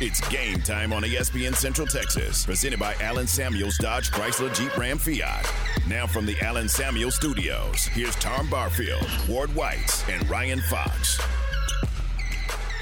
[0.00, 4.98] It's game time on ESPN Central Texas, presented by Allen Samuels Dodge Chrysler Jeep Ram
[4.98, 5.48] Fiat.
[5.88, 11.20] Now from the Alan Samuels Studios, here's Tom Barfield, Ward White, and Ryan Fox.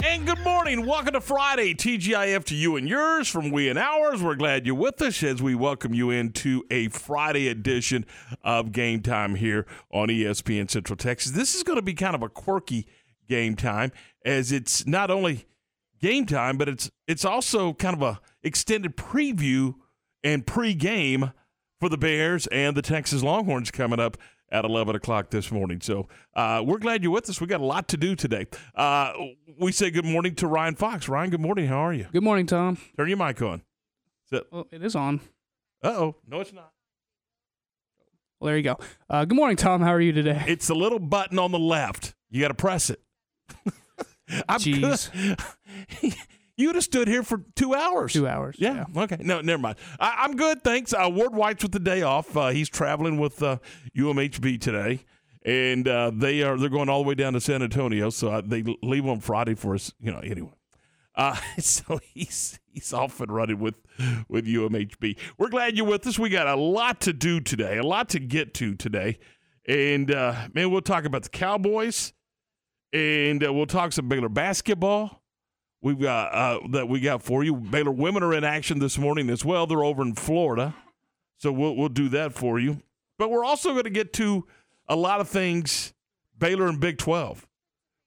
[0.02, 0.86] And good morning.
[0.86, 4.22] Welcome to Friday, TGIF to you and yours from we and ours.
[4.22, 8.06] We're glad you're with us as we welcome you into a Friday edition
[8.42, 11.32] of Game Time here on ESPN Central Texas.
[11.32, 12.86] This is going to be kind of a quirky
[13.28, 13.92] game time
[14.24, 15.44] as it's not only
[16.02, 19.74] game time, but it's it's also kind of a extended preview
[20.22, 21.32] and pregame
[21.80, 24.18] for the Bears and the Texas Longhorns coming up
[24.50, 25.80] at 11 o'clock this morning.
[25.80, 27.40] So uh, we're glad you're with us.
[27.40, 28.46] We got a lot to do today.
[28.74, 29.12] Uh,
[29.58, 31.08] we say good morning to Ryan Fox.
[31.08, 31.66] Ryan, good morning.
[31.66, 32.06] How are you?
[32.12, 32.76] Good morning, Tom.
[32.96, 33.62] Turn your mic on.
[34.50, 35.20] Well, it is on.
[35.82, 36.16] Uh oh.
[36.26, 36.72] No, it's not.
[38.40, 38.78] Well, there you go.
[39.08, 39.82] Uh, good morning, Tom.
[39.82, 40.42] How are you today?
[40.48, 42.14] It's the little button on the left.
[42.30, 43.00] You got to press it.
[44.48, 45.46] I'm Jeez.
[46.56, 48.12] You'd have stood here for two hours.
[48.12, 48.56] Two hours.
[48.58, 48.84] Yeah.
[48.94, 49.16] Okay.
[49.20, 49.76] No, never mind.
[49.98, 50.62] I, am good.
[50.62, 50.92] Thanks.
[50.92, 52.36] Uh, Ward White's with the day off.
[52.36, 53.56] Uh, he's traveling with uh,
[53.96, 55.00] UMHB today,
[55.44, 58.10] and uh, they are they're going all the way down to San Antonio.
[58.10, 59.92] So uh, they leave on Friday for us.
[60.00, 60.18] You know.
[60.18, 60.52] Anyway.
[61.14, 63.74] Uh, so he's he's off and running with
[64.28, 65.16] with UMHB.
[65.38, 66.18] We're glad you're with us.
[66.18, 69.18] We got a lot to do today, a lot to get to today,
[69.66, 72.12] and uh, man, we'll talk about the Cowboys,
[72.92, 75.22] and uh, we'll talk some Baylor basketball
[75.82, 77.56] we've got uh, that we got for you.
[77.56, 79.66] Baylor women are in action this morning as well.
[79.66, 80.74] They're over in Florida,
[81.36, 82.80] so we'll we'll do that for you.
[83.18, 84.46] But we're also going to get to
[84.88, 85.92] a lot of things
[86.38, 87.46] Baylor and Big Twelve.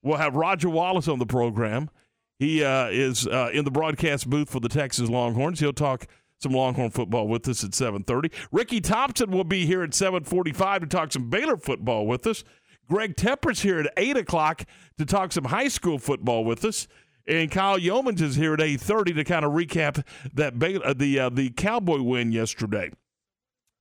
[0.02, 1.90] We'll have Roger Wallace on the program.
[2.38, 5.60] He uh, is uh, in the broadcast booth for the Texas Longhorns.
[5.60, 6.06] He'll talk
[6.38, 8.32] some Longhorn football with us at 7:30.
[8.52, 12.44] Ricky Thompson will be here at 7:45 to talk some Baylor football with us.
[12.88, 14.64] Greg Tepper's here at 8 o'clock
[14.98, 16.86] to talk some high school football with us.
[17.28, 21.28] And Kyle Youmans is here at 8:30 to kind of recap that uh, the uh,
[21.28, 22.92] the Cowboy win yesterday.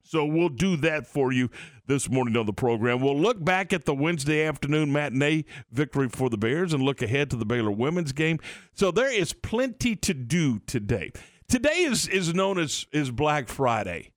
[0.03, 1.49] So we'll do that for you
[1.88, 3.01] this morning on the program.
[3.01, 7.31] We'll look back at the Wednesday afternoon matinee victory for the Bears and look ahead
[7.31, 8.39] to the Baylor women's game.
[8.73, 11.11] So there is plenty to do today.
[11.47, 14.11] Today is is known as is Black Friday.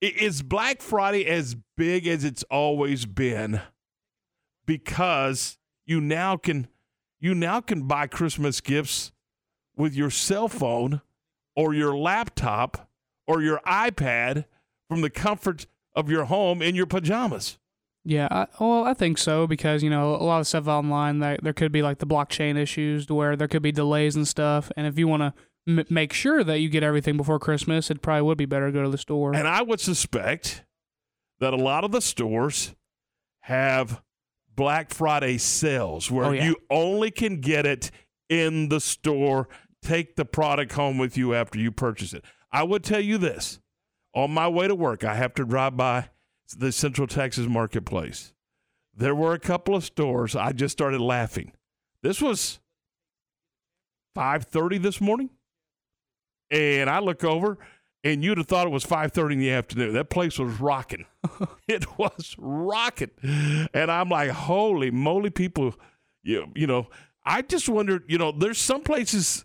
[0.00, 3.60] Is Black Friday as big as it's always been
[4.66, 6.68] because you now can
[7.20, 9.12] you now can buy Christmas gifts
[9.76, 11.00] with your cell phone
[11.56, 12.88] or your laptop
[13.26, 14.44] or your iPad
[14.88, 17.58] from the comfort of your home in your pajamas.
[18.04, 21.42] Yeah, I, well, I think so because you know a lot of stuff online that
[21.42, 24.86] there could be like the blockchain issues where there could be delays and stuff, and
[24.86, 25.34] if you want to
[25.66, 28.72] m- make sure that you get everything before Christmas, it probably would be better to
[28.72, 29.34] go to the store.
[29.34, 30.64] And I would suspect
[31.40, 32.74] that a lot of the stores
[33.40, 34.02] have
[34.56, 36.44] Black Friday sales where Oh, yeah.
[36.44, 37.90] you only can get it
[38.28, 39.48] in the store.
[39.82, 42.24] Take the product home with you after you purchase it.
[42.52, 43.58] I would tell you this
[44.14, 46.08] on my way to work, I have to drive by
[46.56, 48.32] the Central Texas Marketplace.
[48.96, 50.36] There were a couple of stores.
[50.36, 51.52] I just started laughing.
[52.02, 52.60] This was
[54.14, 55.30] 5:30 this morning,
[56.50, 57.58] and I look over,
[58.04, 59.94] and you'd have thought it was 5:30 in the afternoon.
[59.94, 61.06] That place was rocking.
[61.68, 65.74] it was rocking, and I'm like, holy moly, people!
[66.22, 66.88] You you know,
[67.24, 68.04] I just wondered.
[68.06, 69.44] You know, there's some places.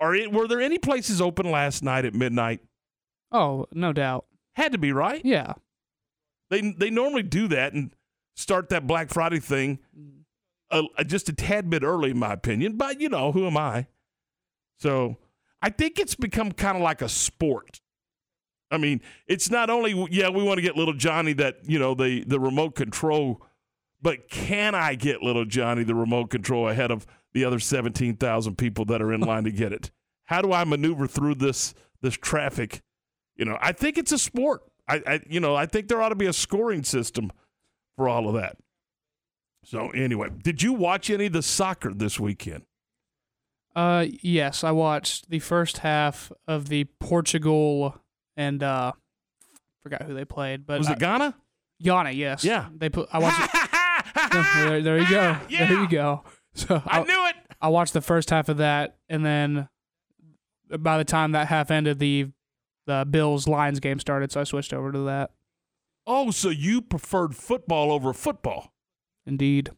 [0.00, 2.60] Are it, were there any places open last night at midnight?
[3.30, 4.24] oh, no doubt.
[4.54, 5.20] Had to be right.
[5.24, 5.54] Yeah.
[6.50, 7.92] They they normally do that and
[8.36, 9.80] start that Black Friday thing
[10.70, 12.76] uh, just a tad bit early, in my opinion.
[12.76, 13.86] But you know, who am I?
[14.78, 15.16] So
[15.60, 17.80] I think it's become kind of like a sport.
[18.70, 21.94] I mean, it's not only yeah, we want to get little Johnny that you know
[21.94, 23.42] the the remote control,
[24.00, 28.56] but can I get little Johnny the remote control ahead of the other seventeen thousand
[28.58, 29.90] people that are in line to get it?
[30.24, 32.82] How do I maneuver through this this traffic?
[33.36, 34.62] You know, I think it's a sport.
[34.86, 37.32] I, I you know I think there ought to be a scoring system
[37.96, 38.58] for all of that.
[39.64, 42.64] So anyway, did you watch any of the soccer this weekend?
[43.78, 47.94] Uh, yes, I watched the first half of the Portugal
[48.36, 48.92] and uh,
[49.82, 51.34] forgot who they played, but Was I- it Ghana?
[51.80, 52.10] Ghana?
[52.10, 52.42] Yes.
[52.42, 52.68] Yeah.
[52.74, 53.08] They put.
[53.12, 53.40] I watched.
[53.54, 55.36] it, there, there you go.
[55.48, 55.68] Yeah.
[55.68, 56.24] There you go.
[56.54, 57.36] So I knew it.
[57.60, 59.68] I watched the first half of that, and then
[60.76, 62.32] by the time that half ended, the
[62.86, 65.30] the Bills Lions game started, so I switched over to that.
[66.04, 68.72] Oh, so you preferred football over football?
[69.24, 69.70] Indeed.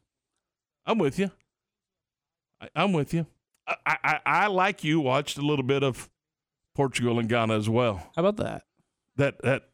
[0.86, 1.30] I'm with you.
[2.62, 3.26] I, I'm with you.
[3.86, 6.08] I, I, I, like you, watched a little bit of
[6.74, 8.10] Portugal and Ghana as well.
[8.16, 8.64] How about that?
[9.16, 9.68] That that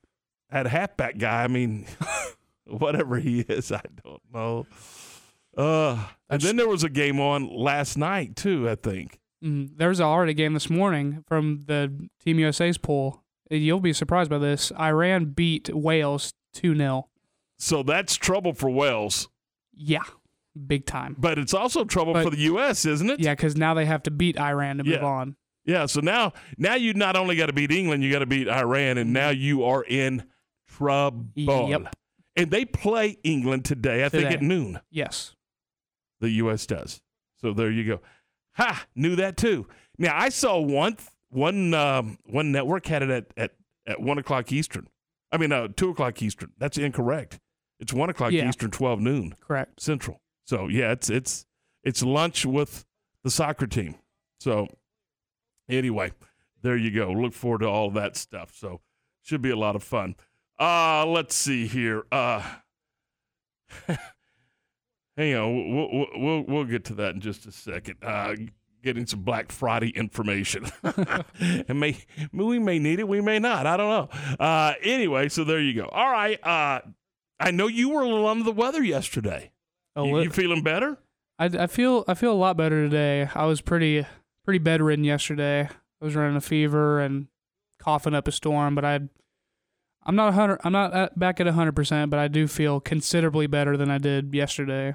[0.50, 1.44] that halfback guy.
[1.44, 1.87] I mean,
[2.66, 4.66] whatever he is, I don't know.
[5.56, 8.69] Uh, and then there was a game on last night too.
[8.69, 13.22] I think mm, there was already a game this morning from the Team USA's pool.
[13.50, 14.72] You'll be surprised by this.
[14.78, 17.08] Iran beat Wales two 0
[17.58, 19.28] So that's trouble for Wales.
[19.72, 20.04] Yeah,
[20.56, 21.17] big time.
[21.19, 23.20] But it's also trouble but, for the U.S., isn't it?
[23.20, 24.97] Yeah, because now they have to beat Iran to yeah.
[24.97, 25.37] move on.
[25.64, 28.49] Yeah, so now now you not only got to beat England, you got to beat
[28.49, 30.25] Iran, and now you are in
[30.69, 31.26] trouble.
[31.35, 31.94] Yep.
[32.37, 34.23] And they play England today, I today.
[34.25, 34.81] think at noon.
[34.91, 35.35] Yes.
[36.20, 36.67] The U.S.
[36.67, 37.00] does.
[37.41, 38.00] So there you go.
[38.55, 38.87] Ha!
[38.94, 39.67] Knew that too.
[39.99, 40.97] Now I saw one
[41.31, 43.50] one um, one network had it at, at,
[43.87, 44.88] at one o'clock Eastern.
[45.32, 46.52] I mean, uh, two o'clock Eastern.
[46.59, 47.41] That's incorrect.
[47.81, 48.49] It's one o'clock yeah.
[48.49, 49.35] Eastern, twelve noon.
[49.41, 49.81] Correct.
[49.81, 50.20] Central.
[50.46, 51.44] So yeah, it's it's
[51.82, 52.87] it's lunch with
[53.25, 53.96] the soccer team.
[54.38, 54.69] So
[55.69, 56.12] anyway,
[56.62, 57.10] there you go.
[57.10, 58.52] Look forward to all that stuff.
[58.54, 58.81] So
[59.22, 60.14] should be a lot of fun.
[60.58, 62.04] Uh let's see here.
[62.12, 62.43] Uh
[65.16, 67.96] hang on, we'll, we'll we'll get to that in just a second.
[68.02, 68.37] Uh
[68.84, 70.64] getting some Black Friday information.
[71.40, 71.99] and may
[72.32, 73.66] we may need it, we may not.
[73.66, 74.37] I don't know.
[74.38, 75.87] Uh anyway, so there you go.
[75.87, 76.38] All right.
[76.46, 76.82] Uh
[77.40, 79.50] I know you were a little under the weather yesterday.
[79.96, 80.98] Oh, you, you feeling better?
[81.38, 83.28] I, I feel I feel a lot better today.
[83.34, 84.06] I was pretty
[84.44, 85.62] pretty bedridden yesterday.
[85.62, 87.28] I was running a fever and
[87.78, 89.00] coughing up a storm, but I
[90.04, 93.46] I'm not hundred I'm not at, back at hundred percent, but I do feel considerably
[93.46, 94.94] better than I did yesterday.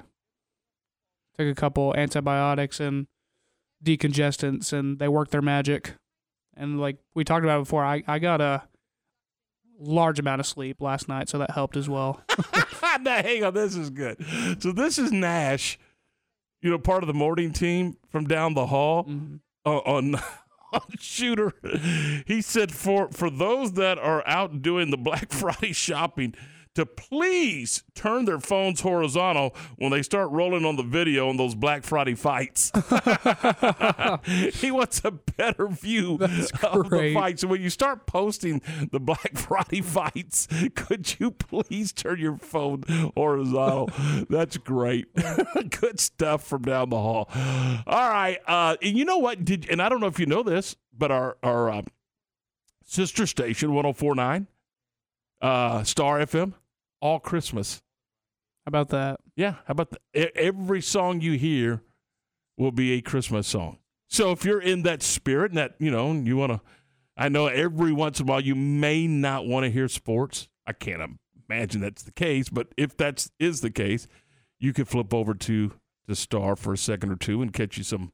[1.38, 3.06] Took a couple antibiotics and
[3.84, 5.94] decongestants, and they worked their magic.
[6.56, 8.62] And like we talked about before, I I got a
[9.82, 12.20] large amount of sleep last night, so that helped as well.
[13.00, 14.24] now, hang on, this is good.
[14.60, 15.78] So this is Nash,
[16.60, 19.36] you know, part of the morning team from down the hall mm-hmm.
[19.66, 20.14] uh, on
[20.72, 21.52] on shooter.
[22.26, 26.34] He said for for those that are out doing the Black Friday shopping,
[26.74, 31.54] to please turn their phones horizontal when they start rolling on the video on those
[31.54, 32.72] Black Friday fights.
[34.54, 36.14] he wants a better view
[36.62, 37.42] of the fights.
[37.42, 42.84] So when you start posting the Black Friday fights, could you please turn your phone
[43.14, 43.90] horizontal?
[44.30, 45.06] That's great.
[45.80, 47.28] Good stuff from down the hall.
[47.86, 48.38] All right.
[48.46, 49.44] Uh, and you know what?
[49.44, 51.82] Did and I don't know if you know this, but our our uh,
[52.84, 54.46] sister station 1049
[55.42, 56.54] uh, Star FM
[57.02, 57.82] all Christmas.
[58.64, 59.20] How about that?
[59.36, 60.36] Yeah, how about that?
[60.36, 61.82] Every song you hear
[62.56, 63.78] will be a Christmas song.
[64.08, 66.60] So if you're in that spirit and that, you know, you want to,
[67.16, 70.48] I know every once in a while you may not want to hear sports.
[70.66, 71.18] I can't
[71.48, 74.06] imagine that's the case, but if that is the case,
[74.60, 75.72] you could flip over to
[76.06, 78.12] the Star for a second or two and catch you some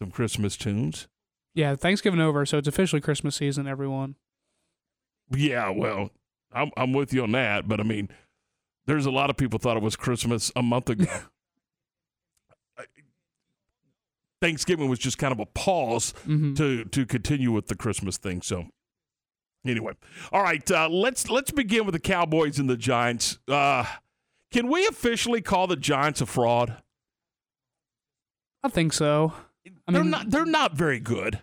[0.00, 1.08] some Christmas tunes.
[1.54, 4.14] Yeah, Thanksgiving over, so it's officially Christmas season, everyone.
[5.34, 6.10] Yeah, well,
[6.52, 8.10] I'm I'm with you on that, but I mean,
[8.88, 11.04] there's a lot of people thought it was Christmas a month ago.
[14.40, 16.54] Thanksgiving was just kind of a pause mm-hmm.
[16.54, 18.40] to to continue with the Christmas thing.
[18.40, 18.66] So
[19.66, 19.92] anyway,
[20.32, 23.38] all right, uh, let's let's begin with the Cowboys and the Giants.
[23.46, 23.84] Uh,
[24.50, 26.82] can we officially call the Giants a fraud?
[28.62, 29.34] I think so.
[29.86, 31.42] I they're mean, not they're not very good.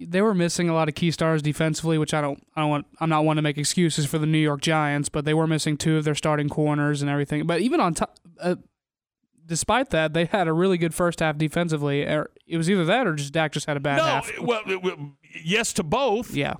[0.00, 2.86] They were missing a lot of key stars defensively, which I don't I don't want
[3.00, 5.76] I'm not one to make excuses for the New York Giants, but they were missing
[5.76, 7.46] two of their starting corners and everything.
[7.46, 8.56] But even on top uh,
[9.46, 12.02] despite that, they had a really good first half defensively.
[12.02, 14.30] It was either that or just Dak just had a bad no, half.
[14.40, 14.62] well,
[15.44, 16.34] yes to both.
[16.34, 16.54] Yeah.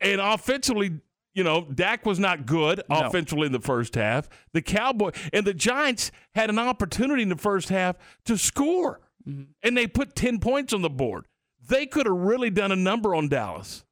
[0.00, 1.00] And offensively,
[1.32, 3.06] you know, Dak was not good No.
[3.06, 4.28] offensively in the first half.
[4.52, 9.44] The Cowboy and the Giants had an opportunity in the first half to score, Mm-hmm.
[9.62, 11.24] and they put ten points on the board.
[11.68, 13.84] They could have really done a number on Dallas,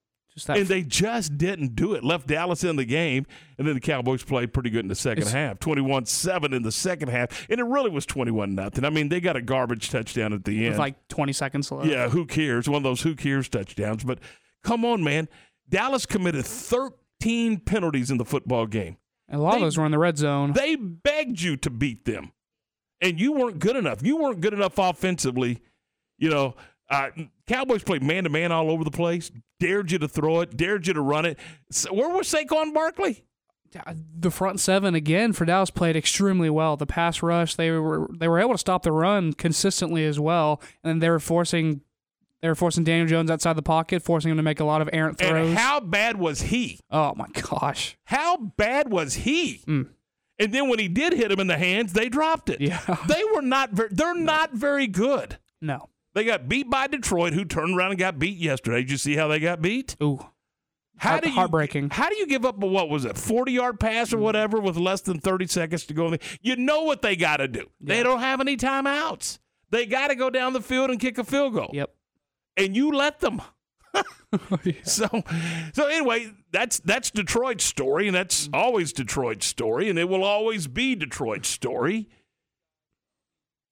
[0.49, 2.05] and they just didn't do it.
[2.05, 3.27] Left Dallas in the game,
[3.59, 6.73] and then the Cowboys played pretty good in the second It's- half, twenty-one-seven in the
[6.73, 8.85] second half, and it really was twenty-one nothing.
[8.85, 10.71] I mean, they got a garbage touchdown at the end.
[10.73, 11.89] with like 20 seconds left.
[11.89, 12.69] Yeah, who cares?
[12.69, 14.05] One of those who cares touchdowns.
[14.05, 14.19] But
[14.63, 15.29] come on, man.
[15.69, 18.97] Dallas committed 13 penalties in the football game.
[19.29, 20.53] And a lot They- of those were in the red zone.
[20.53, 22.33] They begged you to beat them,
[23.01, 24.03] and you weren't good enough.
[24.03, 25.63] You weren't good enough offensively.
[26.19, 26.55] You know,
[26.93, 27.11] uh,
[27.47, 30.87] Cowboys played man to man all over the place, dared you to throw it, dared
[30.87, 31.39] you to run it.
[31.71, 33.25] So where was Saquon Barkley?
[34.15, 36.77] the front seven again for Dallas played extremely well.
[36.77, 40.61] The pass rush, they were they were able to stop the run consistently as well,
[40.85, 41.81] and they were forcing
[42.43, 44.91] They were forcing Daniel Jones outside the pocket, forcing him to make a lot of
[44.93, 45.49] errant throws.
[45.49, 46.81] And how bad was he?
[46.91, 47.97] oh my gosh.
[48.05, 49.63] How bad was he?
[49.67, 49.89] Mm.
[50.39, 52.61] And then when he did hit him in the hands, they dropped it.
[52.61, 52.81] Yeah.
[53.09, 55.39] They were not very, they're not very good.
[55.61, 55.89] No.
[56.15, 58.81] They got beat by Detroit, who turned around and got beat yesterday.
[58.81, 59.97] Did you see how they got beat?
[60.03, 60.27] Ooh.
[60.97, 61.91] How do you, heartbreaking.
[61.91, 64.21] How do you give up a what was it, forty yard pass or mm.
[64.21, 66.07] whatever with less than thirty seconds to go?
[66.07, 67.67] in the- You know what they got to do.
[67.81, 69.39] They don't have any timeouts.
[69.71, 71.71] They got to go down the field and kick a field goal.
[71.73, 71.91] Yep.
[72.57, 73.43] And you let them.
[74.85, 75.07] So,
[75.75, 78.55] so anyway, that's that's Detroit's story, and that's mm.
[78.55, 82.09] always Detroit's story, and it will always be Detroit's story.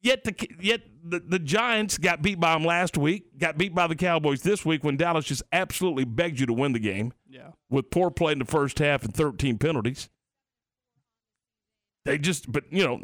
[0.03, 3.87] Yet the yet the, the Giants got beat by them last week, got beat by
[3.87, 7.51] the Cowboys this week when Dallas just absolutely begged you to win the game Yeah.
[7.69, 10.09] with poor play in the first half and 13 penalties.
[12.05, 13.01] They just, but you know,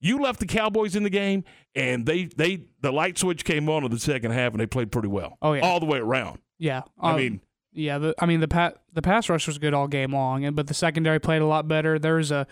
[0.00, 3.84] you left the Cowboys in the game, and they they the light switch came on
[3.84, 5.36] in the second half, and they played pretty well.
[5.42, 5.60] Oh, yeah.
[5.60, 6.38] all the way around.
[6.58, 6.82] Yeah.
[6.98, 7.40] I Um, mean,
[7.72, 10.56] Yeah, the, I mean the pa- the pass rush was good all game long, and
[10.56, 11.98] but the secondary played a lot better.
[11.98, 12.46] There was a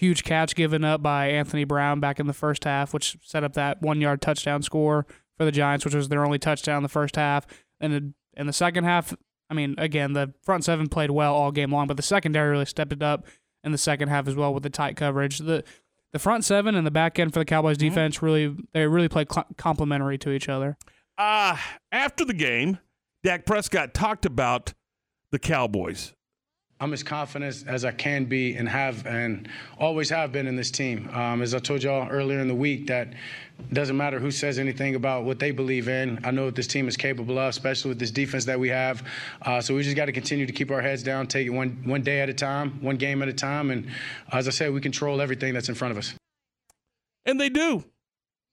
[0.00, 3.52] huge catch given up by Anthony Brown back in the first half, which set up
[3.52, 6.88] that one yard touchdown score for the Giants, which was their only touchdown in the
[6.88, 7.46] first half.
[7.80, 9.14] And in, in the second half,
[9.50, 12.64] I mean, again, the front seven played well all game long, but the secondary really
[12.64, 13.26] stepped it up
[13.62, 15.38] in the second half as well with the tight coverage.
[15.38, 15.64] The
[16.12, 19.30] the front seven and the back end for the Cowboys defense really they really played
[19.32, 20.76] cl- complementary to each other.
[21.18, 21.56] uh,
[21.92, 22.78] after the game,
[23.22, 24.72] Dak Prescott talked about
[25.30, 26.14] the Cowboys.
[26.80, 30.70] I'm as confident as I can be and have and always have been in this
[30.70, 31.10] team.
[31.12, 33.12] Um, as I told y'all earlier in the week, that
[33.70, 36.18] doesn't matter who says anything about what they believe in.
[36.24, 39.06] I know what this team is capable of, especially with this defense that we have.
[39.42, 41.82] Uh, so we just got to continue to keep our heads down, take it one
[41.84, 43.86] one day at a time, one game at a time, and
[44.32, 46.14] as I said, we control everything that's in front of us.
[47.26, 47.84] And they do.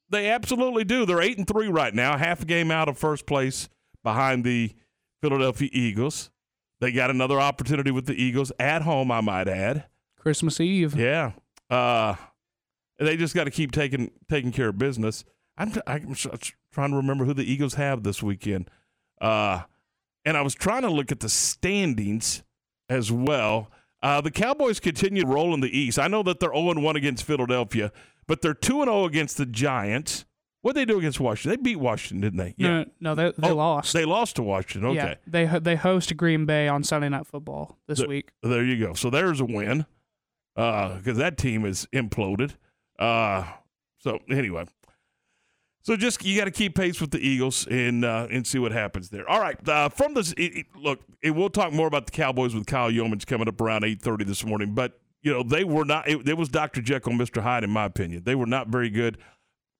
[0.09, 1.05] They absolutely do.
[1.05, 3.69] They're eight and three right now, half a game out of first place
[4.03, 4.73] behind the
[5.21, 6.29] Philadelphia Eagles.
[6.79, 9.85] They got another opportunity with the Eagles at home, I might add.
[10.19, 10.95] Christmas Eve.
[10.95, 11.31] Yeah.
[11.69, 12.15] Uh,
[12.99, 15.23] they just got to keep taking taking care of business.
[15.57, 16.27] I'm, I'm s-
[16.71, 18.69] trying to remember who the Eagles have this weekend.
[19.19, 19.61] Uh,
[20.25, 22.43] and I was trying to look at the standings
[22.89, 23.71] as well.
[24.03, 25.97] Uh, the Cowboys continue to roll in the East.
[25.97, 27.91] I know that they're 0 1 against Philadelphia,
[28.27, 30.25] but they're 2 0 against the Giants.
[30.67, 31.51] What did they do against Washington?
[31.51, 32.53] They beat Washington, didn't they?
[32.57, 33.93] No, no, they, they Oh, lost.
[33.93, 34.89] They lost to Washington.
[34.89, 34.97] Okay.
[34.97, 38.31] Yeah, they they host Green Bay on Sunday Night Football this The- week.
[38.43, 38.93] There you go.
[38.93, 39.85] So there's a win
[40.57, 42.55] because that team is imploded.
[42.99, 43.45] Uh,
[43.99, 44.65] so anyway,
[45.83, 48.73] so just you got to keep pace with the Eagles and uh, and see what
[48.73, 49.25] happens there.
[49.29, 52.53] All right, uh, from this, it, it- look, it, we'll talk more about the Cowboys
[52.53, 54.73] with Kyle Youmans coming up around eight thirty this morning.
[54.75, 56.09] But you know they were not.
[56.09, 56.81] It, it was Dr.
[56.81, 57.41] Jekyll, and Mr.
[57.41, 58.23] Hyde, in my opinion.
[58.25, 59.17] They were not very good.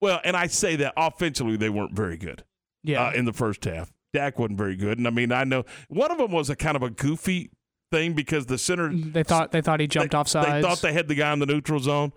[0.01, 2.43] Well, and I say that offensively, they weren't very good
[2.83, 3.91] Yeah, uh, in the first half.
[4.13, 6.75] Dak wasn't very good, and I mean, I know one of them was a kind
[6.75, 7.51] of a goofy
[7.91, 10.47] thing because the center they thought they thought he jumped they, off sides.
[10.47, 12.13] They thought they had the guy in the neutral zone,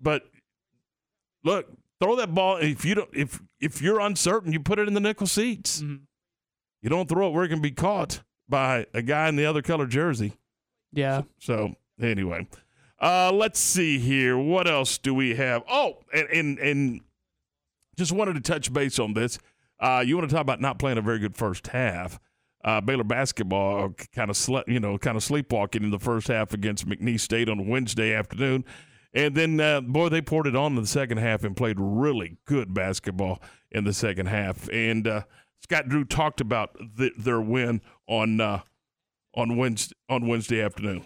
[0.00, 0.24] but
[1.44, 1.66] look,
[2.00, 2.56] throw that ball.
[2.58, 5.82] If you don't, if if you're uncertain, you put it in the nickel seats.
[5.82, 6.00] Mhm.
[6.82, 9.62] You don't throw it where it can be caught by a guy in the other
[9.62, 10.32] color jersey.
[10.92, 12.46] yeah, So anyway,
[13.00, 14.36] uh, let's see here.
[14.38, 15.62] What else do we have?
[15.68, 17.00] Oh, and and, and
[18.00, 19.38] just wanted to touch base on this.
[19.78, 22.18] Uh, you want to talk about not playing a very good first half?
[22.64, 26.54] Uh, Baylor basketball kind of slept, you know, kind of sleepwalking in the first half
[26.54, 28.64] against McNeese State on Wednesday afternoon,
[29.12, 32.38] and then uh, boy, they poured it on in the second half and played really
[32.46, 34.68] good basketball in the second half.
[34.70, 35.22] And uh,
[35.62, 38.60] Scott Drew talked about th- their win on uh,
[39.34, 41.04] on Wednesday on Wednesday afternoon.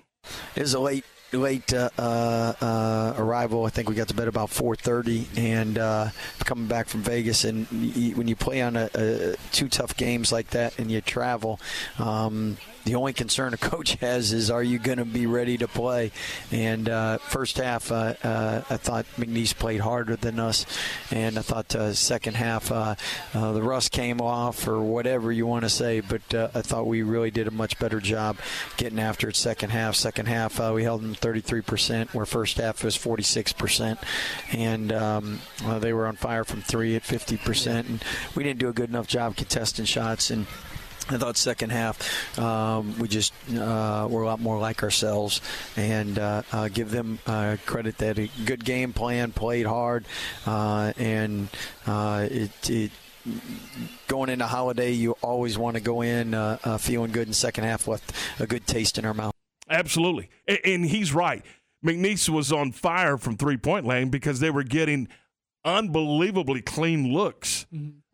[0.55, 1.05] It was a late
[1.37, 3.65] late uh, uh, uh, arrival.
[3.65, 6.09] I think we got to bed about 4:30, and uh,
[6.41, 7.45] coming back from Vegas.
[7.45, 11.01] And y when you play on a, a, two tough games like that, and you
[11.01, 11.61] travel,
[11.99, 15.69] um, the only concern a coach has is, are you going to be ready to
[15.69, 16.13] play?
[16.53, 20.67] And uh, first half, uh, uh, I thought McNeese played harder than us,
[21.11, 22.95] and I thought uh, second half uh,
[23.33, 26.01] the rust came off, or whatever you want to say.
[26.01, 28.39] But I thought we really did a much better job
[28.77, 29.95] getting after it second half.
[29.95, 33.99] Second half, we held them 33%, where first half was 46%,
[34.53, 35.41] and um,
[35.79, 37.89] they were on fire from three at 50%.
[37.89, 40.47] And we didn't do a good enough job contesting shots and.
[41.11, 45.41] I thought second half um, we just uh, were a lot more like ourselves,
[45.77, 50.07] and uh, uh, give them uh, credit that a good game plan, played hard,
[50.47, 51.49] uh, and
[51.87, 52.91] uh, it, it
[54.07, 57.65] going into holiday, you always want to go in uh, uh, feeling good in second
[57.65, 58.03] half with
[58.39, 59.33] a good taste in our mouth.
[59.69, 60.29] Absolutely.
[60.47, 61.43] And, and he's right.
[61.85, 65.09] McNeese was on fire from three point land because they were getting
[65.65, 67.67] unbelievably clean looks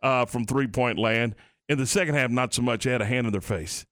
[0.03, 1.35] uh, from three point land.
[1.71, 2.83] In the second half, not so much.
[2.83, 3.87] They had a hand in their face,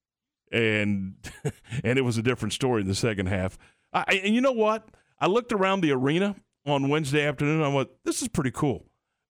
[0.51, 1.15] and
[1.85, 3.57] and it was a different story in the second half.
[3.93, 4.89] I, and you know what?
[5.21, 6.35] I looked around the arena
[6.67, 7.63] on Wednesday afternoon.
[7.63, 8.87] I went, "This is pretty cool."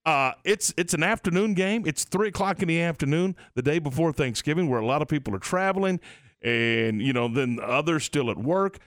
[0.06, 1.84] Uh, it's it's an afternoon game.
[1.86, 5.36] It's three o'clock in the afternoon, the day before Thanksgiving, where a lot of people
[5.36, 6.00] are traveling,
[6.40, 8.78] and you know, then others still at work.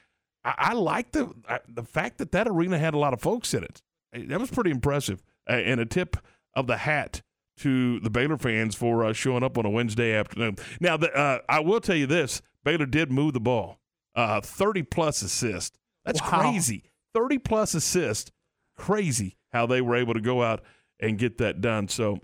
[0.43, 1.31] I, I like the
[1.67, 3.83] the fact that that arena had a lot of folks in it.
[4.11, 6.17] That was pretty impressive, and a tip
[6.55, 7.21] of the hat
[7.61, 10.57] to the Baylor fans for uh, showing up on a Wednesday afternoon.
[10.79, 13.79] Now, the, uh, I will tell you this: Baylor did move the ball,
[14.15, 15.77] uh, thirty plus assists.
[16.05, 16.41] That's Wow.
[16.41, 16.83] crazy.
[17.13, 18.31] Thirty plus assists,
[18.77, 20.61] crazy how they were able to go out
[20.99, 21.87] and get that done.
[21.87, 22.19] So,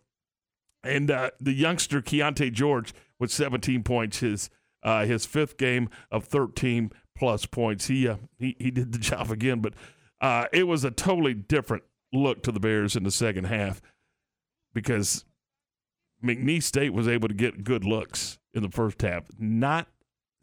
[0.83, 4.49] and uh, the youngster Keyonte George with 17 points, his
[4.83, 7.87] uh, his fifth game of 13 plus points.
[7.87, 9.73] He uh, he he did the job again, but
[10.21, 13.81] uh, it was a totally different look to the Bears in the second half
[14.73, 15.25] because
[16.23, 19.87] McNeese State was able to get good looks in the first half, not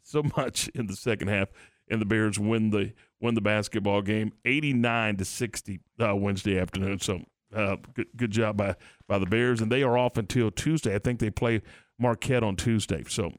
[0.01, 1.49] so much in the second half,
[1.89, 6.99] and the Bears win the win the basketball game, 89 to 60 uh, Wednesday afternoon.
[6.99, 7.21] So
[7.55, 8.75] uh, good good job by
[9.07, 10.95] by the Bears, and they are off until Tuesday.
[10.95, 11.61] I think they play
[11.99, 13.03] Marquette on Tuesday.
[13.07, 13.31] So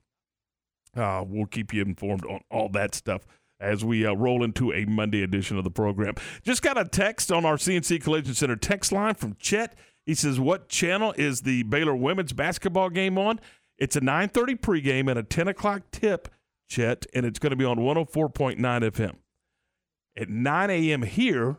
[0.96, 3.26] uh, we'll keep you informed on all that stuff
[3.58, 6.14] as we uh, roll into a Monday edition of the program.
[6.42, 9.76] Just got a text on our CNC Collision Center text line from Chet.
[10.06, 13.40] He says, "What channel is the Baylor women's basketball game on?"
[13.76, 16.28] It's a 9:30 pregame and a 10 o'clock tip,
[16.68, 19.16] Chet, and it's going to be on 104.9 FM.
[20.16, 21.02] At 9 a.m.
[21.02, 21.58] here,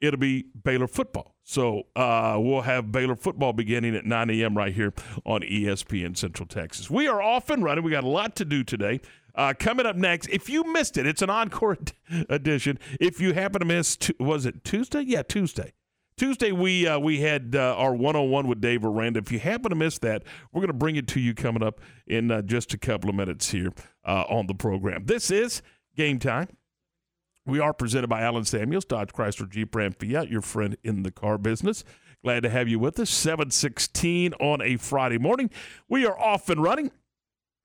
[0.00, 1.34] it'll be Baylor football.
[1.42, 4.56] So uh, we'll have Baylor football beginning at 9 a.m.
[4.58, 4.92] right here
[5.24, 6.90] on ESPN Central Texas.
[6.90, 7.82] We are off and running.
[7.84, 9.00] We got a lot to do today.
[9.34, 11.78] Uh, coming up next, if you missed it, it's an encore
[12.28, 12.78] edition.
[13.00, 15.00] If you happen to miss, Tu- was it Tuesday?
[15.02, 15.72] Yeah, Tuesday.
[16.18, 19.20] Tuesday we uh, we had uh, our one on one with Dave Aranda.
[19.20, 21.80] If you happen to miss that, we're going to bring it to you coming up
[22.08, 23.72] in uh, just a couple of minutes here
[24.04, 25.04] uh, on the program.
[25.04, 25.62] This is
[25.94, 26.48] game time.
[27.46, 31.12] We are presented by Allen Samuels, Dodge Chrysler Jeep Ram Fiat, your friend in the
[31.12, 31.84] car business.
[32.24, 33.10] Glad to have you with us.
[33.10, 35.50] 716 on a Friday morning.
[35.88, 36.90] We are off and running,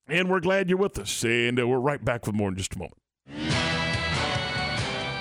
[0.06, 1.24] and we're glad you're with us.
[1.24, 2.98] And uh, we're right back with more in just a moment.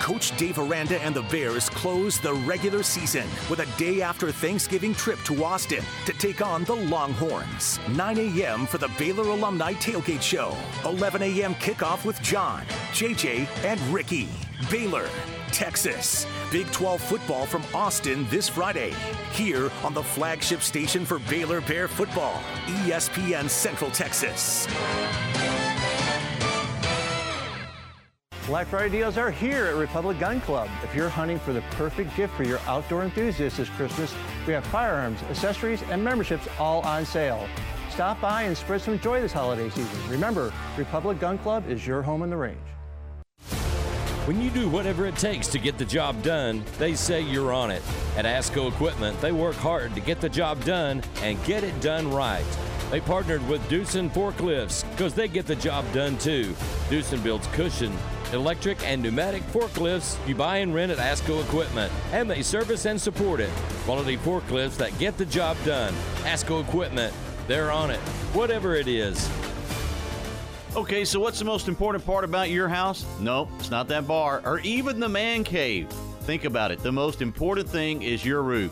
[0.03, 4.93] Coach Dave Aranda and the Bears close the regular season with a day after Thanksgiving
[4.93, 7.79] trip to Austin to take on the Longhorns.
[7.87, 8.65] 9 a.m.
[8.65, 10.57] for the Baylor Alumni Tailgate Show.
[10.83, 11.55] 11 a.m.
[11.55, 14.27] kickoff with John, JJ, and Ricky.
[14.69, 15.07] Baylor,
[15.53, 16.27] Texas.
[16.51, 18.93] Big 12 football from Austin this Friday.
[19.31, 24.67] Here on the flagship station for Baylor Bear football, ESPN Central Texas.
[28.45, 30.69] Black Friday deals are here at Republic Gun Club.
[30.83, 34.13] If you're hunting for the perfect gift for your outdoor enthusiasts this Christmas,
[34.45, 37.47] we have firearms, accessories, and memberships all on sale.
[37.89, 39.97] Stop by and spread some joy this holiday season.
[40.09, 42.57] Remember, Republic Gun Club is your home in the range.
[44.25, 47.71] When you do whatever it takes to get the job done, they say you're on
[47.71, 47.81] it.
[48.17, 52.11] At ASCO Equipment, they work hard to get the job done and get it done
[52.11, 52.43] right.
[52.93, 56.53] They partnered with Doosan Forklifts because they get the job done too.
[56.89, 57.91] Doosan builds cushion,
[58.33, 63.01] electric, and pneumatic forklifts you buy and rent at ASCO Equipment, and they service and
[63.01, 63.49] support it.
[63.85, 65.91] Quality forklifts that get the job done.
[66.21, 67.11] ASCO Equipment,
[67.47, 67.99] they're on it,
[68.31, 69.27] whatever it is.
[70.75, 73.07] Okay, so what's the most important part about your house?
[73.19, 75.89] No, it's not that bar or even the man cave.
[76.25, 76.77] Think about it.
[76.77, 78.71] The most important thing is your roof.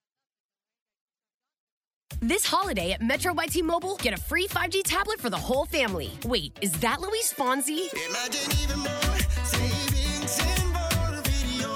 [2.19, 6.11] This holiday at Metro by T-Mobile, get a free 5G tablet for the whole family.
[6.25, 7.91] Wait, is that Luis Fonsi?
[8.09, 11.73] Imagine even more savings involved video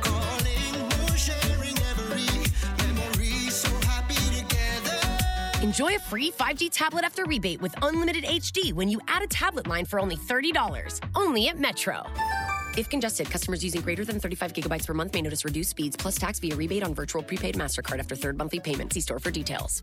[0.00, 2.26] calling, more sharing every
[2.84, 3.50] memory.
[3.50, 5.62] So happy together.
[5.62, 9.66] Enjoy a free 5G tablet after rebate with unlimited HD when you add a tablet
[9.66, 11.00] line for only $30.
[11.14, 12.04] Only at Metro.
[12.76, 16.16] If congested, customers using greater than 35 gigabytes per month may notice reduced speeds plus
[16.16, 18.92] tax via rebate on virtual prepaid MasterCard after third monthly payment.
[18.92, 19.82] See store for details.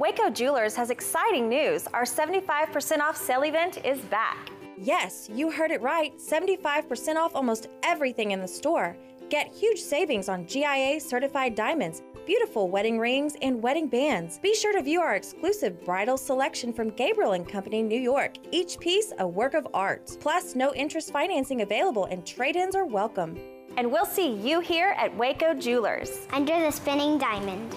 [0.00, 1.86] Waco Jewelers has exciting news.
[1.92, 4.48] Our 75% off sale event is back.
[4.78, 8.96] Yes, you heard it right 75% off almost everything in the store.
[9.28, 14.38] Get huge savings on GIA certified diamonds, beautiful wedding rings, and wedding bands.
[14.38, 18.36] Be sure to view our exclusive bridal selection from Gabriel and Company, New York.
[18.52, 20.16] Each piece a work of art.
[20.18, 23.38] Plus, no interest financing available and trade ins are welcome.
[23.76, 26.26] And we'll see you here at Waco Jewelers.
[26.32, 27.76] Under the spinning diamond.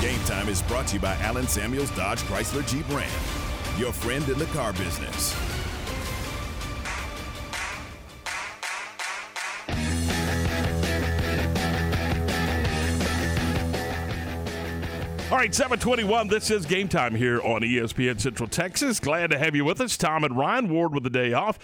[0.00, 3.08] Game Time is brought to you by Allen Samuels Dodge Chrysler Jeep Ram,
[3.78, 5.34] your friend in the car business.
[15.28, 16.28] All right, 721.
[16.28, 19.00] This is game time here on ESPN Central Texas.
[19.00, 19.96] Glad to have you with us.
[19.96, 21.58] Tom and Ryan Ward with the day off.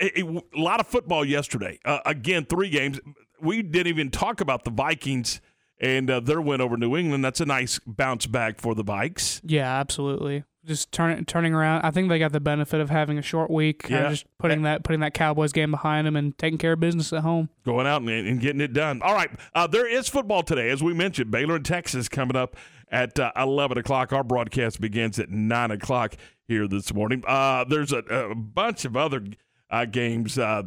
[0.00, 1.78] A, a lot of football yesterday.
[1.84, 3.00] Uh, again, three games.
[3.40, 5.40] We didn't even talk about the Vikings
[5.84, 7.22] and uh, their win over New England.
[7.24, 9.40] That's a nice bounce back for the Vikes.
[9.44, 10.44] Yeah, absolutely.
[10.64, 11.82] Just turning turning around.
[11.82, 13.86] I think they got the benefit of having a short week.
[13.90, 14.08] Yeah.
[14.08, 17.20] just putting that putting that Cowboys game behind them and taking care of business at
[17.20, 17.50] home.
[17.66, 19.02] Going out and, and getting it done.
[19.02, 21.30] All right, uh, there is football today, as we mentioned.
[21.30, 22.56] Baylor and Texas coming up
[22.90, 24.14] at uh, 11 o'clock.
[24.14, 26.14] Our broadcast begins at 9 o'clock
[26.48, 27.22] here this morning.
[27.26, 29.22] Uh, there's a, a bunch of other
[29.68, 30.62] uh, games uh,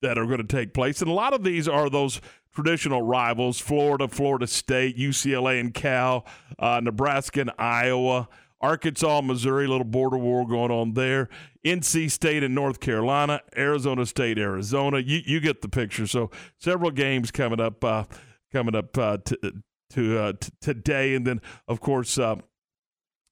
[0.00, 2.20] that are going to take place, and a lot of these are those
[2.54, 6.26] traditional rivals Florida, Florida State, UCLA and Cal,
[6.58, 8.28] uh, Nebraska and Iowa.
[8.60, 11.28] Arkansas, Missouri, little border war going on there.
[11.66, 15.00] NC State and North Carolina, Arizona State, Arizona.
[15.00, 16.06] You you get the picture.
[16.06, 18.04] So several games coming up, uh,
[18.50, 19.52] coming up uh, to
[19.90, 22.36] to uh, t- today, and then of course uh,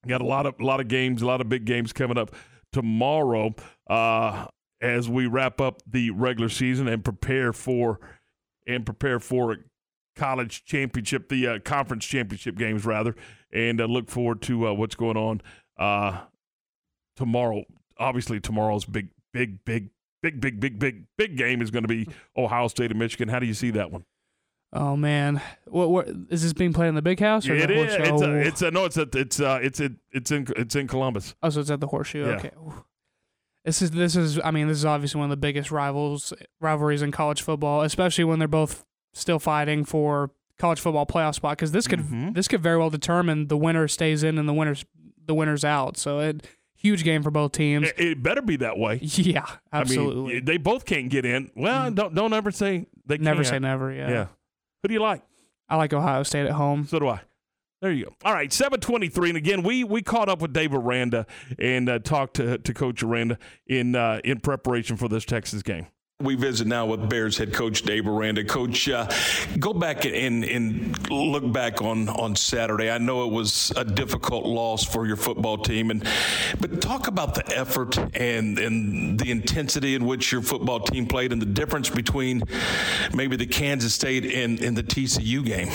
[0.06, 2.34] got a lot of a lot of games, a lot of big games coming up
[2.70, 3.54] tomorrow
[3.88, 4.46] uh,
[4.82, 8.00] as we wrap up the regular season and prepare for
[8.66, 9.56] and prepare for
[10.16, 13.14] college championship, the uh, conference championship games rather,
[13.52, 15.40] and uh, look forward to uh, what's going on
[15.78, 16.20] uh,
[17.16, 17.64] tomorrow.
[17.98, 19.90] Obviously, tomorrow's big, big, big,
[20.22, 23.28] big, big, big, big, big game is going to be Ohio State and Michigan.
[23.28, 24.04] How do you see that one?
[24.74, 27.46] Oh man, what, what is this being played in the big house?
[27.46, 27.94] Or It the is.
[27.94, 28.86] It's a, it's a no.
[28.86, 31.34] It's a, it's uh it's a, it's in it's in Columbus.
[31.42, 32.24] Oh, so it's at the horseshoe.
[32.24, 32.36] Yeah.
[32.36, 32.50] Okay.
[32.56, 32.82] Ooh.
[33.64, 37.02] This is this is I mean this is obviously one of the biggest rivals rivalries
[37.02, 41.72] in college football, especially when they're both still fighting for college football playoff spot because
[41.72, 42.32] this could Mm-hmm.
[42.32, 44.84] this could very well determine the winner stays in and the winners
[45.26, 45.96] the winners out.
[45.96, 46.44] So it
[46.74, 47.88] huge game for both teams.
[47.90, 48.98] It, it better be that way.
[49.02, 50.32] Yeah, absolutely.
[50.32, 51.50] I mean, they both can't get in.
[51.54, 53.46] Well, don't don't ever say they never can't.
[53.48, 53.92] say never.
[53.92, 54.10] Yeah.
[54.10, 54.26] Yeah.
[54.82, 55.22] Who do you like?
[55.68, 56.86] I like Ohio State at home.
[56.86, 57.20] So do I.
[57.82, 58.14] There you go.
[58.24, 61.26] All right, seven twenty three, and again, we we caught up with Dave Aranda
[61.58, 65.88] and uh, talked to to Coach Aranda in uh, in preparation for this Texas game.
[66.20, 68.44] We visit now with Bears head coach Dave Aranda.
[68.44, 69.10] Coach, uh,
[69.58, 72.88] go back and, and look back on, on Saturday.
[72.88, 76.06] I know it was a difficult loss for your football team, and
[76.60, 81.32] but talk about the effort and and the intensity in which your football team played,
[81.32, 82.44] and the difference between
[83.12, 85.72] maybe the Kansas State and, and the TCU game.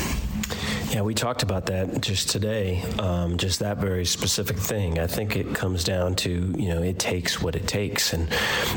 [0.89, 4.99] Yeah, we talked about that just today, um, just that very specific thing.
[4.99, 8.29] I think it comes down to you know it takes what it takes, and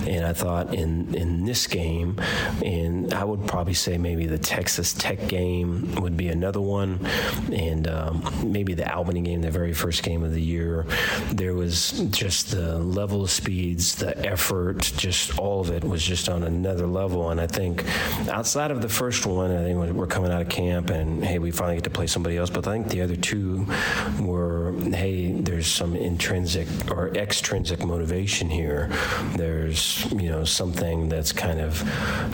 [0.09, 2.21] and I thought in in this game,
[2.65, 6.99] and I would probably say maybe the Texas Tech game would be another one,
[7.53, 10.87] and um, maybe the Albany game, the very first game of the year.
[11.31, 16.29] There was just the level of speeds, the effort, just all of it was just
[16.29, 17.31] on another level.
[17.31, 17.85] And I think
[18.29, 21.53] outside of the first one, I think we're coming out of camp, and hey, we
[21.53, 22.51] finally get to play somebody else.
[22.51, 23.67] But I think the other two
[24.21, 28.91] were, hey, there's some intrinsic or extrinsic motivation here.
[29.37, 31.77] There's you know something that's kind of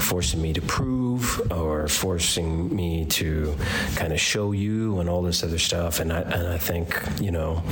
[0.01, 3.55] forcing me to prove or forcing me to
[3.97, 6.01] kind of show you and all this other stuff.
[6.01, 7.63] And I and I think you know,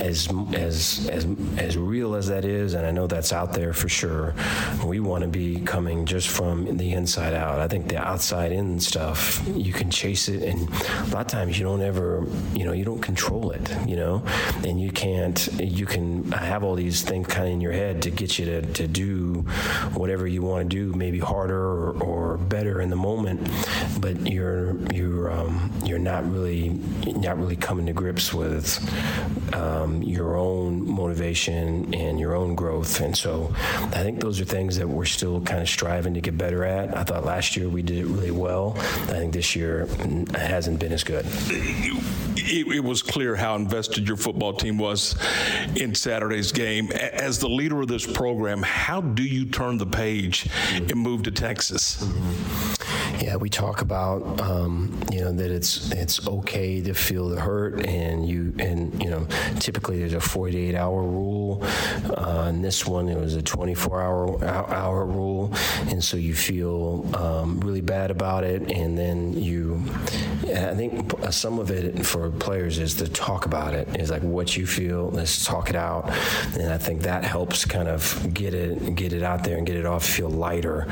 [0.00, 3.88] as as as as real as that is, and I know that's out there for
[3.88, 4.34] sure.
[4.84, 7.60] We want to be coming just from the inside out.
[7.60, 10.68] I think the outside in stuff you can chase it, and
[11.20, 14.22] lot of times you don't ever, you know, you don't control it, you know,
[14.64, 15.48] and you can't.
[15.60, 18.62] You can have all these things kind of in your head to get you to
[18.62, 19.44] to do
[19.92, 23.50] whatever you want to do, maybe harder or, or better in the moment,
[24.00, 26.70] but you're you're um, you're not really
[27.04, 28.80] not really coming to grips with
[29.54, 33.00] um, your own motivation and your own growth.
[33.00, 33.52] And so
[33.92, 36.96] I think those are things that we're still kind of striving to get better at.
[36.96, 38.72] I thought last year we did it really well.
[38.78, 41.09] I think this year it hasn't been as good.
[41.10, 42.29] good.
[42.50, 45.14] It, it was clear how invested your football team was
[45.76, 46.90] in Saturday's game.
[46.90, 51.30] As the leader of this program, how do you turn the page and move to
[51.30, 52.04] Texas?
[53.20, 57.84] Yeah, we talk about um, you know that it's it's okay to feel the hurt,
[57.86, 59.26] and you and you know
[59.58, 61.62] typically there's a 48 hour rule.
[62.16, 65.52] Uh, in this one, it was a 24 hour hour rule,
[65.88, 69.82] and so you feel um, really bad about it, and then you.
[70.42, 73.88] I think some of it for players is to talk about it.
[74.00, 75.10] Is like what you feel.
[75.10, 76.10] Let's talk it out,
[76.58, 79.76] and I think that helps kind of get it get it out there and get
[79.76, 80.86] it off, feel lighter,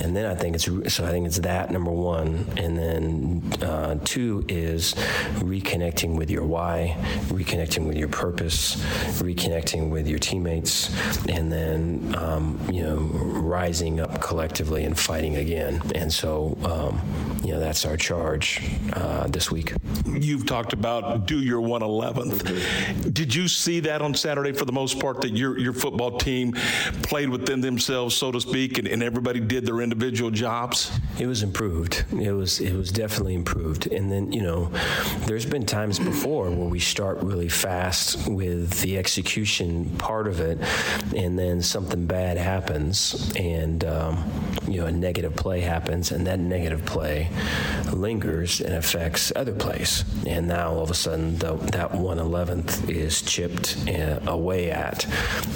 [0.00, 3.96] and then I think it's so I think it's that number one, and then uh,
[4.04, 4.94] two is
[5.40, 6.96] reconnecting with your why,
[7.28, 8.76] reconnecting with your purpose,
[9.20, 10.90] reconnecting with your teammates,
[11.28, 15.82] and then um, you know rising up collectively and fighting again.
[15.94, 17.00] And so um,
[17.44, 18.62] you know that's our charge
[18.94, 19.74] uh, this week.
[20.06, 23.14] You've talked about do your 111th.
[23.14, 26.52] Did you see that on Saturday for the most part that your your football team
[27.02, 30.90] played within themselves, so to speak, and, and everybody did their individual jobs?
[31.18, 32.04] It was improved.
[32.12, 33.86] It was it was definitely improved.
[33.86, 34.70] And then you know,
[35.26, 40.58] there's been times before where we start really fast with the execution part of it,
[41.16, 44.30] and then something bad happens, and um,
[44.68, 47.30] you know, a negative play happens, and that negative play
[47.92, 50.04] lingers and affects other plays.
[50.26, 55.06] And now all of a sudden, the, that 111th is chipped uh, away at,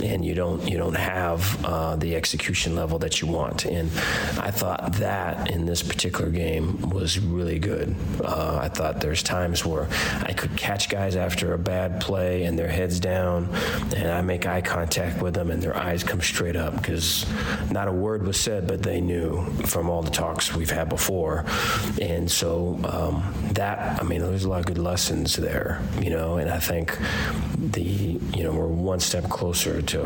[0.02, 3.64] and you don't you don't have uh, the execution level that you want.
[3.64, 3.90] And
[4.38, 7.94] I thought that in this particular game was really good.
[8.22, 9.88] Uh, I thought there's times where
[10.22, 13.48] I could catch guys after a bad play and their heads down,
[13.96, 17.26] and I make eye contact with them, and their eyes come straight up because
[17.70, 21.44] not a word was said, but they knew from all the talks we've had before.
[22.00, 26.36] And so um, that, I mean, there's a lot of good lessons there, you know,
[26.36, 26.98] and I think
[27.56, 29.98] the, you know, we're one step closer to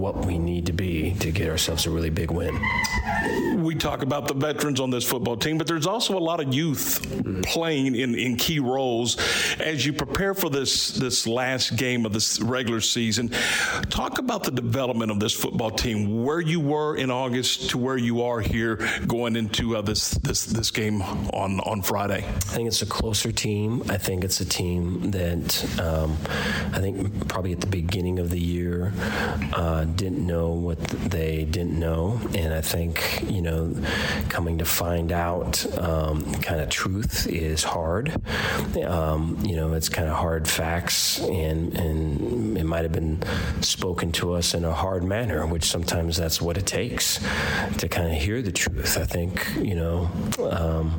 [0.00, 2.58] what we need to be to get ourselves a really big win.
[3.58, 6.54] We talk about the veterans on this football team, but there's also a lot of
[6.54, 9.18] youth playing in, in key roles
[9.60, 13.30] as you prepare for this this last game of this regular season.
[13.90, 17.98] Talk about the development of this football team, where you were in August to where
[17.98, 22.24] you are here going into uh, this this this game on on Friday.
[22.24, 23.82] I think it's a closer team.
[23.90, 26.16] I think it's a team that um,
[26.72, 28.92] I think probably at the beginning of the year
[29.54, 33.74] uh, didn't know what they didn't know, and I think you know
[34.28, 38.14] coming to find out um, kind of truth is hard.
[38.84, 43.22] Um, you know, it's kind of hard facts, and and it might have been
[43.60, 47.18] spoken to us in a hard manner, which sometimes that's what it takes
[47.78, 48.96] to kind of hear the truth.
[48.98, 50.10] I think you know.
[50.50, 50.98] Um,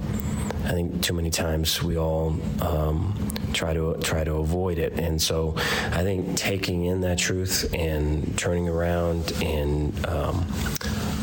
[0.63, 3.13] I think too many times we all um,
[3.53, 5.55] try to try to avoid it, and so
[5.91, 10.45] I think taking in that truth and turning around and um,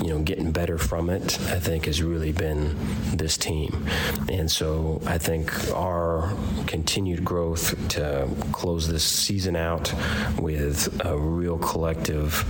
[0.02, 2.76] you know getting better from it, I think has really been
[3.16, 3.87] this team,
[4.28, 6.32] and so I think our
[6.66, 9.92] continued growth to close this season out
[10.38, 12.44] with a real collective,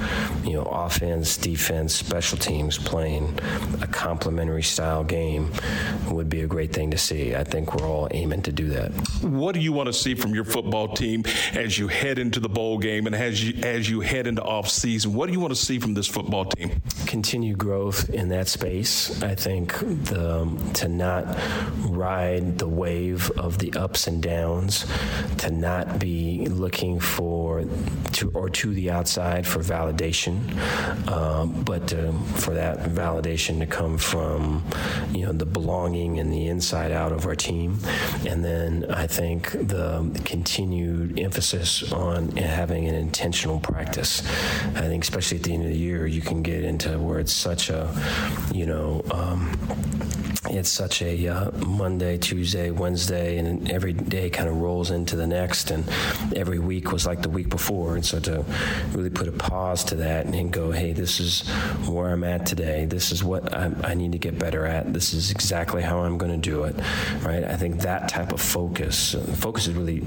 [0.44, 3.38] you know, offense, defense, special teams playing
[3.80, 5.50] a complementary style game
[6.10, 7.34] would be a great thing to see.
[7.34, 8.90] I think we're all aiming to do that.
[9.22, 12.48] What do you want to see from your football team as you head into the
[12.48, 15.14] bowl game and as you as you head into off season?
[15.14, 16.80] What do you want to see from this football team?
[17.06, 19.22] Continue growth in that space.
[19.22, 21.24] I think the, um, to not
[21.88, 24.86] ride the wave of the ups and downs,
[25.38, 27.64] to not be looking for
[28.12, 30.38] to or to the outside for validation,
[31.08, 34.64] um, but to, for that validation to come from
[35.12, 37.78] you know the belonging and the inside out of our team,
[38.26, 44.22] and then I think the continued emphasis on having an intentional practice.
[44.74, 47.36] I think especially at the end of the year, you can get into where it's
[47.36, 47.86] such a
[48.54, 49.04] you know.
[49.10, 49.50] Um,
[50.46, 55.26] it's such a uh, Monday, Tuesday, Wednesday, and every day kind of rolls into the
[55.26, 55.88] next, and
[56.36, 57.96] every week was like the week before.
[57.96, 58.44] And so to
[58.92, 61.48] really put a pause to that and go, hey, this is
[61.88, 62.84] where I'm at today.
[62.84, 64.92] This is what I, I need to get better at.
[64.92, 66.76] This is exactly how I'm going to do it,
[67.22, 67.44] right?
[67.44, 70.04] I think that type of focus, uh, focus is really,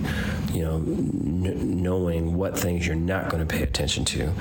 [0.53, 4.31] you know, n- knowing what things you're not going to pay attention to,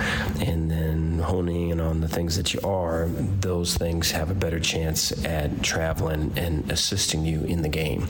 [0.40, 3.06] and then honing in on the things that you are.
[3.40, 8.06] Those things have a better chance at traveling and assisting you in the game.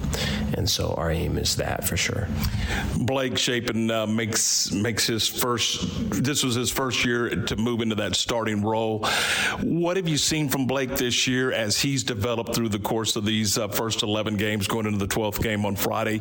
[0.54, 2.26] And so our aim is that for sure.
[2.96, 5.86] Blake Shapen uh, makes makes his first.
[6.10, 9.06] This was his first year to move into that starting role.
[9.62, 13.24] What have you seen from Blake this year as he's developed through the course of
[13.24, 16.20] these uh, first 11 games, going into the 12th game on Friday,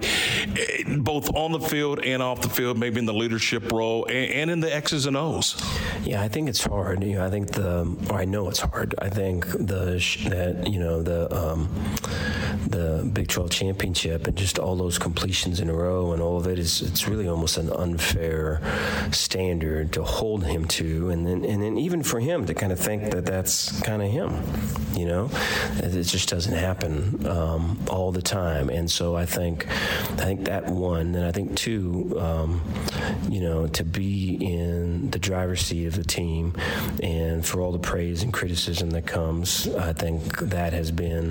[0.56, 4.32] eh, both on the field and off the field, maybe in the leadership role and,
[4.34, 5.60] and in the X's and O's?
[6.04, 7.04] Yeah, I think it's hard.
[7.04, 8.94] You know, I think the, or I know it's hard.
[9.00, 9.80] I think the
[10.30, 11.70] that you know the um,
[12.68, 16.48] the Big 12 championship and just all those completions in a row and all of
[16.48, 18.62] it is it's really almost an unfair
[19.12, 21.10] standard to hold him to.
[21.10, 24.10] And then and then even for him to kind of think that that's kind of
[24.12, 24.44] him
[25.00, 25.30] you know?
[25.78, 28.70] It just doesn't happen um, all the time.
[28.70, 32.62] And so I think I think that one and I think two um,
[33.30, 36.54] you know to be in the driver's seat of the team
[37.02, 41.29] and for all the praise and criticism that comes I think that has been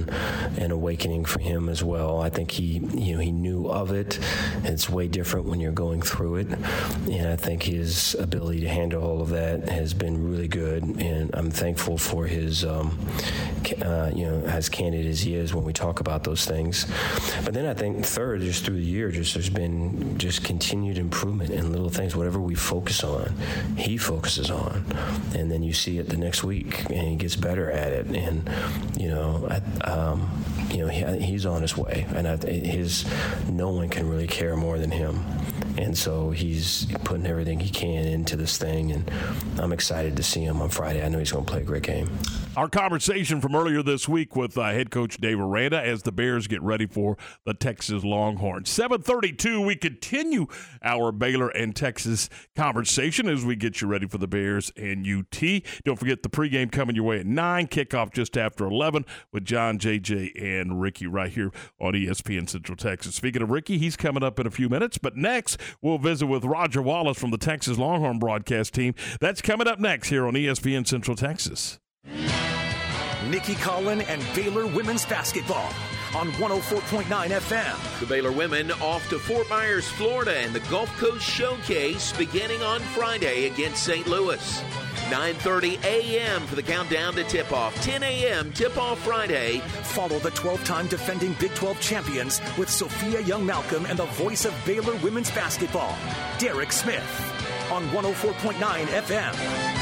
[0.58, 2.20] an awakening for him as well.
[2.20, 4.18] I think he, you know, he knew of it.
[4.64, 9.02] It's way different when you're going through it, and I think his ability to handle
[9.02, 10.82] all of that has been really good.
[10.82, 12.98] And I'm thankful for his, um,
[13.82, 16.86] uh, you know, as candid as he is when we talk about those things.
[17.44, 21.50] But then I think third, just through the year, just there's been just continued improvement
[21.50, 22.14] in little things.
[22.14, 23.32] Whatever we focus on,
[23.76, 24.84] he focuses on,
[25.34, 28.06] and then you see it the next week, and he gets better at it.
[28.06, 28.48] And
[28.98, 33.04] you know, I, um, you know, he, he's on his way, and I, his
[33.48, 35.24] no one can really care more than him.
[35.78, 39.08] And so he's putting everything he can into this thing, and
[39.60, 41.04] I'm excited to see him on Friday.
[41.04, 42.10] I know he's going to play a great game.
[42.56, 46.48] Our conversation from earlier this week with uh, head coach Dave Aranda as the Bears
[46.48, 48.68] get ready for the Texas Longhorns.
[48.68, 49.64] 7:32.
[49.64, 50.48] We continue
[50.82, 55.62] our Baylor and Texas conversation as we get you ready for the Bears and UT.
[55.84, 57.68] Don't forget the pregame coming your way at nine.
[57.68, 63.14] Kickoff just after 11 with John, JJ, and Ricky right here on ESPN Central Texas.
[63.14, 64.98] Speaking of Ricky, he's coming up in a few minutes.
[64.98, 68.94] But next, we'll visit with Roger Wallace from the Texas Longhorn broadcast team.
[69.20, 71.78] That's coming up next here on ESPN Central Texas.
[73.26, 75.72] Nikki Collen and Baylor women's basketball
[76.14, 78.00] on 104.9 FM.
[78.00, 82.80] The Baylor women off to Fort Myers, Florida, and the Gulf Coast Showcase beginning on
[82.80, 84.06] Friday against St.
[84.06, 84.62] Louis.
[85.10, 86.46] 9:30 a.m.
[86.46, 87.74] for the countdown to tip-off.
[87.82, 88.52] 10 a.m.
[88.52, 89.58] tip-off Friday.
[89.82, 94.54] Follow the 12-time defending Big 12 champions with Sophia Young Malcolm and the voice of
[94.66, 95.96] Baylor women's basketball,
[96.38, 97.02] Derek Smith,
[97.70, 99.77] on 104.9 FM.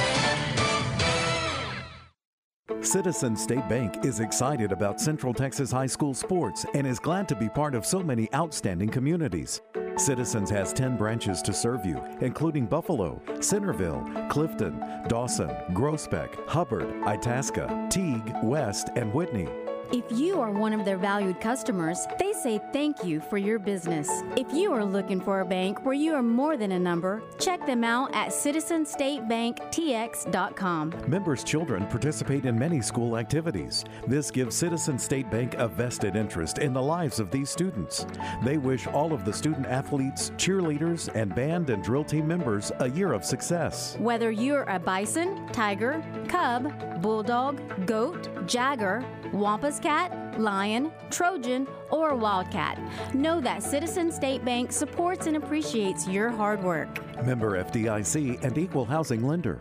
[2.81, 7.37] Citizen State Bank is excited about Central Texas high school sports and is glad to
[7.37, 9.63] be part of so many outstanding communities.
[9.97, 17.87] Citizens has 10 branches to serve you, including Buffalo, Centerville, Clifton, Dawson, Groesbeck, Hubbard, Itasca,
[17.89, 19.49] Teague, West, and Whitney.
[19.92, 24.11] If you are one of their valued customers, they say thank you for your business.
[24.37, 27.64] If you are looking for a bank where you are more than a number, check
[27.66, 30.94] them out at citizenstatebanktx.com.
[31.07, 33.85] Members' children participate in many school activities.
[34.09, 38.07] This gives Citizen State Bank a vested interest in the lives of these students.
[38.42, 42.90] They wish all of the student athletes, cheerleaders, and band and drill team members a
[42.90, 43.94] year of success.
[44.01, 52.79] Whether you're a bison, tiger, cub, bulldog, goat, jagger, Wampus cat, lion, Trojan, or wildcat.
[53.15, 56.89] Know that Citizen State Bank supports and appreciates your hard work.
[57.25, 59.61] Member FDIC and equal housing lender.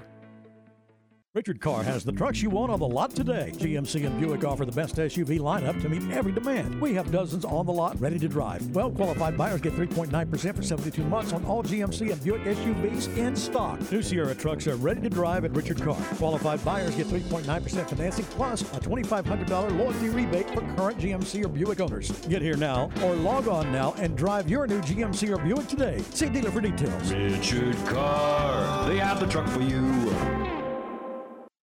[1.36, 3.52] Richard Carr has the trucks you want on the lot today.
[3.56, 6.80] GMC and Buick offer the best SUV lineup to meet every demand.
[6.80, 8.66] We have dozens on the lot ready to drive.
[8.74, 13.36] Well qualified buyers get 3.9% for 72 months on all GMC and Buick SUVs in
[13.36, 13.82] stock.
[13.92, 16.02] New Sierra trucks are ready to drive at Richard Carr.
[16.16, 21.82] Qualified buyers get 3.9% financing plus a $2,500 loyalty rebate for current GMC or Buick
[21.82, 22.12] owners.
[22.30, 26.02] Get here now or log on now and drive your new GMC or Buick today.
[26.12, 27.14] See dealer for details.
[27.14, 30.45] Richard Carr, they have the truck for you.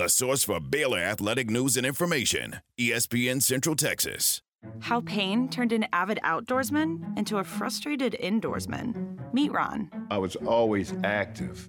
[0.00, 4.40] The source for Baylor athletic news and information ESPN Central Texas.
[4.78, 9.18] How pain turned an avid outdoorsman into a frustrated indoorsman.
[9.34, 9.90] Meet Ron.
[10.10, 11.68] I was always active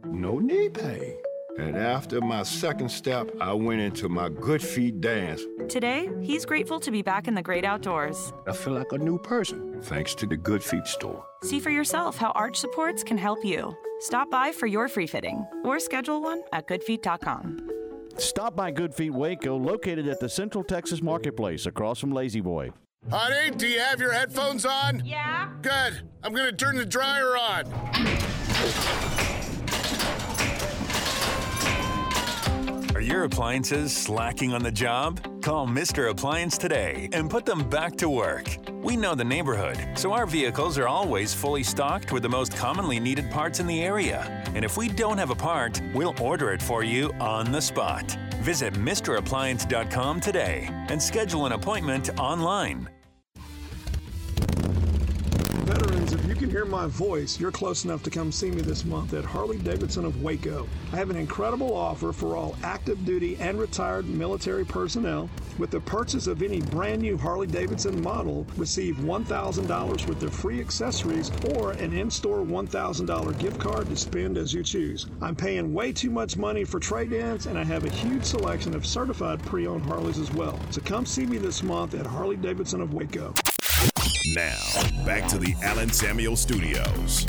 [0.11, 1.15] no knee pain.
[1.59, 5.41] And after my second step, I went into my Good Feet dance.
[5.67, 8.31] Today, he's grateful to be back in the great outdoors.
[8.47, 11.25] I feel like a new person, thanks to the Good Feet store.
[11.43, 13.75] See for yourself how arch supports can help you.
[13.99, 17.69] Stop by for your free fitting or schedule one at goodfeet.com.
[18.17, 22.71] Stop by Good Feet Waco, located at the Central Texas Marketplace across from La-Z-Boy.
[23.09, 25.01] Honey, do you have your headphones on?
[25.05, 25.49] Yeah.
[25.61, 26.01] Good.
[26.23, 27.65] I'm gonna turn the dryer on.
[33.21, 35.19] Your appliances slacking on the job?
[35.43, 36.09] Call Mr.
[36.09, 38.47] Appliance today and put them back to work.
[38.81, 42.99] We know the neighborhood, so our vehicles are always fully stocked with the most commonly
[42.99, 44.43] needed parts in the area.
[44.55, 48.17] And if we don't have a part, we'll order it for you on the spot.
[48.41, 52.89] Visit MrAppliance.com today and schedule an appointment online.
[56.51, 60.03] Hear my voice, you're close enough to come see me this month at Harley Davidson
[60.03, 60.67] of Waco.
[60.91, 65.29] I have an incredible offer for all active duty and retired military personnel.
[65.57, 70.59] With the purchase of any brand new Harley Davidson model, receive $1,000 worth of free
[70.59, 75.07] accessories or an in store $1,000 gift card to spend as you choose.
[75.21, 78.75] I'm paying way too much money for trade ins, and I have a huge selection
[78.75, 80.59] of certified pre owned Harleys as well.
[80.69, 83.33] So come see me this month at Harley Davidson of Waco.
[84.27, 87.25] Now, back to the Allen Samuels Studios.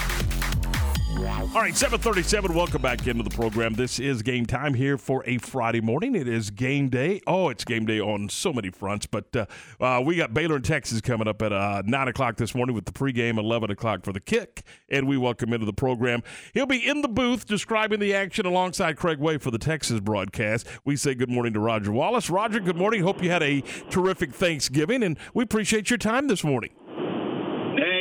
[1.54, 2.54] All right, 737.
[2.54, 3.74] Welcome back into the program.
[3.74, 6.14] This is game time here for a Friday morning.
[6.14, 7.20] It is game day.
[7.26, 9.46] Oh, it's game day on so many fronts, but uh,
[9.80, 12.86] uh, we got Baylor and Texas coming up at uh, 9 o'clock this morning with
[12.86, 16.22] the pregame, 11 o'clock for the kick, and we welcome into the program.
[16.54, 20.66] He'll be in the booth describing the action alongside Craig Way for the Texas broadcast.
[20.84, 22.30] We say good morning to Roger Wallace.
[22.30, 23.02] Roger, good morning.
[23.02, 26.70] Hope you had a terrific Thanksgiving, and we appreciate your time this morning.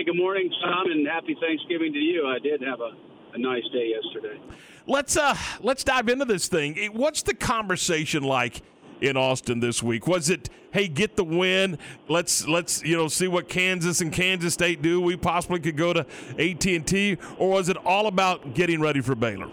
[0.01, 2.25] Hey, good morning, Tom, and happy Thanksgiving to you.
[2.25, 2.89] I did have a,
[3.35, 4.41] a nice day yesterday.
[4.87, 6.75] Let's uh let's dive into this thing.
[6.75, 8.63] It- What's the conversation like
[8.99, 10.07] in Austin this week?
[10.07, 11.77] Was it hey get the win?
[12.07, 14.99] Let's let's you know see what Kansas and Kansas State do.
[14.99, 15.99] We possibly could go to
[16.39, 19.45] AT and T, or was it all about getting ready for Baylor?
[19.45, 19.51] Uh,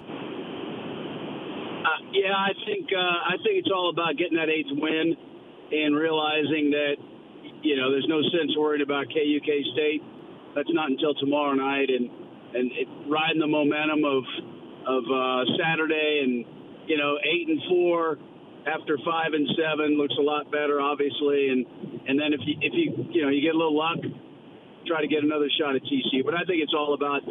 [2.13, 5.15] yeah, I think uh, I think it's all about getting that eighth win
[5.73, 6.95] and realizing that
[7.63, 10.03] you know there's no sense worrying about KUK State.
[10.59, 12.11] That's not until tomorrow night, and
[12.51, 14.27] and it, riding the momentum of
[14.91, 18.19] of uh, Saturday, and you know eight and four
[18.67, 21.63] after five and seven looks a lot better, obviously, and
[22.11, 24.03] and then if you if you you know you get a little luck,
[24.83, 26.25] try to get another shot at TCU.
[26.25, 27.23] But I think it's all about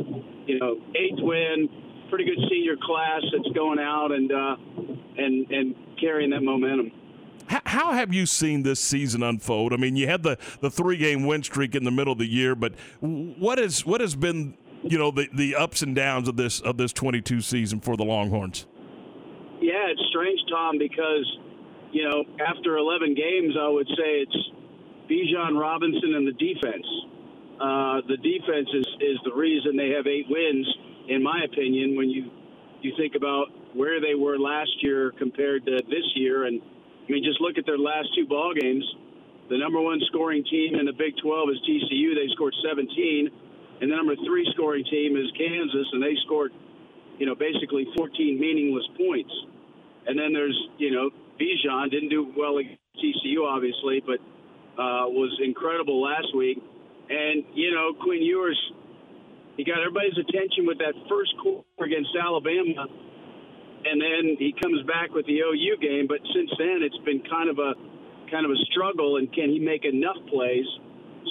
[0.47, 1.67] you know eighth win,
[2.09, 4.55] pretty good senior class that's going out and uh,
[5.19, 6.95] and and carrying that momentum.
[7.67, 9.73] How, have you seen this season unfold?
[9.73, 12.25] I mean, you had the, the three game win streak in the middle of the
[12.25, 16.37] year, but what is what has been you know the, the ups and downs of
[16.37, 18.65] this of this 22 season for the Longhorns?
[19.59, 21.37] Yeah, it's strange, Tom, because
[21.91, 24.37] you know after 11 games, I would say it's
[25.09, 26.87] Bijan Robinson and the defense.
[27.59, 30.67] Uh, the defense is is the reason they have eight wins,
[31.09, 31.97] in my opinion.
[31.97, 32.29] When you
[32.81, 36.61] you think about where they were last year compared to this year, and
[37.07, 38.83] I mean, just look at their last two ball games.
[39.49, 42.15] The number one scoring team in the Big 12 is TCU.
[42.15, 43.31] They scored 17,
[43.79, 46.51] and the number three scoring team is Kansas, and they scored,
[47.17, 49.31] you know, basically 14 meaningless points.
[50.05, 54.19] And then there's, you know, Bijan didn't do well against TCU, obviously, but
[54.77, 56.61] uh, was incredible last week.
[57.09, 58.59] And you know, Quinn Ewers,
[59.55, 62.85] he got everybody's attention with that first quarter against Alabama,
[63.89, 66.07] and then he comes back with the OU game.
[66.07, 67.73] But since then, it's been kind of a
[68.29, 69.17] kind of a struggle.
[69.17, 70.65] And can he make enough plays?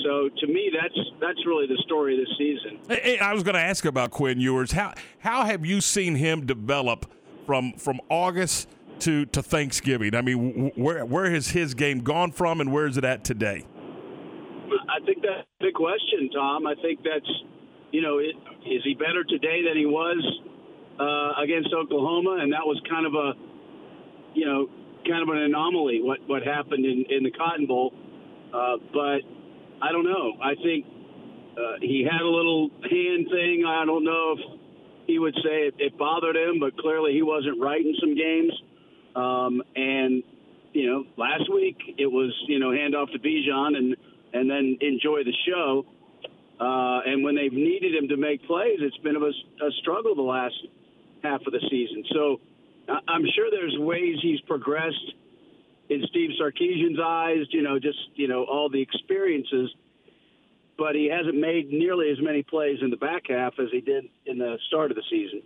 [0.04, 2.78] So to me, that's that's really the story of this season.
[2.88, 4.72] Hey, I was going to ask about Quinn Ewers.
[4.72, 7.10] How how have you seen him develop
[7.46, 8.68] from from August
[9.00, 10.14] to to Thanksgiving?
[10.14, 13.64] I mean, where where has his game gone from, and where is it at today?
[14.88, 16.66] I think that's a big question, Tom.
[16.66, 17.30] I think that's
[17.92, 18.36] you know, it,
[18.66, 20.20] is he better today than he was
[20.98, 22.38] uh, against Oklahoma?
[22.40, 23.32] And that was kind of a
[24.34, 24.68] you know
[25.08, 27.92] kind of an anomaly what what happened in in the Cotton Bowl.
[28.52, 29.20] Uh, but
[29.82, 30.34] I don't know.
[30.42, 30.86] I think
[31.56, 33.64] uh, he had a little hand thing.
[33.66, 34.60] I don't know if
[35.06, 38.52] he would say it, it bothered him, but clearly he wasn't right in some games.
[39.14, 40.22] Um, and
[40.72, 43.96] you know, last week it was you know hand off to Bijan and
[44.32, 45.86] and then enjoy the show.
[46.58, 50.22] Uh, and when they've needed him to make plays, it's been a, a struggle the
[50.22, 50.56] last
[51.26, 52.04] half of the season.
[52.12, 52.40] So
[53.08, 55.12] I'm sure there's ways he's progressed
[55.88, 57.46] in Steve Sarkisian's eyes.
[57.50, 59.70] You know, just you know all the experiences
[60.78, 64.04] but he hasn't made nearly as many plays in the back half as he did
[64.26, 65.40] in the start of the season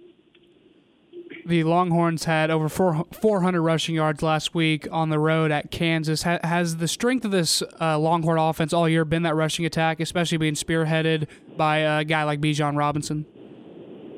[1.46, 6.22] the Longhorns had over 400 rushing yards last week on the road at Kansas.
[6.22, 10.38] has the strength of this uh, Longhorn offense all year been that rushing attack, especially
[10.38, 13.26] being spearheaded by a guy like Bijan Robinson?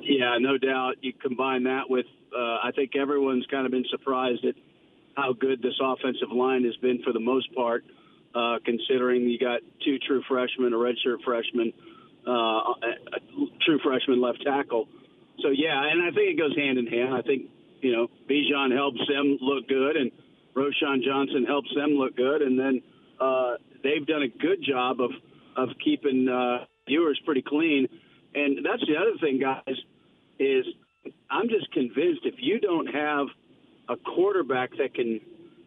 [0.02, 0.96] Yeah, no doubt.
[1.00, 4.54] You combine that with, uh, I think everyone's kind of been surprised at
[5.16, 7.84] how good this offensive line has been for the most part,
[8.34, 11.72] uh, considering you got two true freshmen, a redshirt freshman,
[12.26, 12.74] uh, a
[13.64, 14.88] true freshman left tackle.
[15.40, 17.14] So yeah, and I think it goes hand in hand.
[17.14, 17.50] I think
[17.80, 20.10] you know Bijan helps them look good, and
[20.54, 22.82] Roschon Johnson helps them look good, and then
[23.20, 25.10] uh, they've done a good job of
[25.56, 27.88] of keeping uh, Ewers pretty clean.
[28.34, 29.76] And that's the other thing, guys,
[30.38, 30.64] is
[31.30, 33.26] I'm just convinced if you don't have
[33.88, 35.20] a quarterback that can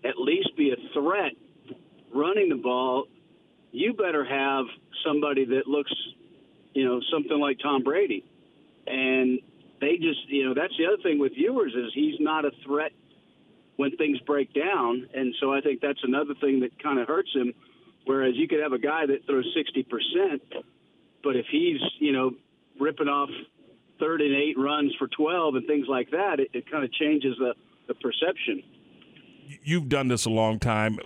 [0.03, 1.34] at least be a threat
[2.13, 3.05] running the ball,
[3.72, 4.66] you better have
[5.05, 5.91] somebody that looks,
[6.74, 8.24] you know, something like Tom Brady.
[8.88, 9.39] And
[9.82, 12.91] they just, you know, that's the other thing with Ewers is he's not a threat
[13.76, 17.34] when things break down, and so I think that's another thing that kind of hurts
[17.34, 17.53] him.
[18.05, 20.41] Whereas you could have a guy that throws sixty percent,
[21.22, 22.32] but if he's, you know,
[22.80, 23.30] ripping off
[24.00, 27.36] third and eight runs for twelve and things like that, it, it kind of changes
[27.39, 27.54] the
[27.88, 28.64] the perception.
[29.64, 30.98] You've done this a long time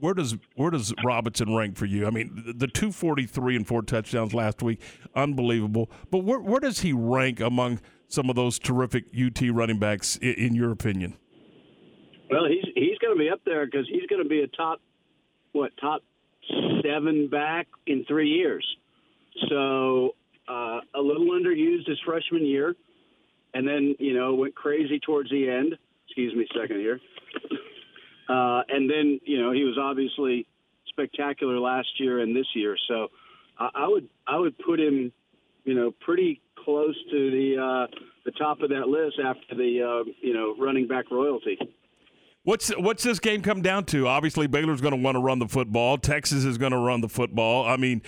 [0.00, 2.06] where does where does Robinson rank for you?
[2.06, 4.80] I mean, the, the 243 and four touchdowns last week,
[5.14, 5.90] unbelievable.
[6.10, 10.34] But where where does he rank among some of those terrific UT running backs, in,
[10.34, 11.16] in your opinion?
[12.30, 14.80] Well, he's he's going to be up there because he's going to be a top
[15.52, 16.02] what top
[16.82, 18.66] seven back in three years.
[19.48, 20.14] So
[20.50, 22.74] uh, a little underused his freshman year,
[23.54, 25.76] and then you know went crazy towards the end.
[26.06, 27.00] Excuse me, second here.
[28.28, 30.46] Uh, and then you know he was obviously
[30.88, 32.76] spectacular last year and this year.
[32.86, 33.08] So
[33.58, 35.12] I, I would I would put him,
[35.64, 40.10] you know, pretty close to the uh, the top of that list after the uh,
[40.20, 41.58] you know running back royalty.
[42.42, 44.06] What's what's this game come down to?
[44.06, 45.98] Obviously, Baylor's going to want to run the football.
[45.98, 47.66] Texas is going to run the football.
[47.66, 48.02] I mean,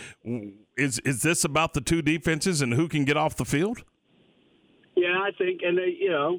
[0.76, 3.84] is is this about the two defenses and who can get off the field?
[4.94, 6.38] Yeah, I think, and they, you know,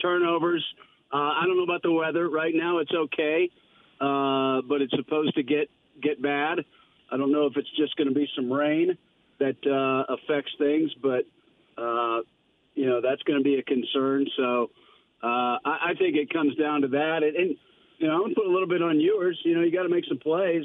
[0.00, 0.64] turnovers.
[1.12, 2.28] Uh, I don't know about the weather.
[2.28, 3.50] Right now, it's okay,
[4.00, 5.68] uh, but it's supposed to get
[6.02, 6.60] get bad.
[7.10, 8.96] I don't know if it's just going to be some rain
[9.38, 11.24] that uh, affects things, but
[11.76, 12.20] uh,
[12.74, 14.26] you know that's going to be a concern.
[14.36, 14.70] So
[15.22, 17.56] uh, I, I think it comes down to that, and, and
[17.98, 19.38] you know I'm going to put a little bit on Ewers.
[19.44, 20.64] You know you got to make some plays,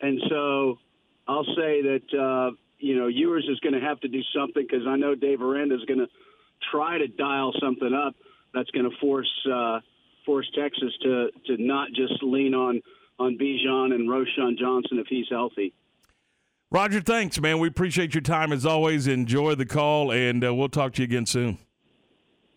[0.00, 0.78] and so
[1.28, 4.86] I'll say that uh, you know Ewers is going to have to do something because
[4.86, 6.08] I know Dave Aranda is going to
[6.70, 8.14] try to dial something up
[8.54, 9.80] that's going to force uh,
[10.26, 12.80] force Texas to to not just lean on
[13.18, 15.74] on Bijan and Roschon Johnson if he's healthy.
[16.72, 17.58] Roger, thanks, man.
[17.58, 19.08] We appreciate your time as always.
[19.08, 21.58] Enjoy the call, and uh, we'll talk to you again soon.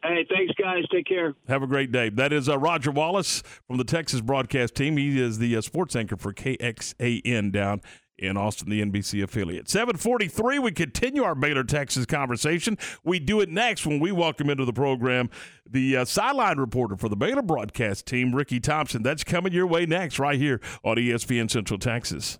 [0.04, 0.84] Hey, thanks, guys.
[0.92, 1.34] Take care.
[1.48, 2.10] Have a great day.
[2.10, 4.98] That is uh, Roger Wallace from the Texas broadcast team.
[4.98, 7.82] He is the uh, sports anchor for KXAN down
[8.18, 9.70] in Austin, the NBC affiliate.
[9.70, 12.78] 743, we continue our Baylor, Texas conversation.
[13.04, 15.30] We do it next when we welcome into the program
[15.70, 19.02] the uh, sideline reporter for the Baylor broadcast team, Ricky Thompson.
[19.04, 22.40] That's coming your way next, right here on ESPN Central Texas.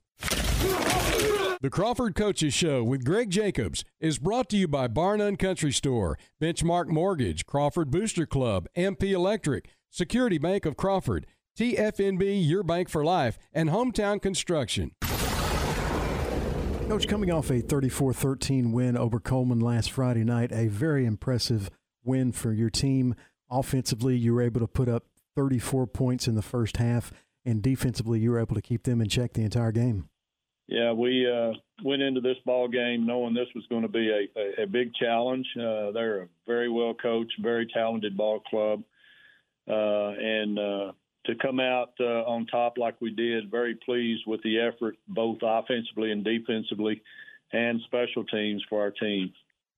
[1.64, 6.20] The Crawford Coaches Show with Greg Jacobs is brought to you by Barnum Country Store,
[6.42, 11.26] Benchmark Mortgage, Crawford Booster Club, MP Electric, Security Bank of Crawford,
[11.58, 14.92] TFNB Your Bank for Life, and Hometown Construction.
[16.94, 21.72] Coach, coming off a 34 13 win over Coleman last Friday night, a very impressive
[22.04, 23.16] win for your team.
[23.50, 27.12] Offensively, you were able to put up 34 points in the first half,
[27.44, 30.08] and defensively, you were able to keep them in check the entire game.
[30.68, 34.40] Yeah, we uh, went into this ball game knowing this was going to be a,
[34.40, 35.48] a, a big challenge.
[35.58, 38.84] Uh, they're a very well coached, very talented ball club,
[39.68, 40.92] uh, and uh,
[41.26, 45.38] to come out uh, on top like we did, very pleased with the effort, both
[45.42, 47.02] offensively and defensively,
[47.52, 49.32] and special teams for our team.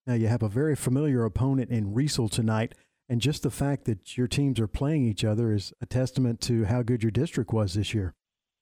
[0.08, 2.74] Now, you have a very familiar opponent in Riesel tonight,
[3.10, 6.66] and just the fact that your teams are playing each other is a testament to
[6.66, 8.14] how good your district was this year.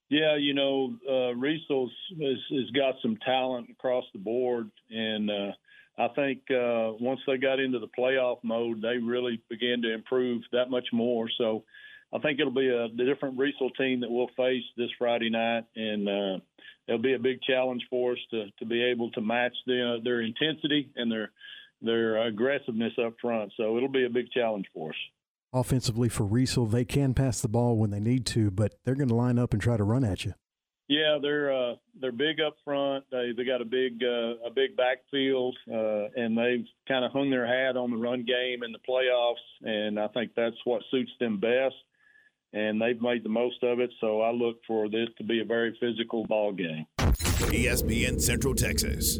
[0.09, 5.51] Yeah, you know, uh, Riesel's has, has got some talent across the board, and uh,
[5.97, 10.43] I think uh, once they got into the playoff mode, they really began to improve
[10.51, 11.29] that much more.
[11.37, 11.63] So
[12.13, 16.07] I think it'll be a different Riesel team that we'll face this Friday night, and
[16.07, 16.39] uh,
[16.87, 20.03] it'll be a big challenge for us to to be able to match the, uh,
[20.03, 21.31] their intensity and their
[21.81, 23.51] their aggressiveness up front.
[23.57, 24.95] So it'll be a big challenge for us.
[25.51, 29.09] Offensively for Riesel, they can pass the ball when they need to, but they're going
[29.09, 30.33] to line up and try to run at you.
[30.87, 33.05] Yeah, they're uh, they're big up front.
[33.11, 37.31] They they got a big uh, a big backfield, uh, and they've kind of hung
[37.31, 41.11] their hat on the run game in the playoffs, and I think that's what suits
[41.19, 41.73] them best
[42.53, 43.91] and they've made the most of it.
[43.99, 46.85] So I look for this to be a very physical ball game.
[46.99, 49.19] ESPN Central Texas.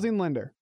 [0.00, 0.54] housing lender.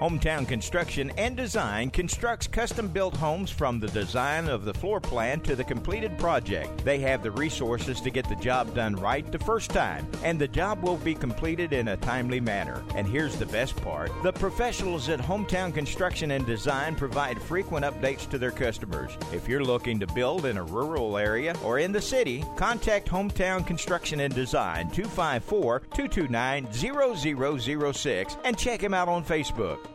[0.00, 5.40] Hometown Construction and Design constructs custom built homes from the design of the floor plan
[5.40, 6.86] to the completed project.
[6.86, 10.48] They have the resources to get the job done right the first time, and the
[10.48, 12.82] job will be completed in a timely manner.
[12.94, 18.26] And here's the best part the professionals at Hometown Construction and Design provide frequent updates
[18.30, 19.18] to their customers.
[19.34, 23.66] If you're looking to build in a rural area or in the city, contact Hometown
[23.66, 26.72] Construction and Design 254 229
[27.92, 29.89] 0006 and check him out on Facebook.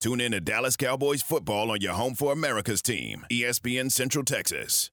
[0.00, 4.90] Tune in to Dallas Cowboys football on your home for America's team, ESPN Central Texas.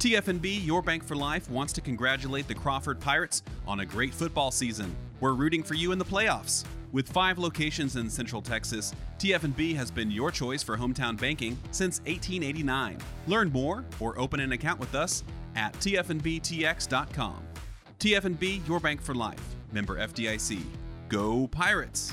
[0.00, 4.50] TFNB, Your Bank for Life, wants to congratulate the Crawford Pirates on a great football
[4.50, 4.94] season.
[5.20, 6.64] We're rooting for you in the playoffs.
[6.92, 12.00] With five locations in Central Texas, TFNB has been your choice for hometown banking since
[12.00, 12.98] 1889.
[13.28, 15.24] Learn more or open an account with us
[15.56, 17.42] at tfnbtx.com.
[18.00, 19.54] TFNB, Your Bank for Life.
[19.72, 20.60] Member FDIC.
[21.14, 22.12] Go Pirates!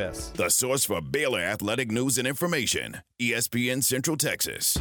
[0.00, 4.78] The source for Baylor athletic news and information, ESPN Central Texas.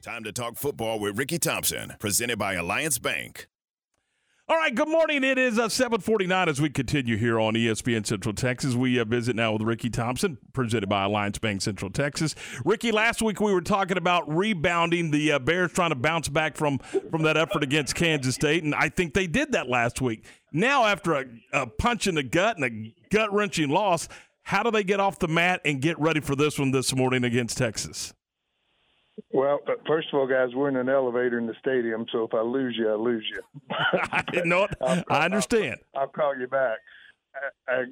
[0.00, 3.46] Time to talk football with Ricky Thompson, presented by Alliance Bank.
[4.46, 5.24] All right, good morning.
[5.24, 8.74] It is uh, 749 as we continue here on ESPN Central Texas.
[8.74, 12.34] We uh, visit now with Ricky Thompson, presented by Alliance Bank Central Texas.
[12.62, 16.58] Ricky, last week we were talking about rebounding the uh, Bears trying to bounce back
[16.58, 16.78] from,
[17.10, 20.26] from that effort against Kansas State, and I think they did that last week.
[20.52, 21.24] Now, after a,
[21.54, 24.08] a punch in the gut and a gut wrenching loss,
[24.42, 27.24] how do they get off the mat and get ready for this one this morning
[27.24, 28.12] against Texas?
[29.32, 32.40] Well, first of all, guys, we're in an elevator in the stadium, so if I
[32.40, 33.42] lose you, I lose you.
[33.70, 34.64] I didn't know.
[34.64, 34.76] it.
[35.08, 35.76] I understand.
[35.94, 36.78] I'll, I'll, call you back.
[37.68, 37.84] A, a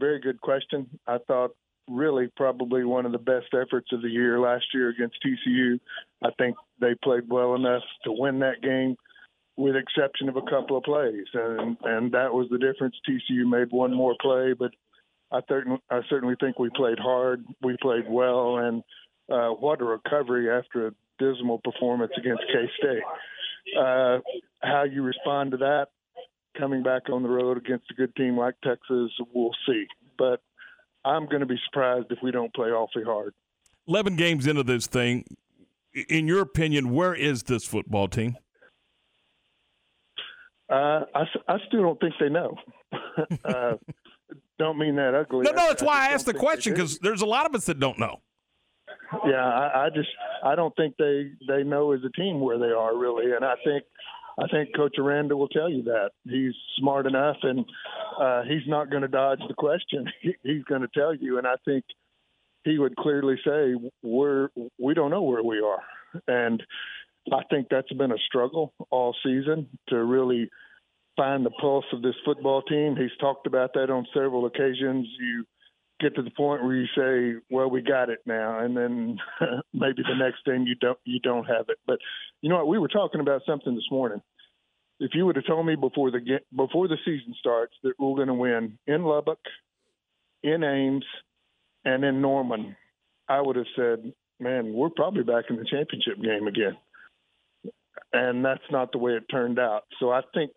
[0.00, 0.88] very good question.
[1.06, 1.52] I thought
[1.88, 5.80] really probably one of the best efforts of the year last year against TCU.
[6.24, 8.96] I think they played well enough to win that game,
[9.56, 12.96] with exception of a couple of plays, and and that was the difference.
[13.08, 14.70] TCU made one more play, but
[15.30, 17.44] I certainly I certainly think we played hard.
[17.62, 18.82] We played well, and
[19.32, 23.78] uh, what a recovery after a dismal performance against K State.
[23.78, 24.18] Uh,
[24.60, 25.86] how you respond to that,
[26.58, 29.86] coming back on the road against a good team like Texas, we'll see.
[30.18, 30.42] But
[31.04, 33.34] I'm going to be surprised if we don't play awfully hard.
[33.88, 35.24] 11 games into this thing,
[36.08, 38.36] in your opinion, where is this football team?
[40.70, 42.56] Uh, I, I still don't think they know.
[43.44, 43.74] uh,
[44.58, 45.42] don't mean that ugly.
[45.42, 47.54] No, no, that's I, why I I asked the question because there's a lot of
[47.54, 48.20] us that don't know.
[49.26, 50.08] Yeah, I, I just
[50.44, 53.54] I don't think they they know as a team where they are really, and I
[53.64, 53.84] think
[54.38, 57.64] I think Coach Aranda will tell you that he's smart enough, and
[58.20, 60.06] uh, he's not going to dodge the question.
[60.20, 61.84] He, he's going to tell you, and I think
[62.64, 65.82] he would clearly say we're we don't know where we are,
[66.26, 66.62] and
[67.32, 70.48] I think that's been a struggle all season to really
[71.16, 72.96] find the pulse of this football team.
[72.96, 75.06] He's talked about that on several occasions.
[75.20, 75.44] You
[76.02, 79.18] get to the point where you say, "Well, we got it now," and then
[79.72, 81.78] maybe the next thing you don't you don't have it.
[81.86, 81.98] But
[82.40, 82.68] you know what?
[82.68, 84.20] We were talking about something this morning.
[85.00, 88.28] If you would have told me before the before the season starts that we're going
[88.28, 89.40] to win in Lubbock,
[90.42, 91.04] in Ames,
[91.84, 92.76] and in Norman,
[93.28, 96.76] I would have said, "Man, we're probably back in the championship game again."
[98.12, 99.84] And that's not the way it turned out.
[99.98, 100.52] So I think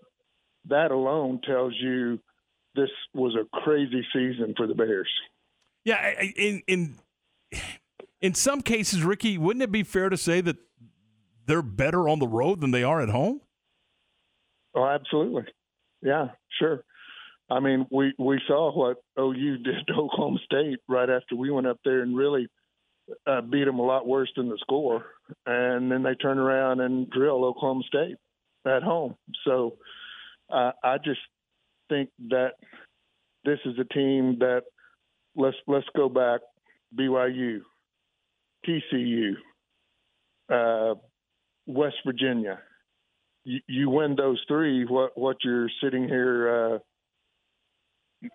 [0.68, 2.20] that alone tells you
[2.76, 5.10] this was a crazy season for the Bears.
[5.86, 6.96] Yeah, in in
[8.20, 10.58] in some cases, Ricky, wouldn't it be fair to say that
[11.46, 13.42] they're better on the road than they are at home?
[14.74, 15.44] Oh, absolutely.
[16.02, 16.30] Yeah,
[16.60, 16.84] sure.
[17.50, 21.68] I mean, we we saw what OU did to Oklahoma State right after we went
[21.68, 22.48] up there and really
[23.28, 25.06] uh, beat them a lot worse than the score,
[25.46, 28.18] and then they turn around and drill Oklahoma State
[28.66, 29.16] at home.
[29.46, 29.78] So
[30.50, 31.20] uh, I just
[31.90, 32.54] think that
[33.44, 34.64] this is a team that
[35.36, 36.42] let's let's go back
[36.98, 37.60] BYU,
[38.68, 39.34] TCU,
[40.52, 40.96] uh,
[41.66, 42.60] West Virginia.
[43.44, 44.86] You, you, win those three.
[44.86, 46.82] What what you're sitting here?
[48.24, 48.30] Uh,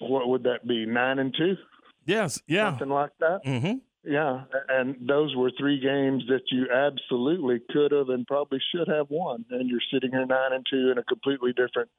[0.00, 0.86] what would that be?
[0.86, 1.56] Nine and two.
[2.04, 2.40] Yes.
[2.46, 2.70] Yeah.
[2.70, 3.40] Something like that.
[3.44, 3.78] Mm-hmm.
[4.04, 9.10] Yeah, and those were three games that you absolutely could have and probably should have
[9.10, 9.44] won.
[9.50, 11.90] And you're sitting here nine and two in a completely different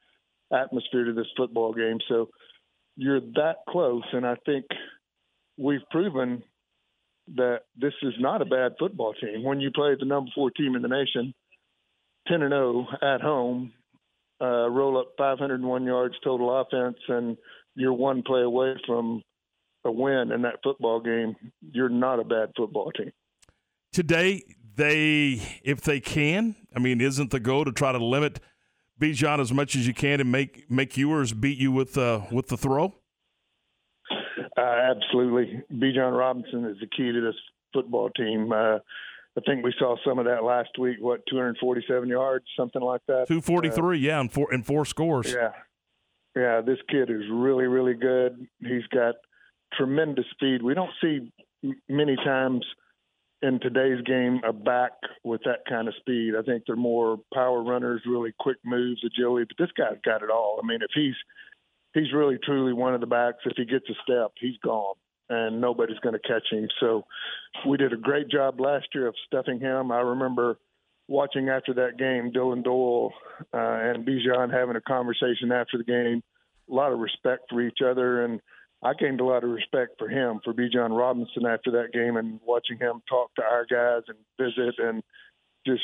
[0.52, 2.00] atmosphere to this football game.
[2.08, 2.30] So
[3.00, 4.66] you're that close, and I think
[5.58, 6.44] we've proven
[7.36, 9.44] that this is not a bad football team.
[9.44, 11.34] When you play the number four team in the nation,
[12.28, 13.72] ten and zero at home,
[14.42, 17.38] uh, roll up 501 yards total offense, and
[17.74, 19.24] you're one play away from
[19.86, 23.14] a win in that football game, you're not a bad football team.
[23.94, 24.44] Today,
[24.76, 28.42] they, if they can, I mean, isn't the goal to try to limit
[29.00, 32.48] Bijan as much as you can and make make Ewers beat you with uh, with
[32.48, 32.96] the throw?
[34.58, 37.36] Uh, absolutely, Bijan Robinson is the key to this
[37.74, 38.52] football team.
[38.52, 38.80] Uh,
[39.38, 40.98] I think we saw some of that last week.
[41.00, 43.28] What 247 yards, something like that.
[43.28, 45.32] 243, yeah, and four and four scores.
[45.32, 45.52] Yeah,
[46.36, 46.62] yeah.
[46.62, 48.48] This kid is really, really good.
[48.60, 49.16] He's got
[49.78, 50.62] tremendous speed.
[50.62, 51.32] We don't see
[51.88, 52.66] many times
[53.42, 54.92] in today's game a back
[55.24, 56.34] with that kind of speed.
[56.38, 59.46] I think they're more power runners, really quick moves, agility.
[59.48, 60.60] But this guy's got it all.
[60.62, 61.16] I mean, if he's
[61.94, 63.40] he's really truly one of the backs.
[63.46, 64.96] If he gets a step, he's gone,
[65.30, 66.68] and nobody's going to catch him.
[66.80, 67.06] So
[67.68, 69.92] we did a great job last year of stuffing him.
[69.92, 70.60] I remember
[71.08, 73.14] watching after that game, Dillon Doyle
[73.54, 76.22] uh, and Bijan having a conversation after the game.
[76.70, 78.42] A lot of respect for each other, and
[78.82, 82.40] I gained a lot of respect for him, for Bijan Robinson after that game, and
[82.46, 85.04] watching him talk to our guys and visit and
[85.66, 85.84] just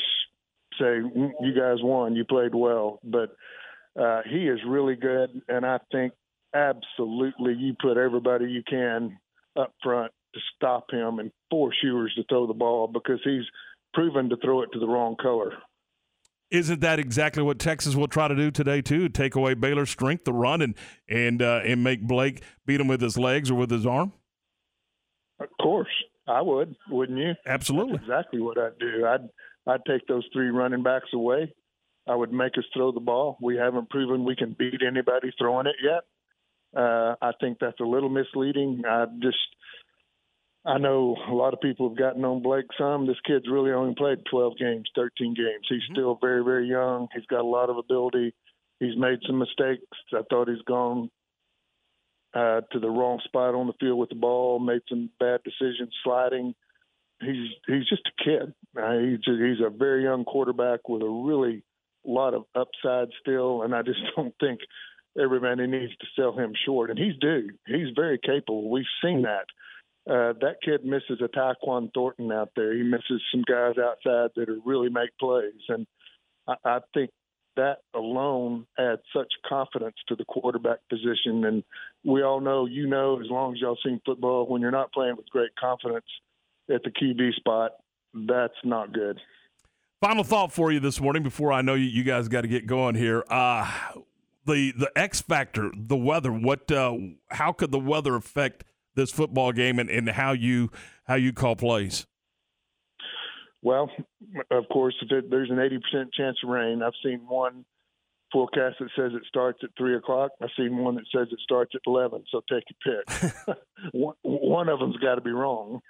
[0.78, 2.16] say, mm, "You guys won.
[2.16, 3.36] You played well." But
[4.00, 6.14] uh, he is really good, and I think
[6.54, 9.18] absolutely you put everybody you can
[9.56, 13.44] up front to stop him and force Ewers to throw the ball because he's
[13.94, 15.52] proven to throw it to the wrong color.
[16.50, 19.08] Isn't that exactly what Texas will try to do today too?
[19.08, 20.74] Take away Baylor's strength, the run, and
[21.08, 24.12] and uh, and make Blake beat him with his legs or with his arm.
[25.40, 25.88] Of course,
[26.28, 27.34] I would, wouldn't you?
[27.46, 29.06] Absolutely, That's exactly what I'd do.
[29.06, 29.28] I'd
[29.66, 31.52] I'd take those three running backs away.
[32.08, 33.36] I would make us throw the ball.
[33.42, 36.04] We haven't proven we can beat anybody throwing it yet.
[36.80, 38.82] Uh, I think that's a little misleading.
[38.88, 39.38] I just
[40.66, 43.06] I know a lot of people have gotten on Blake some.
[43.06, 45.66] This kid's really only played 12 games, 13 games.
[45.68, 45.94] He's mm-hmm.
[45.94, 47.06] still very, very young.
[47.14, 48.34] He's got a lot of ability.
[48.80, 49.86] He's made some mistakes.
[50.12, 51.08] I thought he's gone
[52.34, 55.94] uh, to the wrong spot on the field with the ball, made some bad decisions
[56.02, 56.54] sliding.
[57.20, 58.52] He's he's just a kid.
[58.76, 61.62] Uh, he's just, he's a very young quarterback with a really
[62.04, 64.60] lot of upside still, and I just don't think
[65.18, 66.90] everybody needs to sell him short.
[66.90, 67.50] And he's due.
[67.66, 68.68] He's very capable.
[68.68, 69.46] We've seen that
[70.08, 72.74] uh, that kid misses a Tyquan Thornton out there.
[72.74, 75.86] He misses some guys outside that are really make plays, and
[76.46, 77.10] I, I think
[77.56, 81.44] that alone adds such confidence to the quarterback position.
[81.44, 81.64] And
[82.04, 85.16] we all know, you know, as long as y'all seen football, when you're not playing
[85.16, 86.04] with great confidence
[86.72, 87.72] at the QB spot,
[88.14, 89.18] that's not good.
[90.00, 92.66] Final thought for you this morning before I know you, you guys got to get
[92.66, 93.24] going here.
[93.28, 93.70] Uh,
[94.44, 96.30] the the X factor, the weather.
[96.30, 96.70] What?
[96.70, 96.96] Uh,
[97.30, 98.64] how could the weather affect?
[98.96, 100.70] This football game and, and how you
[101.04, 102.06] how you call plays?
[103.62, 103.90] Well,
[104.50, 107.64] of course, if it, there's an 80% chance of rain, I've seen one
[108.32, 110.32] forecast that says it starts at three o'clock.
[110.42, 112.24] I've seen one that says it starts at 11.
[112.30, 113.56] So take your pick.
[113.92, 115.80] one, one of them's got to be wrong.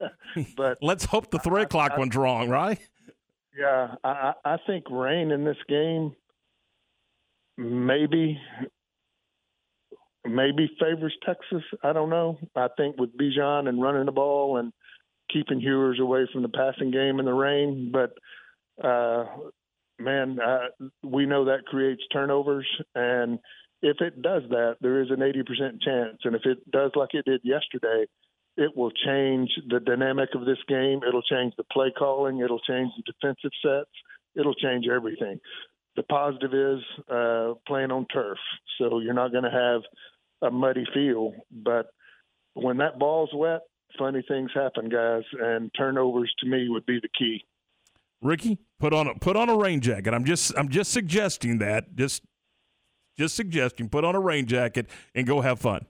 [0.56, 2.78] but let's hope the three o'clock I, one's wrong, right?
[3.58, 6.14] Yeah, I, I think rain in this game
[7.58, 8.38] maybe
[10.28, 11.62] maybe favors Texas.
[11.82, 12.38] I don't know.
[12.54, 14.72] I think with Bijan and running the ball and
[15.32, 18.12] keeping Ewers away from the passing game in the rain, but
[18.84, 19.24] uh,
[19.98, 23.38] man, uh, we know that creates turnovers, and
[23.82, 26.18] if it does that, there is an 80% chance.
[26.24, 28.06] And if it does like it did yesterday,
[28.56, 31.00] it will change the dynamic of this game.
[31.06, 32.40] It'll change the play calling.
[32.40, 33.90] It'll change the defensive sets.
[34.34, 35.40] It'll change everything.
[35.96, 38.38] The positive is uh, playing on turf,
[38.78, 39.82] so you're not going to have
[40.42, 41.34] a muddy field.
[41.50, 41.86] But
[42.54, 43.60] when that ball's wet,
[43.98, 47.44] funny things happen, guys, and turnovers to me would be the key.
[48.22, 50.14] Ricky, put on a put on a rain jacket.
[50.14, 51.94] I'm just I'm just suggesting that.
[51.94, 52.22] Just
[53.18, 55.86] just suggesting put on a rain jacket and go have fun.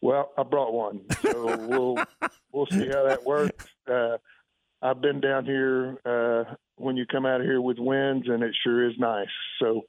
[0.00, 1.96] Well, I brought one, so we'll
[2.52, 3.66] we'll see how that works.
[3.90, 4.18] Uh,
[4.80, 8.54] I've been down here uh, when you come out of here with winds, and it
[8.62, 9.26] sure is nice.
[9.60, 9.82] So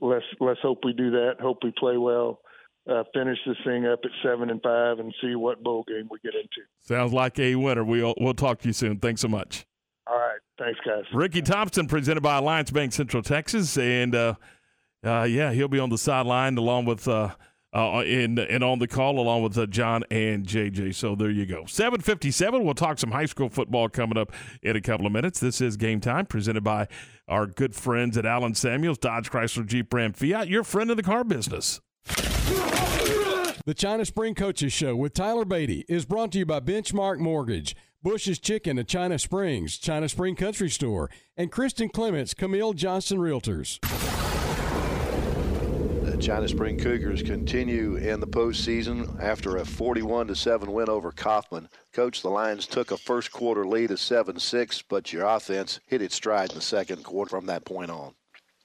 [0.00, 1.36] let's let's hope we do that.
[1.40, 2.40] Hope we play well
[2.88, 6.18] uh, finish this thing up at seven and five and see what bowl game we
[6.22, 6.62] get into.
[6.80, 7.84] Sounds like a winner.
[7.84, 8.98] We'll we'll talk to you soon.
[8.98, 9.66] Thanks so much.
[10.06, 11.04] All right, thanks, guys.
[11.12, 14.34] Ricky Thompson, presented by Alliance Bank Central Texas, and uh,
[15.04, 17.06] uh, yeah, he'll be on the sideline along with.
[17.06, 17.34] Uh,
[17.74, 20.94] uh, and, and on the call along with uh, John and JJ.
[20.94, 21.66] So there you go.
[21.66, 22.64] 757.
[22.64, 24.32] We'll talk some high school football coming up
[24.62, 25.38] in a couple of minutes.
[25.38, 26.88] This is Game Time presented by
[27.28, 31.02] our good friends at Allen Samuels, Dodge Chrysler Jeep Ram Fiat, your friend in the
[31.02, 31.82] car business.
[33.68, 37.76] The China Spring Coaches Show with Tyler Beatty is brought to you by Benchmark Mortgage,
[38.02, 43.78] Bush's Chicken at China Springs, China Spring Country Store, and Kristen Clements, Camille Johnson Realtors.
[46.10, 51.68] The China Spring Cougars continue in the postseason after a 41 7 win over Kaufman.
[51.92, 56.00] Coach, the Lions took a first quarter lead of 7 6, but your offense hit
[56.00, 58.14] its stride in the second quarter from that point on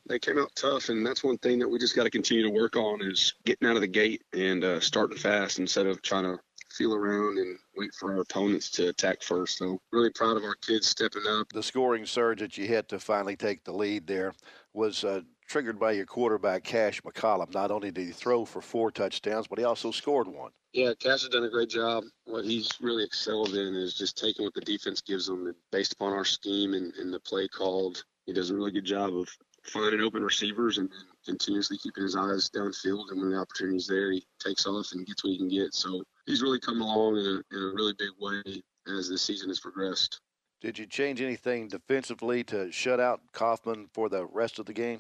[0.08, 2.50] they came out tough, and that's one thing that we just got to continue to
[2.50, 6.24] work on is getting out of the gate and uh, starting fast instead of trying
[6.24, 6.38] to
[6.72, 9.58] feel around and wait for our opponents to attack first.
[9.58, 11.48] So really proud of our kids stepping up.
[11.54, 14.34] The scoring surge that you hit to finally take the lead there
[14.74, 17.54] was uh, triggered by your quarterback, Cash McCollum.
[17.54, 20.52] Not only did he throw for four touchdowns, but he also scored one.
[20.74, 22.06] Yeah, Cash has done a great job.
[22.26, 25.94] What he's really excelled in is just taking what the defense gives him and based
[25.94, 28.04] upon our scheme and, and the play called.
[28.26, 29.30] He does a really good job of
[29.64, 30.90] finding open receivers and,
[31.26, 33.10] continuously keeping his eyes downfield.
[33.12, 35.74] And when the opportunity's there, he takes off and gets what he can get.
[35.74, 39.50] So he's really come along in a, in a really big way as the season
[39.50, 40.20] has progressed.
[40.62, 45.00] Did you change anything defensively to shut out Kaufman for the rest of the game?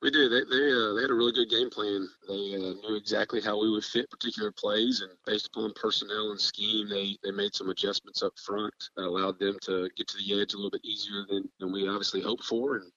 [0.00, 0.30] We did.
[0.30, 2.08] They they, uh, they had a really good game plan.
[2.28, 6.40] They uh, knew exactly how we would fit particular plays, and based upon personnel and
[6.40, 10.40] scheme, they, they made some adjustments up front that allowed them to get to the
[10.40, 12.92] edge a little bit easier than, than we obviously hoped for, and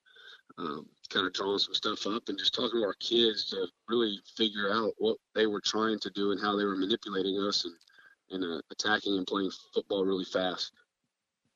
[0.59, 4.19] um, kind of drawing some stuff up and just talking to our kids to really
[4.35, 7.75] figure out what they were trying to do and how they were manipulating us and
[8.31, 10.71] and uh, attacking and playing football really fast.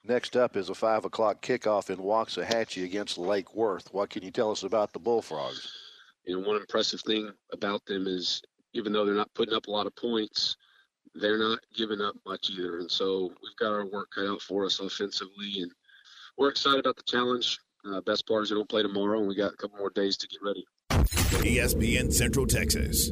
[0.04, 3.92] Next up is a 5 o'clock kickoff in Waxahachie against Lake Worth.
[3.94, 5.72] What can you tell us about the Bullfrogs?
[6.26, 8.42] You know, one impressive thing about them is
[8.74, 10.58] even though they're not putting up a lot of points,
[11.16, 12.80] they're not giving up much either.
[12.80, 15.72] And so we've got our work cut out for us offensively, and
[16.38, 17.58] we're excited about the challenge.
[17.88, 20.18] Uh, best part is we don't play tomorrow, and we got a couple more days
[20.18, 20.66] to get ready.
[20.90, 23.12] ESPN Central Texas.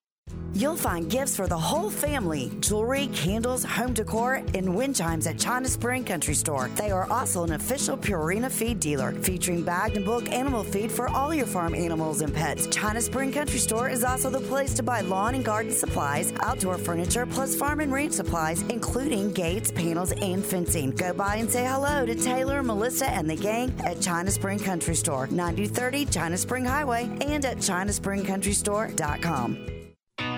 [0.53, 5.39] You'll find gifts for the whole family jewelry, candles, home decor, and wind chimes at
[5.39, 6.69] China Spring Country Store.
[6.75, 11.07] They are also an official Purina feed dealer featuring bagged and bulk animal feed for
[11.07, 12.67] all your farm animals and pets.
[12.67, 16.77] China Spring Country Store is also the place to buy lawn and garden supplies, outdoor
[16.77, 20.91] furniture, plus farm and ranch supplies, including gates, panels, and fencing.
[20.91, 24.95] Go by and say hello to Taylor, Melissa, and the gang at China Spring Country
[24.95, 29.80] Store, 9030 China Spring Highway, and at chinaspringcountrystore.com.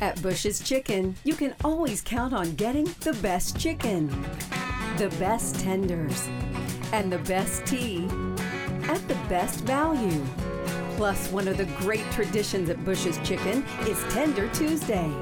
[0.00, 4.08] At Bush's Chicken, you can always count on getting the best chicken,
[4.96, 6.26] the best tenders,
[6.94, 8.08] and the best tea
[8.84, 10.24] at the best value.
[10.96, 15.12] Plus, one of the great traditions at Bush's Chicken is Tender Tuesday.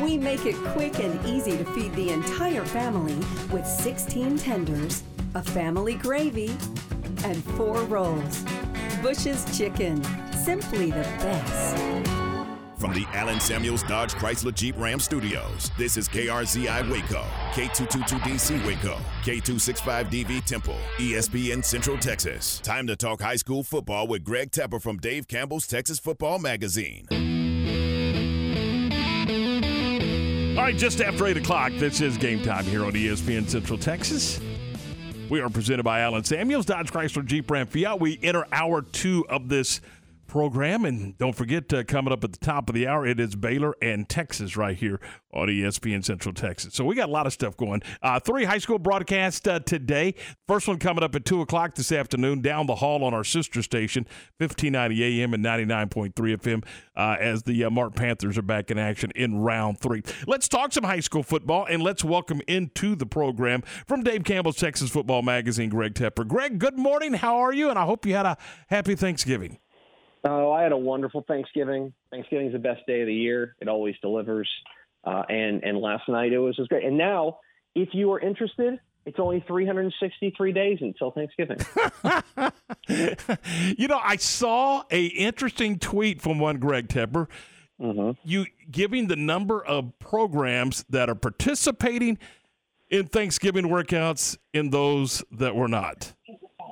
[0.00, 3.16] We make it quick and easy to feed the entire family
[3.50, 5.02] with 16 tenders,
[5.34, 6.56] a family gravy,
[7.24, 8.44] and four rolls.
[9.02, 12.17] Bush's Chicken, simply the best.
[12.78, 18.96] From the Allen Samuels Dodge Chrysler Jeep Ram Studios, this is KRZI Waco, K222DC Waco,
[19.22, 22.60] K265DV Temple, ESPN Central Texas.
[22.60, 27.04] Time to talk high school football with Greg Tepper from Dave Campbell's Texas Football Magazine.
[30.56, 34.40] All right, just after 8 o'clock, this is game time here on ESPN Central Texas.
[35.28, 38.00] We are presented by Allen Samuels, Dodge Chrysler Jeep Ram Fiat.
[38.00, 39.80] We enter hour two of this
[40.28, 40.84] program.
[40.84, 43.74] And don't forget, uh, coming up at the top of the hour, it is Baylor
[43.82, 45.00] and Texas right here
[45.32, 46.74] on ESPN Central Texas.
[46.74, 47.82] So we got a lot of stuff going.
[48.02, 50.14] Uh, three high school broadcasts uh, today.
[50.46, 53.62] First one coming up at 2 o'clock this afternoon down the hall on our sister
[53.62, 54.06] station,
[54.38, 56.64] 1590 AM and 99.3 FM,
[56.96, 60.02] uh, as the uh, Mart Panthers are back in action in round three.
[60.26, 64.56] Let's talk some high school football and let's welcome into the program from Dave Campbell's
[64.56, 66.26] Texas Football Magazine, Greg Tepper.
[66.26, 67.14] Greg, good morning.
[67.14, 67.70] How are you?
[67.70, 68.36] And I hope you had a
[68.68, 69.58] happy Thanksgiving.
[70.24, 71.92] Oh, I had a wonderful Thanksgiving.
[72.10, 73.54] Thanksgiving is the best day of the year.
[73.60, 74.48] It always delivers.
[75.04, 76.84] Uh, and and last night it was just great.
[76.84, 77.38] And now,
[77.74, 81.58] if you are interested, it's only 363 days until Thanksgiving.
[83.78, 87.28] you know, I saw a interesting tweet from one Greg Tepper.
[87.80, 88.10] Mm-hmm.
[88.24, 92.18] You giving the number of programs that are participating
[92.90, 96.12] in Thanksgiving workouts in those that were not.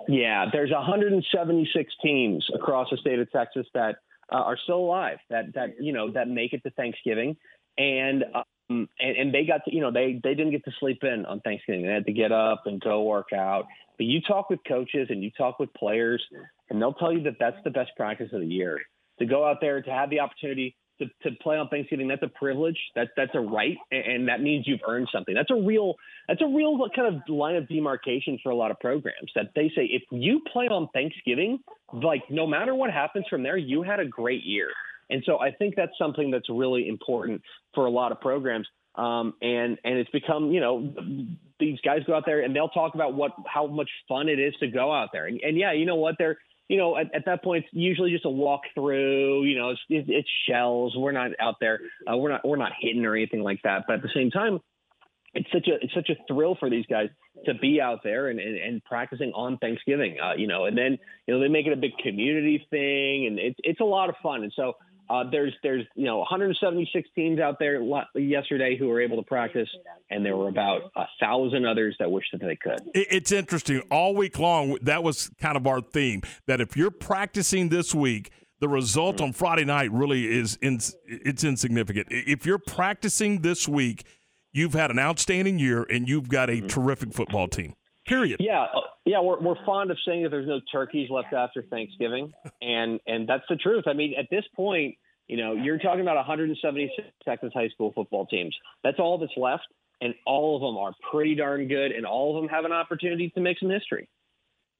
[0.09, 3.97] Yeah, there's 176 teams across the state of Texas that
[4.33, 7.37] uh, are still alive that that you know that make it to Thanksgiving,
[7.79, 11.03] and uh, and, and they got to, you know, they they didn't get to sleep
[11.03, 11.83] in on Thanksgiving.
[11.83, 13.67] They had to get up and go work out.
[13.97, 16.23] But you talk with coaches and you talk with players,
[16.71, 18.81] and they'll tell you that that's the best practice of the year.
[19.19, 22.29] To go out there to have the opportunity to, to play on Thanksgiving, that's a
[22.29, 22.79] privilege.
[22.95, 25.35] That's that's a right, and, that means you've earned something.
[25.35, 25.95] That's a real
[26.29, 29.31] that's a real kind of line of demarcation for a lot of programs.
[29.35, 31.59] That they say if you play on Thanksgiving,
[31.93, 34.69] like no matter what happens from there, you had a great year.
[35.09, 37.43] And so I think that's something that's really important
[37.75, 38.67] for a lot of programs.
[38.97, 40.95] Um, and and it's become you know
[41.61, 44.55] these guys go out there and they'll talk about what how much fun it is
[44.61, 46.39] to go out there and, and yeah you know what they're
[46.69, 49.81] you know at, at that point it's usually just a walk through you know it's,
[49.89, 53.61] it's shells we're not out there uh, we're not we're not hitting or anything like
[53.63, 54.61] that but at the same time
[55.37, 57.09] it's such a it's such a thrill for these guys
[57.45, 60.99] to be out there and, and, and practicing on Thanksgiving, uh, you know, and then
[61.27, 64.15] you know they make it a big community thing, and it's it's a lot of
[64.23, 64.43] fun.
[64.43, 64.73] And so
[65.09, 67.81] uh, there's there's you know 176 teams out there
[68.15, 69.69] yesterday who were able to practice,
[70.11, 72.81] and there were about a thousand others that wished that they could.
[72.95, 73.83] It's interesting.
[73.91, 76.23] All week long, that was kind of our theme.
[76.47, 78.31] That if you're practicing this week,
[78.61, 82.09] the result on Friday night really is in, it's insignificant.
[82.11, 84.05] If you're practicing this week,
[84.53, 86.67] you've had an outstanding year and you've got a mm-hmm.
[86.67, 87.75] terrific football team.
[88.07, 88.39] Period.
[88.41, 92.33] Yeah, uh, yeah, we're we're fond of saying that there's no turkeys left after Thanksgiving,
[92.61, 93.85] and and that's the truth.
[93.87, 94.97] I mean, at this point,
[95.29, 98.55] you know, you're talking about 176 Texas high school football teams.
[98.83, 99.63] That's all that's left,
[100.01, 103.31] and all of them are pretty darn good, and all of them have an opportunity
[103.31, 104.09] to make some history.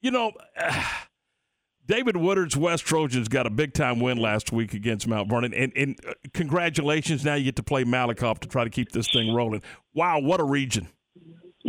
[0.01, 0.33] You know.
[0.59, 0.83] Uh,
[1.85, 5.71] David Woodard's West Trojans got a big time win last week against Mount Vernon, and,
[5.73, 7.23] and uh, congratulations!
[7.23, 9.61] Now you get to play Malakoff to try to keep this thing rolling.
[9.93, 10.89] Wow, what a region!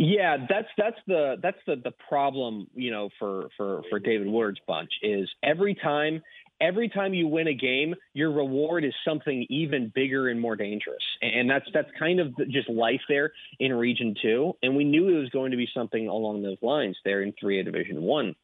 [0.01, 4.61] Yeah, that's that's the that's the the problem, you know, for for for David Woodard's
[4.65, 6.21] bunch is every time
[6.61, 11.03] every time you win a game, your reward is something even bigger and more dangerous.
[11.21, 14.53] And that's that's kind of just life there in Region Two.
[14.63, 17.59] And we knew it was going to be something along those lines there in Three
[17.59, 18.35] A Division One.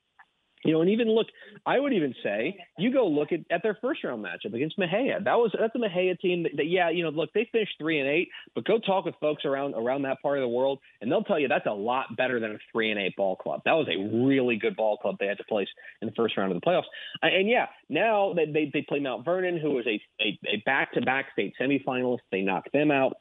[0.65, 1.27] You know, and even look,
[1.65, 5.23] I would even say you go look at, at their first round matchup against Mexia.
[5.23, 7.99] That was that's a Mexia team that, that, yeah, you know, look, they finished three
[7.99, 11.11] and eight, but go talk with folks around around that part of the world, and
[11.11, 13.61] they'll tell you that's a lot better than a three and eight ball club.
[13.65, 15.69] That was a really good ball club they had to place
[16.01, 16.83] in the first round of the playoffs.
[17.21, 21.01] And yeah, now they they, they play Mount Vernon, who was a a back to
[21.01, 22.19] back state semifinalist.
[22.31, 23.17] They knocked them out.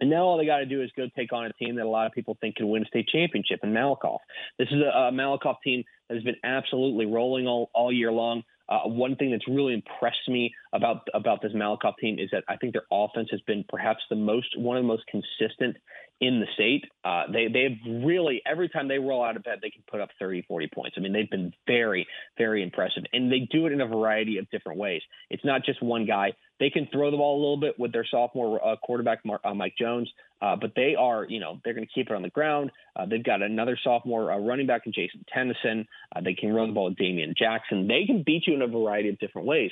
[0.00, 1.88] And now all they got to do is go take on a team that a
[1.88, 4.18] lot of people think can win a state championship in Malakoff.
[4.58, 8.42] This is a, a Malakoff team that has been absolutely rolling all, all year long.
[8.68, 12.56] Uh, one thing that's really impressed me about about this Malakoff team is that I
[12.56, 15.76] think their offense has been perhaps the most one of the most consistent
[16.20, 16.84] in the state.
[17.04, 20.10] Uh, they they've really every time they roll out of bed, they can put up
[20.18, 20.94] 30, 40 points.
[20.96, 22.06] I mean, they've been very
[22.36, 25.02] very impressive, and they do it in a variety of different ways.
[25.30, 26.32] It's not just one guy.
[26.58, 29.54] They can throw the ball a little bit with their sophomore uh, quarterback Mark, uh,
[29.54, 30.10] Mike Jones,
[30.42, 32.70] uh, but they are you know they're going to keep it on the ground.
[32.94, 35.86] Uh, they've got another sophomore uh, running back in Jason Tennyson.
[36.22, 37.88] they can run the ball with Damian Jackson.
[37.88, 39.70] They can beat you in a variety of different ways,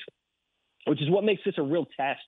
[0.87, 2.23] which is what makes this a real test.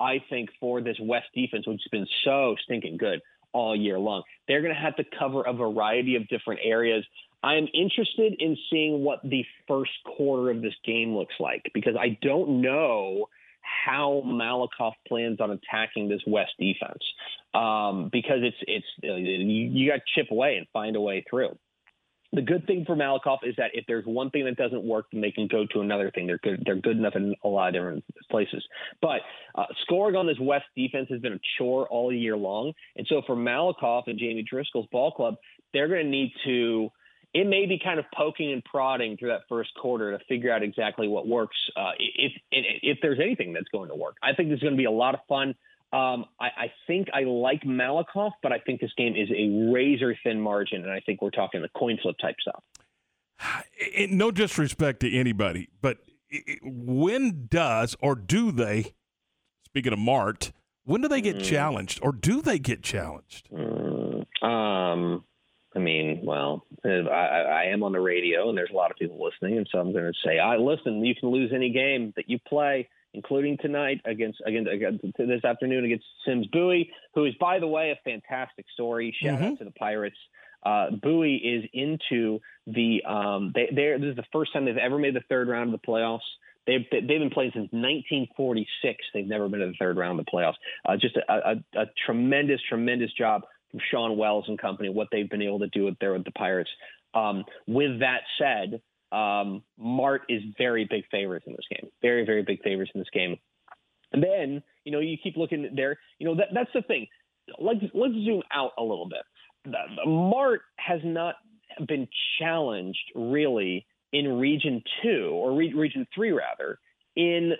[0.00, 3.20] I think for this West defense, which has been so stinking good
[3.52, 4.22] all year long.
[4.46, 7.04] They're going to have to cover a variety of different areas.
[7.42, 12.18] I'm interested in seeing what the first quarter of this game looks like because I
[12.20, 13.28] don't know
[13.86, 17.02] how Malakoff plans on attacking this West defense
[17.54, 21.56] um, because it's it's you, you got to chip away and find a way through.
[22.32, 25.22] The good thing for Malakoff is that if there's one thing that doesn't work, then
[25.22, 26.26] they can go to another thing.
[26.26, 26.62] They're good.
[26.64, 28.62] They're good enough in a lot of different places.
[29.00, 29.20] But
[29.54, 33.22] uh, scoring on this West defense has been a chore all year long, and so
[33.26, 35.36] for Malakoff and Jamie Driskell's ball club,
[35.72, 36.90] they're going to need to.
[37.34, 40.62] It may be kind of poking and prodding through that first quarter to figure out
[40.62, 41.56] exactly what works.
[41.76, 44.86] Uh, if, if there's anything that's going to work, I think there's going to be
[44.86, 45.54] a lot of fun.
[45.90, 50.14] Um, I, I, think I like Malakoff, but I think this game is a razor
[50.22, 52.62] thin margin, and I think we're talking the coin flip type stuff.
[54.10, 55.98] no disrespect to anybody, but
[56.62, 58.92] when does or do they?
[59.64, 60.52] Speaking of Mart,
[60.84, 61.44] when do they get mm.
[61.44, 63.48] challenged, or do they get challenged?
[63.50, 64.26] Mm.
[64.42, 65.24] Um,
[65.74, 69.22] I mean, well, I, I am on the radio, and there's a lot of people
[69.22, 71.04] listening, and so I'm going to say, I listen.
[71.04, 75.84] You can lose any game that you play including tonight against against, against this afternoon
[75.84, 79.14] against Sims Bowie, who is by the way a fantastic story.
[79.20, 79.44] Shout mm-hmm.
[79.44, 80.16] out to the Pirates.
[80.64, 84.98] Uh, Bowie is into the um, they they this is the first time they've ever
[84.98, 86.20] made the third round of the playoffs.
[86.66, 89.04] They've they've been playing since 1946.
[89.14, 90.56] They've never been in the third round of the playoffs.
[90.86, 94.88] Uh, just a, a, a tremendous tremendous job from Sean Wells and company.
[94.88, 96.70] What they've been able to do there with the Pirates.
[97.14, 98.82] Um, with that said,
[99.12, 101.90] um, Mart is very big favorites in this game.
[102.02, 103.36] Very, very big favorites in this game.
[104.12, 105.98] And then, you know, you keep looking there.
[106.18, 107.06] You know, that, that's the thing.
[107.58, 109.74] let's let's zoom out a little bit.
[110.06, 111.36] Mart has not
[111.86, 112.08] been
[112.38, 116.78] challenged really in Region Two or re- Region Three rather
[117.16, 117.52] in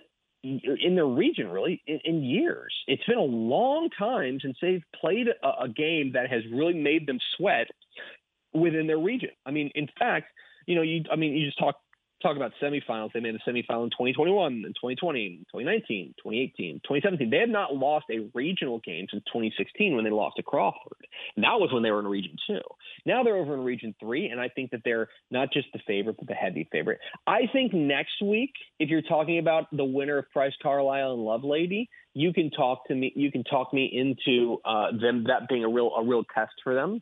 [0.44, 2.72] in their region really in, in, years.
[2.86, 7.08] It's been a long time since they've played a, a game that has really made
[7.08, 7.66] them sweat
[8.54, 9.30] within their region.
[9.44, 10.28] I mean, in fact,
[10.68, 11.76] you know, you I mean, you just talk
[12.22, 13.12] talk about semifinals.
[13.12, 17.30] They made a semifinal in 2021, in 2020, 2019, 2018, 2017.
[17.30, 21.06] They have not lost a regional game since 2016 when they lost to Crawford.
[21.36, 22.60] And that was when they were in Region Two.
[23.06, 26.16] Now they're over in Region Three, and I think that they're not just the favorite,
[26.18, 26.98] but the heavy favorite.
[27.26, 31.86] I think next week, if you're talking about the winner of Price Carlisle and Lovelady,
[32.12, 33.12] you can talk to me.
[33.16, 36.74] You can talk me into uh, them that being a real a real test for
[36.74, 37.00] them.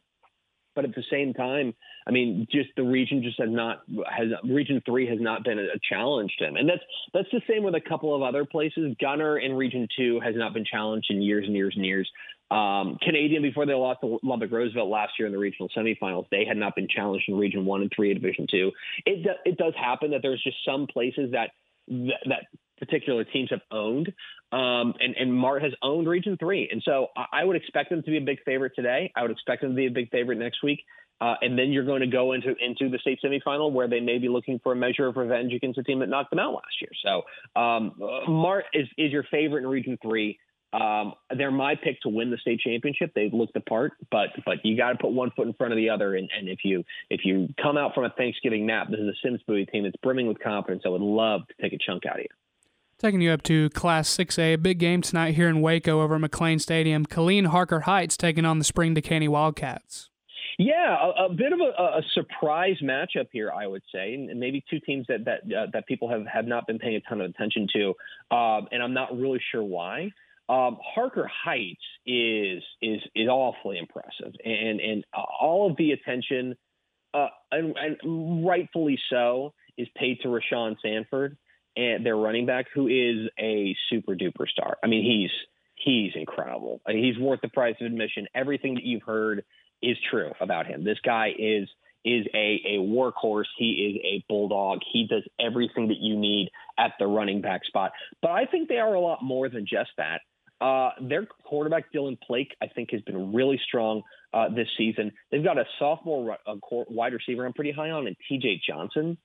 [0.77, 1.75] But at the same time,
[2.07, 5.65] I mean, just the region just has not has region three has not been a,
[5.91, 6.83] challenge to him, and that's
[7.13, 8.95] that's the same with a couple of other places.
[9.01, 12.09] Gunter in region two has not been challenged in years and years and years.
[12.51, 16.45] Um, Canadian before they lost to Lubbock Roosevelt last year in the regional semifinals, they
[16.45, 18.71] had not been challenged in Region One and Three Division Two.
[19.05, 21.51] It it does happen that there's just some places that,
[21.89, 22.47] that
[22.79, 24.13] particular teams have owned.
[24.53, 26.69] Um, and, and Mart has owned Region 3.
[26.71, 29.13] And so I would expect them to be a big favorite today.
[29.17, 30.81] I would expect them to be a big favorite next week.
[31.21, 34.19] Uh, and then you're going to go into into the state semifinal where they may
[34.19, 36.81] be looking for a measure of revenge against the team that knocked them out last
[36.81, 36.91] year.
[37.03, 37.93] So um,
[38.29, 40.39] Mart is, is your favorite in Region 3.
[40.73, 43.13] Um, they're my pick to win the state championship.
[43.15, 45.79] They've looked the part, but but you got to put one foot in front of
[45.79, 46.17] the other.
[46.17, 49.15] And, and if you if you come out from a Thanksgiving nap, this is a
[49.23, 50.83] Sims Bowie team that's brimming with confidence.
[50.85, 52.46] I would love to take a chunk out of you.
[52.99, 56.59] Taking you up to Class 6A, a big game tonight here in Waco over McLane
[56.59, 57.05] Stadium.
[57.05, 60.09] Killeen Harker Heights taking on the Spring Dekaney Wildcats.
[60.59, 64.65] Yeah, a, a bit of a, a, surprise matchup here, I would say, and maybe
[64.71, 67.29] two teams that that uh, that people have, have not been paying a ton of
[67.29, 67.89] attention to,
[68.35, 70.13] um, and I'm not really sure why.
[70.49, 76.57] Um, Harker Heights is is is awfully impressive, and and all of the attention,
[77.13, 81.37] uh, and, and rightfully so, is paid to Rashawn Sanford
[81.77, 84.79] and their running back, who is a super duper star.
[84.83, 85.31] I mean, he's
[85.75, 86.81] he's incredible.
[86.89, 88.27] He's worth the price of admission.
[88.35, 89.45] Everything that you've heard
[89.83, 90.85] is true about him.
[90.85, 91.69] This guy is
[92.05, 93.47] is a, a workhorse.
[93.59, 94.79] He is a bulldog.
[94.93, 97.93] He does everything that you need at the running back spot.
[98.23, 100.21] But I think they are a lot more than just that.
[100.61, 105.13] Uh, their quarterback Dylan Plake, I think, has been really strong uh, this season.
[105.31, 106.55] They've got a sophomore uh,
[106.89, 108.63] wide receiver I'm pretty high on, and T.J.
[108.67, 109.19] Johnson,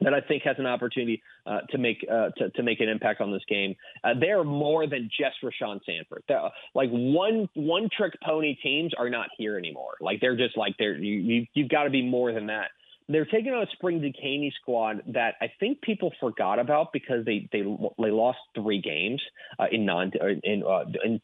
[0.00, 3.20] that I think has an opportunity uh, to make uh, to, to make an impact
[3.20, 3.74] on this game.
[4.04, 6.22] Uh, they are more than just Rashawn Sanford.
[6.28, 9.94] They're, like one one trick pony teams are not here anymore.
[10.00, 12.68] Like they're just like they're you, you you've got to be more than that.
[13.10, 17.48] They're taking on a Spring Dekaney squad that I think people forgot about because they
[17.52, 19.22] they they lost three games
[19.58, 20.12] uh, in non
[20.44, 21.20] in, uh, in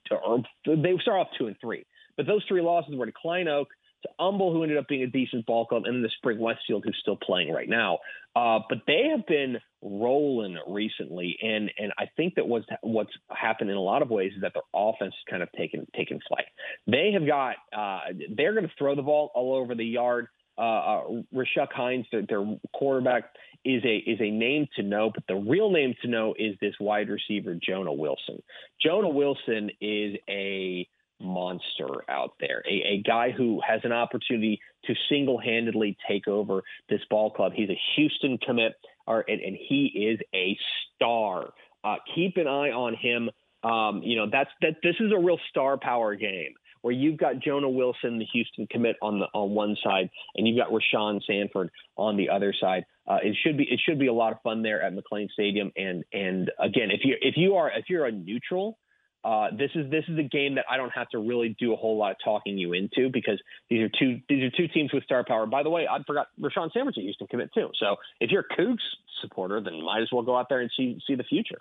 [0.66, 1.84] they start off two and three.
[2.16, 3.68] But those three losses were to Klein Oak,
[4.04, 6.84] to Humble, who ended up being a decent ball club, and then the Spring Westfield,
[6.84, 7.98] who's still playing right now.
[8.36, 13.70] Uh, but they have been rolling recently, and and I think that what's what's happened
[13.70, 16.46] in a lot of ways is that their offense has kind of taken taken flight.
[16.86, 20.28] They have got uh, they're going to throw the ball all over the yard.
[20.56, 21.02] Uh, uh,
[21.34, 23.24] Rashuk Hines, their, their quarterback,
[23.64, 26.74] is a is a name to know, but the real name to know is this
[26.80, 28.42] wide receiver Jonah Wilson.
[28.80, 30.88] Jonah Wilson is a
[31.20, 36.62] monster out there, a, a guy who has an opportunity to single handedly take over
[36.88, 37.52] this ball club.
[37.54, 38.72] He's a Houston commit,
[39.06, 40.56] or, and, and he is a
[40.94, 41.50] star.
[41.82, 43.30] Uh, keep an eye on him.
[43.68, 44.76] Um, you know that's that.
[44.82, 46.52] This is a real star power game
[46.84, 50.58] where you've got Jonah Wilson, the Houston commit on the on one side, and you've
[50.58, 52.84] got Rashawn Sanford on the other side.
[53.08, 55.72] Uh, it should be it should be a lot of fun there at McLane Stadium.
[55.76, 58.78] And and again, if you if you are if you're a neutral,
[59.24, 61.76] uh, this is this is a game that I don't have to really do a
[61.76, 63.40] whole lot of talking you into because
[63.70, 65.46] these are two these are two teams with star power.
[65.46, 67.70] By the way, I forgot Rashawn Sanders at Houston commit too.
[67.80, 68.82] So if you're a Cougs
[69.22, 71.58] supporter, then might as well go out there and see see the future.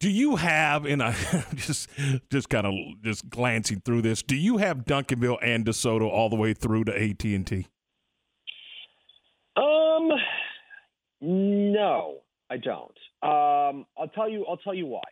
[0.00, 1.14] Do you have in a
[1.54, 1.88] just
[2.30, 4.20] just kind of just glancing through this?
[4.20, 7.68] Do you have Duncanville and DeSoto all the way through to AT and T?
[9.56, 10.10] Um,
[11.20, 12.98] no, I don't.
[13.22, 14.44] Um, I'll tell you.
[14.48, 15.02] I'll tell you why.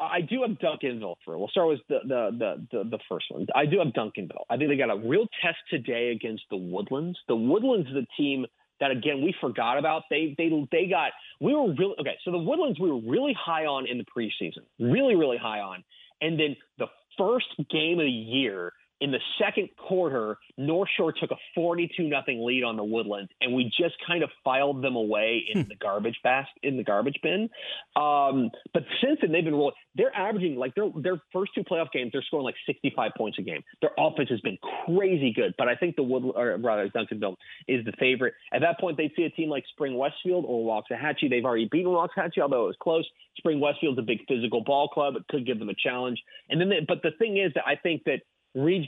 [0.00, 1.38] I do have Duncanville through.
[1.38, 3.46] We'll start with the, the the, the the first one.
[3.54, 4.44] I do have Duncanville.
[4.48, 7.18] I think they got a real test today against the Woodlands.
[7.26, 8.46] The Woodlands is a team
[8.80, 10.04] that again we forgot about.
[10.10, 12.16] They they they got we were really okay.
[12.24, 15.82] So the Woodlands we were really high on in the preseason, really really high on,
[16.20, 21.30] and then the first game of the year in the second quarter, North Shore took
[21.30, 25.44] a 42 nothing lead on the Woodlands, and we just kind of filed them away
[25.52, 27.48] in the garbage basket in the garbage bin.
[27.94, 29.74] Um, but since then, they've been rolling.
[29.94, 33.42] They're averaging like their their first two playoff games, they're scoring like 65 points a
[33.42, 33.62] game.
[33.80, 37.36] Their offense has been crazy good, but I think the Wood or rather Duncanville
[37.68, 38.34] is the favorite.
[38.52, 41.30] At that point, they'd see a team like Spring Westfield or Waxahachie.
[41.30, 43.06] They've already beaten Waxahachie, although it was close.
[43.36, 45.14] Spring Westfield's a big physical ball club.
[45.16, 46.20] It could give them a challenge.
[46.48, 48.22] And then, they, but the thing is that I think that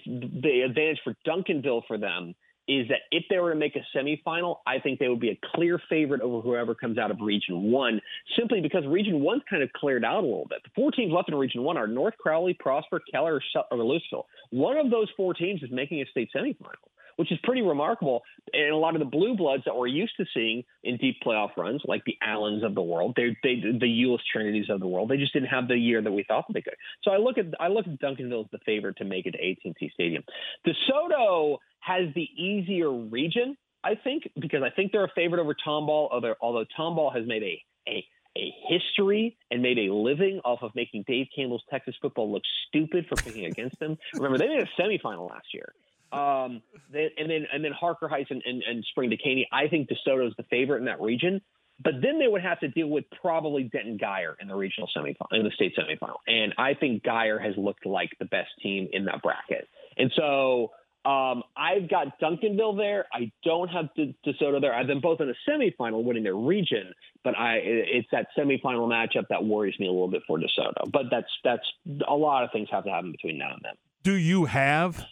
[0.06, 2.34] the advantage for Duncanville for them
[2.70, 5.38] is that if they were to make a semifinal, I think they would be a
[5.56, 8.00] clear favorite over whoever comes out of Region One,
[8.38, 10.62] simply because Region One's kind of cleared out a little bit.
[10.62, 13.40] The four teams left in Region One are North Crowley, Prosper, Keller,
[13.72, 14.26] or Louisville.
[14.50, 16.76] One of those four teams is making a state semifinal
[17.20, 18.22] which is pretty remarkable.
[18.54, 21.54] And a lot of the blue bloods that we're used to seeing in deep playoff
[21.54, 25.18] runs, like the Allens of the world, they, the Euless Trinities of the world, they
[25.18, 26.76] just didn't have the year that we thought they could.
[27.02, 29.68] So I look at I look at Duncanville as the favorite to make it to
[29.70, 30.24] AT&T Stadium.
[30.66, 36.08] DeSoto has the easier region, I think, because I think they're a favorite over Tomball.
[36.10, 38.04] Although although Tomball has made a a
[38.36, 43.06] a history and made a living off of making Dave Campbell's Texas football look stupid
[43.08, 43.98] for picking against them.
[44.14, 45.72] Remember, they made a semifinal last year.
[46.12, 46.62] Um,
[46.92, 49.46] then, and then and then Harker Heights and, and, and Spring Dekaney.
[49.52, 51.40] I think DeSoto is the favorite in that region.
[51.82, 55.28] But then they would have to deal with probably Denton Guyer in the regional semifinal,
[55.32, 56.16] in the state semifinal.
[56.26, 59.66] And I think Guyer has looked like the best team in that bracket.
[59.96, 60.72] And so
[61.04, 63.06] um, I've got Duncanville there.
[63.12, 64.74] I don't have De- DeSoto there.
[64.74, 66.92] I've been both in a semifinal winning their region,
[67.24, 70.90] but I it's that semifinal matchup that worries me a little bit for DeSoto.
[70.92, 71.66] But that's that's
[72.06, 73.72] a lot of things have to happen between now and then.
[74.02, 75.06] Do you have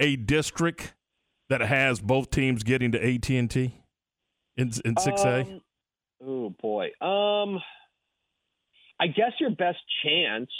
[0.00, 0.94] a district
[1.48, 3.74] that has both teams getting to AT and T
[4.56, 5.42] in in six A?
[5.42, 5.60] Um,
[6.26, 7.60] oh boy, um,
[8.98, 10.50] I guess your best chance.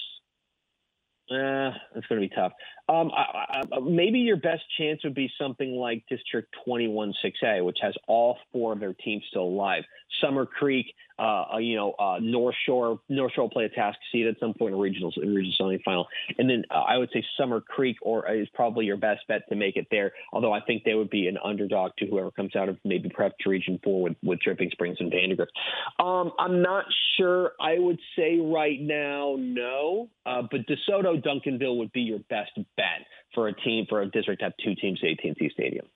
[1.30, 2.52] Uh, it's going to be tough.
[2.88, 7.78] Um, I, I, maybe your best chance would be something like District 21 6A, which
[7.82, 9.84] has all four of their teams still alive.
[10.20, 10.86] Summer Creek,
[11.20, 14.54] uh, you know, uh, North Shore, North Shore will play a task seed at some
[14.54, 16.06] point in regional in regional semifinal,
[16.38, 19.56] and then uh, I would say Summer Creek or is probably your best bet to
[19.56, 20.12] make it there.
[20.32, 23.34] Although I think they would be an underdog to whoever comes out of maybe perhaps
[23.44, 25.52] Region Four with with Dripping Springs and Vandegrift.
[25.98, 26.86] Um, I'm not
[27.18, 27.52] sure.
[27.60, 33.06] I would say right now no, uh, but DeSoto Duncanville would be your best bet
[33.34, 35.86] for a team for a district to have two teams at AT&T Stadium.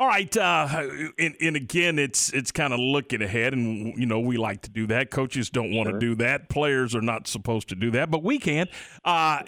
[0.00, 0.66] All right, uh,
[1.18, 4.70] and, and, again, it's it's kind of looking ahead, and you know we like to
[4.70, 5.10] do that.
[5.10, 5.92] Coaches don't want sure.
[5.92, 6.48] to do that.
[6.48, 8.68] Players are not supposed to do that, but we can.
[9.04, 9.42] Uh,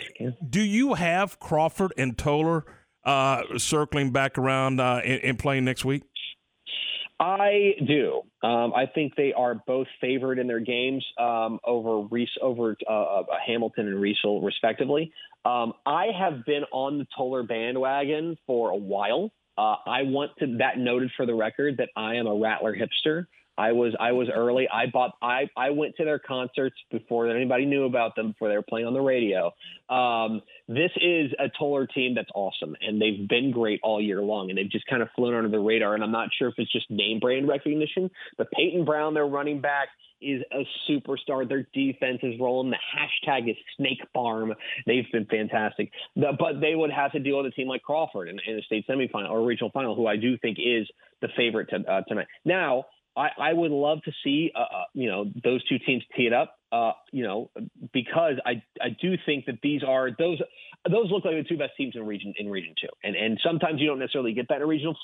[0.46, 2.66] do you have Crawford and Tolar
[3.02, 6.02] uh, circling back around uh, and, and, playing next week?
[7.18, 8.20] I do.
[8.42, 12.92] Um, I think they are both favored in their games um, over Reese, over uh,
[12.92, 15.14] uh, Hamilton and Riesel, respectively.
[15.46, 19.30] Um, I have been on the Tolar bandwagon for a while.
[19.56, 23.26] Uh, I want to that noted for the record that I am a Rattler hipster.
[23.56, 24.66] I was I was early.
[24.68, 28.56] I bought I I went to their concerts before anybody knew about them before they
[28.56, 29.52] were playing on the radio.
[29.90, 34.48] Um, this is a Tolar team that's awesome, and they've been great all year long,
[34.48, 35.94] and they've just kind of flown under the radar.
[35.94, 39.60] And I'm not sure if it's just name brand recognition, but Peyton Brown, their running
[39.60, 39.88] back,
[40.22, 41.48] is a superstar.
[41.48, 42.70] Their defense is rolling.
[42.70, 44.54] The hashtag is Snake Farm.
[44.86, 45.90] They've been fantastic.
[46.16, 48.62] The, but they would have to deal with a team like Crawford in, in a
[48.62, 50.88] state semifinal or regional final, who I do think is
[51.20, 52.26] the favorite to, uh, tonight.
[52.44, 52.84] Now,
[53.16, 56.32] I, I would love to see, uh, uh, you know, those two teams tee it
[56.32, 57.50] up, uh, you know,
[57.92, 60.40] because I I do think that these are those
[60.90, 63.80] those look like the two best teams in region in region two, and and sometimes
[63.80, 64.96] you don't necessarily get that in regional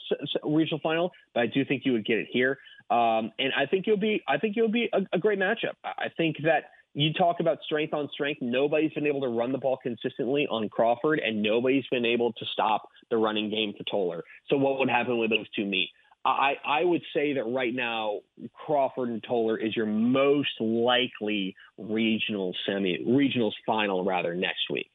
[0.43, 2.59] regional final, but I do think you would get it here,
[2.91, 5.75] um, and I think you'll be I think you'll be a, a great matchup.
[5.85, 8.41] I think that you talk about strength on strength.
[8.41, 12.45] Nobody's been able to run the ball consistently on Crawford, and nobody's been able to
[12.53, 14.25] stop the running game for Tolar.
[14.49, 15.91] So what would happen when those two meet?
[16.25, 18.21] I, I would say that right now
[18.53, 24.91] Crawford and Tolar is your most likely regional semi regionals final rather next week.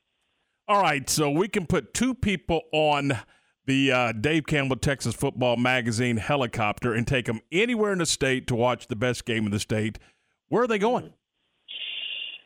[0.68, 3.20] All right, so we can put two people on
[3.66, 8.48] the uh, Dave Campbell Texas Football Magazine helicopter and take them anywhere in the state
[8.48, 10.00] to watch the best game in the state.
[10.50, 11.14] Where are they going?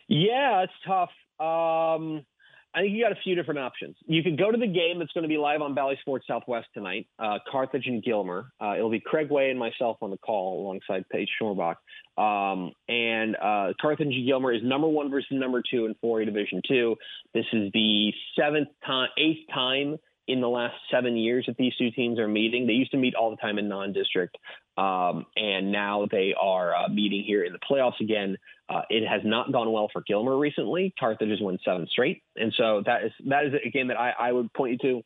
[0.08, 1.10] Yeah, it's tough.
[1.40, 2.26] Um,
[2.74, 3.96] I think you got a few different options.
[4.06, 6.68] You could go to the game that's going to be live on Bally Sports Southwest
[6.74, 8.52] tonight, uh, Carthage and Gilmer.
[8.62, 11.76] Uh, it'll be Craig Way and myself on the call alongside Paige Shorbach.
[12.18, 16.62] Um, and uh, Carthage and Gilmer is number one versus number two in 4A Division
[16.68, 16.96] Two.
[17.34, 19.98] This is the seventh time, eighth time
[20.28, 22.68] in the last seven years that these two teams are meeting.
[22.68, 24.38] They used to meet all the time in non-district,
[24.78, 28.38] um, and now they are uh, meeting here in the playoffs again.
[28.70, 30.94] Uh, it has not gone well for Gilmer recently.
[31.00, 34.12] Carthage has won seven straight, and so that is that is a game that I,
[34.20, 35.02] I would point you to.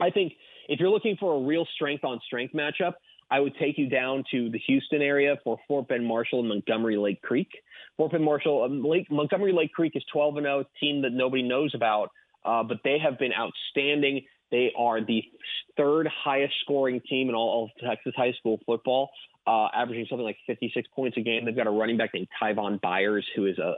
[0.00, 0.34] I think
[0.68, 2.94] if you're looking for a real strength on strength matchup,
[3.30, 6.96] I would take you down to the Houston area for Fort Bend Marshall and Montgomery
[6.96, 7.48] Lake Creek.
[7.96, 11.42] Fort Bend Marshall, um, Lake, Montgomery Lake Creek is 12 and 0, team that nobody
[11.42, 12.10] knows about,
[12.44, 14.24] uh, but they have been outstanding.
[14.54, 15.24] They are the
[15.76, 19.10] third highest scoring team in all of Texas high school football,
[19.48, 21.44] uh, averaging something like 56 points a game.
[21.44, 23.74] They've got a running back named Tyvon Byers, who is a,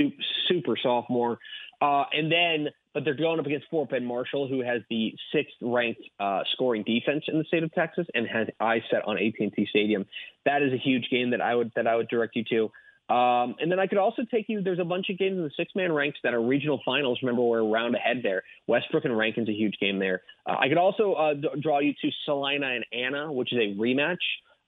[0.00, 0.12] a
[0.48, 1.38] super sophomore.
[1.82, 5.56] Uh, and then, but they're going up against Fort Bend Marshall, who has the sixth
[5.60, 9.66] ranked uh, scoring defense in the state of Texas and has eyes set on AT&T
[9.68, 10.06] Stadium.
[10.46, 12.72] That is a huge game that I would that I would direct you to.
[13.08, 14.62] Um, and then I could also take you.
[14.62, 17.20] There's a bunch of games in the six-man ranks that are regional finals.
[17.22, 18.42] Remember, we're round ahead there.
[18.66, 20.22] Westbrook and Rankin's a huge game there.
[20.44, 23.78] Uh, I could also uh, d- draw you to Celina and Anna, which is a
[23.78, 24.16] rematch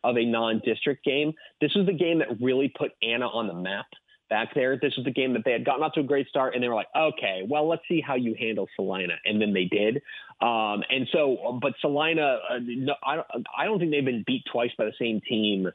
[0.04, 1.32] of a non-district game.
[1.60, 3.86] This was the game that really put Anna on the map
[4.30, 4.78] back there.
[4.80, 6.68] This was the game that they had gotten off to a great start, and they
[6.68, 9.96] were like, okay, well, let's see how you handle Celina, and then they did.
[10.40, 14.44] Um, and so, but Celina, uh, no, I, don't, I don't think they've been beat
[14.52, 15.68] twice by the same team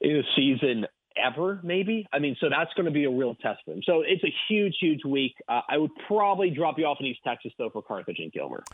[0.00, 0.86] in a season
[1.16, 2.06] ever, maybe.
[2.12, 3.80] I mean, so that's going to be a real test for them.
[3.84, 5.34] So it's a huge, huge week.
[5.48, 8.64] Uh, I would probably drop you off in East Texas though for Carthage and Gilmer.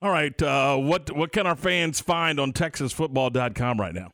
[0.00, 4.10] All right, uh, what what can our fans find on TexasFootball.com right now?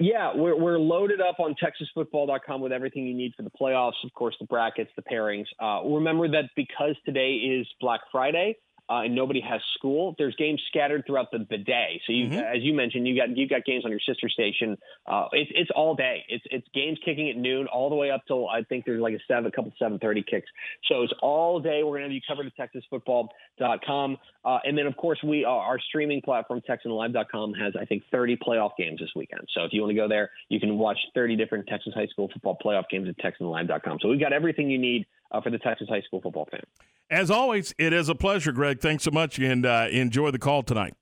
[0.00, 4.02] Yeah, we're, we're loaded up on TexasFootball.com with everything you need for the playoffs.
[4.04, 5.44] Of course, the brackets, the pairings.
[5.60, 8.56] Uh, remember that because today is Black Friday,
[8.92, 11.98] uh, and nobody has school, there's games scattered throughout the, the day.
[12.06, 12.34] So you, mm-hmm.
[12.34, 14.76] as you mentioned, you got you got games on your sister station.
[15.06, 16.24] Uh, it's it's all day.
[16.28, 19.14] It's it's games kicking at noon all the way up till I think there's like
[19.14, 20.48] a seven, a couple seven thirty kicks.
[20.90, 21.82] So it's all day.
[21.82, 25.78] We're gonna have you covered at TexasFootball.com, uh, and then of course we uh, our
[25.78, 29.48] streaming platform TexanLive.com has I think 30 playoff games this weekend.
[29.54, 32.28] So if you want to go there, you can watch 30 different Texas high school
[32.30, 34.00] football playoff games at TexanLive.com.
[34.02, 36.62] So we've got everything you need uh, for the Texas high school football fan.
[37.10, 38.80] As always, it is a pleasure, Greg.
[38.80, 40.94] Thanks so much, and uh, enjoy the call tonight.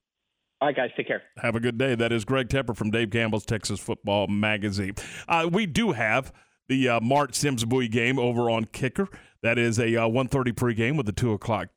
[0.60, 1.22] All right, guys, take care.
[1.38, 1.94] Have a good day.
[1.94, 4.94] That is Greg Tepper from Dave Campbell's Texas Football Magazine.
[5.26, 6.32] Uh, we do have
[6.68, 9.08] the uh, Mart Sims Bowie game over on Kicker.
[9.42, 11.68] That is a uh, 1.30 pregame with a 2 o'clock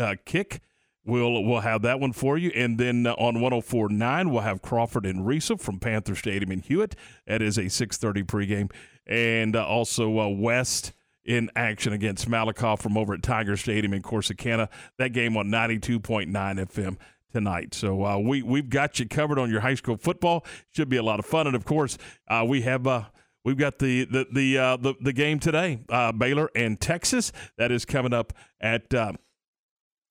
[0.00, 0.60] uh, kick.
[1.04, 5.06] We'll we'll have that one for you, and then uh, on 104.9 we'll have Crawford
[5.06, 6.96] and Riesel from Panther Stadium in Hewitt.
[7.26, 8.70] That is a 6:30 pregame,
[9.06, 10.92] and uh, also uh, West
[11.28, 14.68] in action against Malakoff from over at Tiger Stadium in Corsicana.
[14.96, 16.96] That game on 92.9 FM
[17.30, 17.74] tonight.
[17.74, 20.44] So uh, we we've got you covered on your high school football.
[20.72, 21.98] Should be a lot of fun, and of course
[22.28, 22.86] uh, we have.
[22.86, 23.04] Uh,
[23.44, 27.30] we've got the the the, uh, the, the game today, uh, Baylor and Texas.
[27.58, 29.12] That is coming up at uh,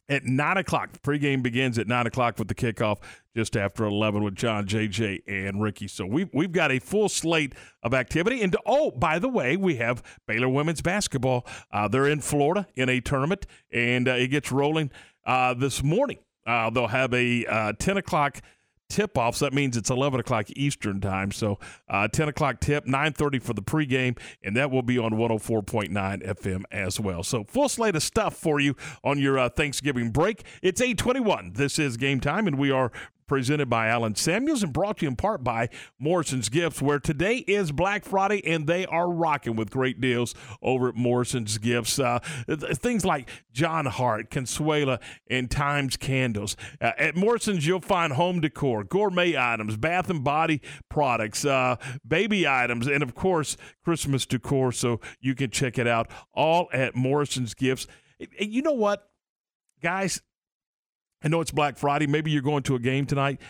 [0.09, 0.93] at 9 o'clock.
[0.93, 2.99] The pregame begins at 9 o'clock with the kickoff
[3.35, 5.87] just after 11 with John, JJ, and Ricky.
[5.87, 7.53] So we've, we've got a full slate
[7.83, 8.41] of activity.
[8.41, 11.45] And oh, by the way, we have Baylor women's basketball.
[11.71, 14.91] Uh, they're in Florida in a tournament, and uh, it gets rolling
[15.25, 16.19] uh, this morning.
[16.45, 18.41] Uh, they'll have a uh, 10 o'clock
[18.89, 19.35] tip off.
[19.37, 21.31] So that means it's 11 o'clock Eastern time.
[21.31, 21.59] So
[21.89, 26.63] uh, 10 o'clock tip, 9.30 for the pregame, and that will be on 104.9 FM
[26.71, 27.23] as well.
[27.23, 30.43] So full slate of stuff for you on your uh, Thanksgiving break.
[30.61, 31.53] It's 821.
[31.53, 32.91] This is game time, and we are
[33.27, 37.37] presented by Allen Samuels and brought to you in part by Morrison's Gifts, where today
[37.47, 41.99] is Black Friday and they are rocking with great deals over at Morrison's Gifts.
[41.99, 44.99] Uh, things like John Hart, Consuela,
[45.29, 46.55] and Times Candles.
[46.79, 51.75] Uh, at Morrison's, you'll find home decor, gourmet items, bath and body products, uh,
[52.07, 54.71] baby items, and of course, Christmas decor.
[54.71, 57.87] So you can check it out all at Morrison's Gifts.
[58.39, 59.09] You know what,
[59.81, 60.21] guys?
[61.23, 62.07] I know it's Black Friday.
[62.07, 63.41] Maybe you're going to a game tonight.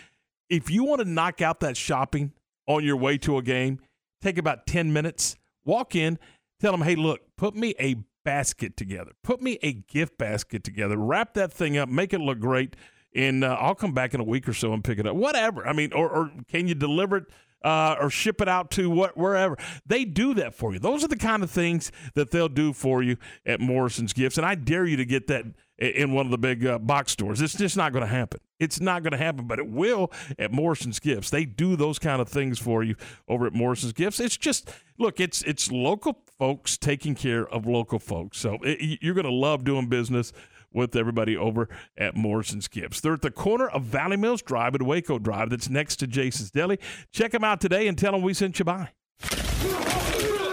[0.48, 2.32] If you want to knock out that shopping
[2.66, 3.80] on your way to a game,
[4.22, 6.18] take about 10 minutes, walk in,
[6.60, 9.12] tell them, hey, look, put me a basket together.
[9.22, 10.96] Put me a gift basket together.
[10.96, 12.76] Wrap that thing up, make it look great,
[13.14, 15.16] and uh, I'll come back in a week or so and pick it up.
[15.16, 15.66] Whatever.
[15.66, 17.24] I mean, or, or can you deliver it?
[17.64, 20.78] Uh, or ship it out to what wherever they do that for you.
[20.78, 24.46] Those are the kind of things that they'll do for you at Morrison's Gifts, and
[24.46, 25.44] I dare you to get that
[25.78, 27.40] in one of the big uh, box stores.
[27.40, 28.40] It's just not going to happen.
[28.58, 31.30] It's not going to happen, but it will at Morrison's Gifts.
[31.30, 32.96] They do those kind of things for you
[33.28, 34.18] over at Morrison's Gifts.
[34.18, 38.38] It's just look, it's it's local folks taking care of local folks.
[38.38, 40.32] So it, you're going to love doing business
[40.72, 43.00] with everybody over at Morrison's Gifts.
[43.00, 45.50] They're at the corner of Valley Mills Drive and Waco Drive.
[45.50, 46.78] That's next to Jason's Deli.
[47.12, 48.90] Check them out today and tell them we sent you by.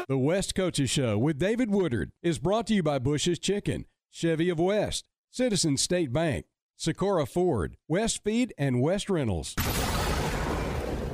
[0.08, 4.50] The West Coaches Show with David Woodard is brought to you by Bush's Chicken, Chevy
[4.50, 5.10] of West.
[5.36, 6.46] Citizen State Bank,
[6.78, 9.54] Socorro Ford, West Feed, and West Rentals.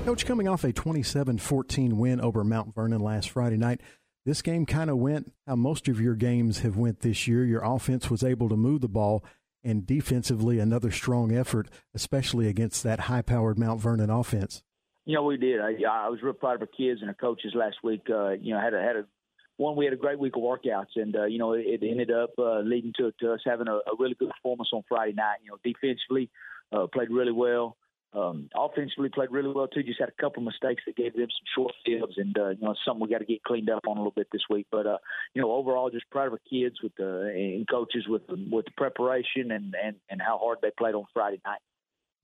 [0.05, 3.81] Coach, coming off a 27 14 win over Mount Vernon last Friday night,
[4.23, 7.43] this game kind of went how most of your games have went this year.
[7.43, 9.25] Your offense was able to move the ball
[9.63, 14.61] and defensively another strong effort, especially against that high-powered Mount Vernon offense.
[15.03, 15.59] You know, we did.
[15.59, 18.01] I, I was real proud of our kids and our coaches last week.
[18.07, 19.05] Uh, you know, had a had a
[19.61, 19.75] one.
[19.75, 22.59] We had a great week of workouts, and uh, you know, it, ended up uh,
[22.59, 25.37] leading to, to us having a, a really good performance on Friday night.
[25.43, 26.29] You know, defensively
[26.71, 27.77] uh, played really well.
[28.13, 29.83] Um, offensively played really well too.
[29.83, 32.75] Just had a couple mistakes that gave them some short fields, and uh, you know
[32.85, 34.67] something we got to get cleaned up on a little bit this week.
[34.69, 34.97] But uh,
[35.33, 38.65] you know overall, just proud of our kids with the and coaches with the, with
[38.65, 41.61] the preparation and, and and how hard they played on Friday night.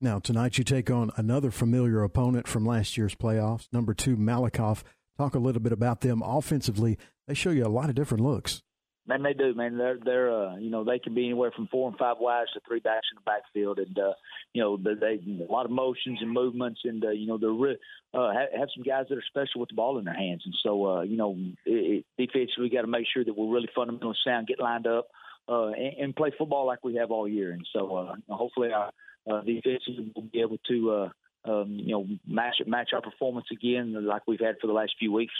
[0.00, 4.82] Now tonight you take on another familiar opponent from last year's playoffs, number two Malakoff.
[5.16, 6.98] Talk a little bit about them offensively.
[7.28, 8.62] They show you a lot of different looks.
[9.06, 9.76] Man, they do, man.
[9.76, 12.60] They're they're uh, you know they can be anywhere from four and five wides to
[12.66, 14.12] three backs in the backfield, and uh,
[14.52, 17.50] you know they, they a lot of motions and movements, and uh, you know they're
[17.50, 17.78] re-
[18.12, 20.54] uh, have, have some guys that are special with the ball in their hands, and
[20.62, 23.70] so uh, you know it, it, defensively we got to make sure that we're really
[23.74, 25.08] fundamentally sound, get lined up,
[25.48, 28.90] uh, and, and play football like we have all year, and so uh, hopefully our
[29.30, 29.82] uh, defense
[30.14, 34.40] will be able to uh, um, you know match match our performance again like we've
[34.40, 35.34] had for the last few weeks.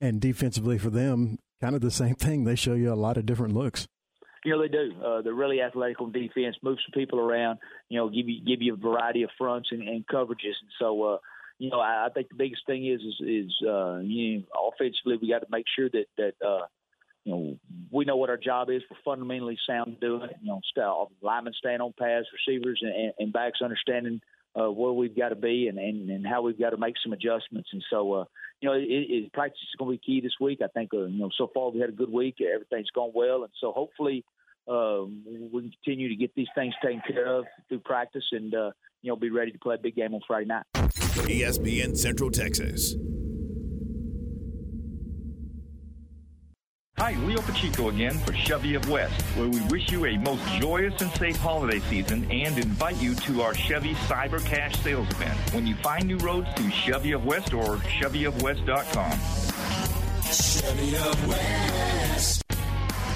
[0.00, 2.44] And defensively for them, kind of the same thing.
[2.44, 3.86] They show you a lot of different looks.
[4.44, 4.92] You know they do.
[5.04, 7.58] Uh, they're really athletic on defense, move some people around.
[7.88, 10.54] You know, give you give you a variety of fronts and, and coverages.
[10.60, 11.18] And so, uh,
[11.58, 15.18] you know, I, I think the biggest thing is is, is uh, you know, offensively
[15.20, 16.66] we got to make sure that that uh,
[17.24, 17.56] you know
[17.90, 18.82] we know what our job is.
[18.88, 20.36] We're fundamentally sound doing it.
[20.40, 24.20] You know, style, linemen staying on pads, receivers and, and backs understanding
[24.58, 27.12] uh, where we've got to be and, and, and how we've got to make some
[27.12, 27.68] adjustments.
[27.72, 28.24] And so, uh,
[28.60, 30.60] you know, it, it, practice is going to be key this week.
[30.62, 32.36] I think, uh, you know, so far we had a good week.
[32.40, 33.42] Everything's gone well.
[33.42, 34.24] And so hopefully
[34.66, 38.70] um, we can continue to get these things taken care of through practice and, uh,
[39.02, 40.64] you know, be ready to play a big game on Friday night.
[40.74, 42.94] ESPN Central Texas.
[46.98, 50.98] Hi, Leo Pacheco again for Chevy of West, where we wish you a most joyous
[51.02, 55.66] and safe holiday season and invite you to our Chevy Cyber Cash sales event when
[55.66, 59.10] you find new roads through Chevy of West or ChevyofWest.com.
[60.32, 62.42] Chevy of West.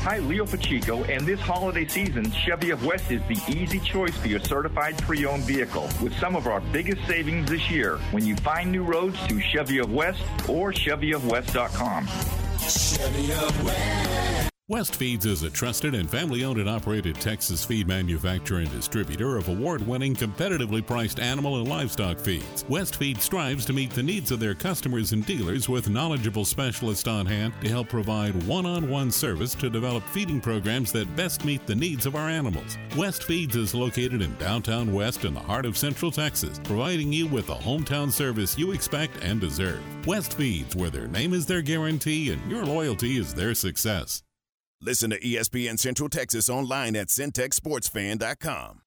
[0.03, 4.29] Hi, Leo Pacheco, and this holiday season, Chevy of West is the easy choice for
[4.29, 8.71] your certified pre-owned vehicle with some of our biggest savings this year when you find
[8.71, 12.07] new roads to Chevy of West or ChevyofWest.com.
[12.71, 14.95] Chevy of West.
[14.95, 19.49] Feeds is a trusted and family owned and operated Texas feed manufacturer and distributor of
[19.49, 22.65] award winning, competitively priced animal and livestock feeds.
[22.69, 27.09] West Feed strives to meet the needs of their customers and dealers with knowledgeable specialists
[27.09, 31.45] on hand to help provide one on one service to develop feeding programs that best
[31.45, 32.79] meet the needs of our animals.
[32.97, 37.27] West Feeds is located in downtown West in the heart of Central Texas, providing you
[37.27, 39.81] with the hometown service you expect and deserve.
[40.07, 44.23] West Feeds, where their name is their guarantee and your loyalty is their success.
[44.83, 48.81] Listen to ESPN Central Texas online at centexsportsfan.com.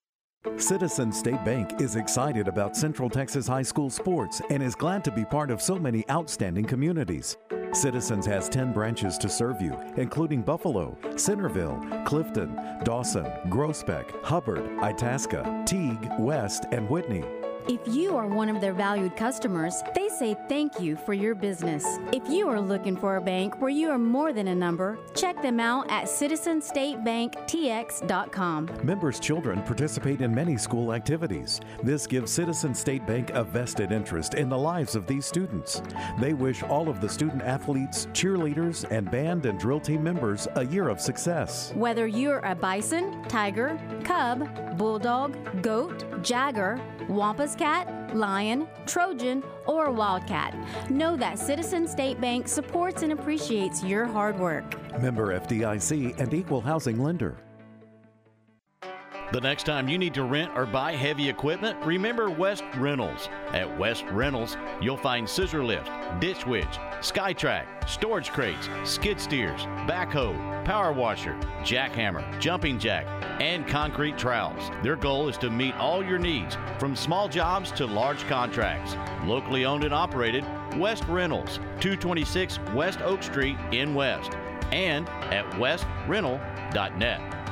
[0.58, 5.12] Citizen State Bank is excited about Central Texas high school sports and is glad to
[5.12, 7.38] be part of so many outstanding communities.
[7.74, 15.64] Citizens has 10 branches to serve you, including Buffalo, Centerville, Clifton, Dawson, Groesbeck, Hubbard, Itasca,
[15.66, 17.24] Teague, West, and Whitney.
[17.70, 21.86] If you are one of their valued customers, they say thank you for your business.
[22.12, 25.42] If you are looking for a bank where you are more than a number, check
[25.42, 28.70] them out at citizenstatebanktx.com.
[28.84, 31.62] Members' children participate in many school activities.
[31.82, 35.82] This gives Citizen State Bank a vested interest in the lives of these students.
[36.20, 40.66] They wish all of the student athletes, cheerleaders, and band and drill team members a
[40.66, 41.72] year of success.
[41.76, 50.56] Whether you're a bison, tiger, cub, bulldog, goat, jagger, Wampus cat, lion, Trojan, or wildcat.
[50.90, 54.76] Know that Citizen State Bank supports and appreciates your hard work.
[55.02, 57.38] Member FDIC and equal housing lender.
[59.34, 63.30] The next time you need to rent or buy heavy equipment, remember West Rentals.
[63.52, 65.90] At West Rentals, you'll find scissor lift,
[66.20, 66.68] ditch witch,
[67.00, 73.08] SkyTrack, storage crates, skid steers, backhoe, power washer, jackhammer, jumping jack,
[73.44, 74.72] and concrete trowels.
[74.84, 78.96] Their goal is to meet all your needs, from small jobs to large contracts.
[79.26, 80.46] Locally owned and operated,
[80.78, 84.32] West Rentals, 226 West Oak Street in West,
[84.72, 87.43] and at westrental.net.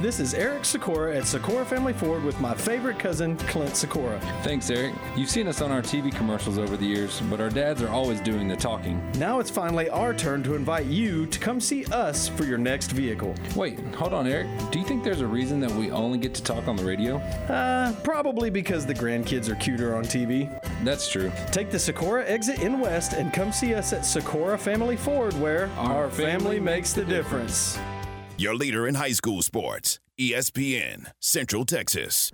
[0.00, 4.18] Hi, this is Eric Sikora at Sikora Family Ford with my favorite cousin, Clint Sikora.
[4.42, 4.94] Thanks, Eric.
[5.14, 8.18] You've seen us on our TV commercials over the years, but our dads are always
[8.22, 8.98] doing the talking.
[9.18, 12.92] Now it's finally our turn to invite you to come see us for your next
[12.92, 13.34] vehicle.
[13.54, 14.46] Wait, hold on, Eric.
[14.70, 17.16] Do you think there's a reason that we only get to talk on the radio?
[17.50, 20.48] Uh, probably because the grandkids are cuter on TV.
[20.82, 21.30] That's true.
[21.52, 25.68] Take the Sikora exit in West and come see us at Sikora Family Ford, where
[25.76, 27.74] our, our family, family, makes the difference.
[27.74, 27.99] difference.
[28.40, 30.00] Your leader in high school sports.
[30.18, 32.32] ESPN, Central Texas.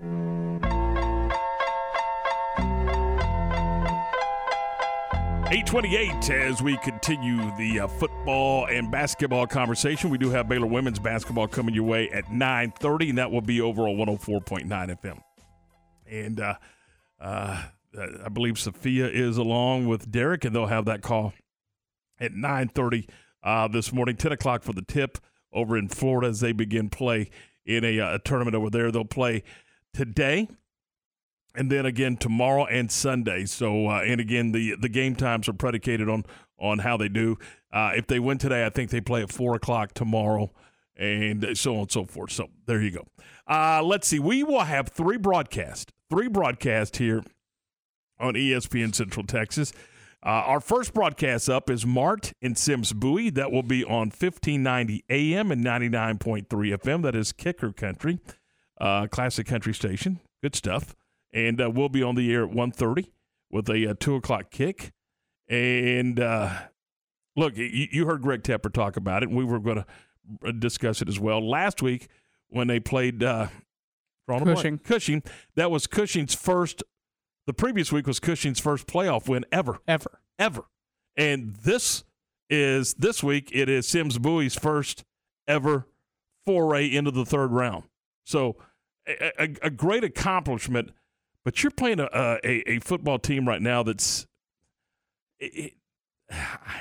[5.53, 6.29] Eight twenty-eight.
[6.31, 11.47] As we continue the uh, football and basketball conversation, we do have Baylor women's basketball
[11.47, 14.41] coming your way at nine thirty, and that will be over on one hundred four
[14.41, 15.21] point nine FM.
[16.11, 16.55] And uh,
[17.21, 17.63] uh,
[18.25, 21.33] I believe Sophia is along with Derek, and they'll have that call
[22.19, 23.09] at nine thirty
[23.45, 24.17] uh, this morning.
[24.17, 25.19] Ten o'clock for the tip
[25.57, 27.31] over in Florida as they begin play
[27.65, 28.93] in a, uh, tournament over there.
[28.93, 29.43] They'll play
[29.93, 30.49] today
[31.57, 33.47] and then again tomorrow and Sunday.
[33.47, 36.25] So, uh, and again, the the game times are predicated on
[36.59, 37.39] on how they do.
[37.73, 40.53] Uh, if they win today, I think they play at four o'clock tomorrow,
[40.97, 42.33] and so on and so forth.
[42.33, 43.07] So there you go.
[43.49, 44.19] Uh, let's see.
[44.19, 47.25] We will have three broadcasts, three broadcasts here
[48.21, 49.73] on ESPN Central Texas.
[50.27, 53.31] Uh, our first broadcast up is Mart in Sims Bowie.
[53.31, 57.03] That will be on 1590 AM and 99.3 FM.
[57.03, 58.19] That is Kicker Country,
[58.81, 60.19] uh, classic country station.
[60.43, 60.97] Good stuff
[61.37, 63.11] and uh, we'll be on the air at 1.30
[63.51, 64.93] with a, uh two o'clock kick.
[65.49, 66.51] And uh,
[67.37, 69.85] look, you, you heard Greg Tepper talk about it, and we were going
[70.43, 72.09] to discuss it as well last week
[72.49, 73.49] when they played uh,
[74.27, 74.59] drawing a blank.
[74.59, 74.79] Cushing.
[74.79, 75.23] Cushing.
[75.55, 76.83] That was Cushing's first.
[77.47, 80.65] The previous week was Cushing's first playoff win ever, ever, ever.
[81.17, 82.05] And this
[82.51, 83.51] is this week.
[83.53, 85.05] It is Sims Bowie's first
[85.47, 85.87] ever
[86.45, 87.85] foray into the third round.
[88.25, 88.57] So
[89.09, 90.91] a, a, a great accomplishment
[91.47, 94.27] but you're playing a, a, a football team right now that's
[95.39, 95.73] it,
[96.29, 96.39] it,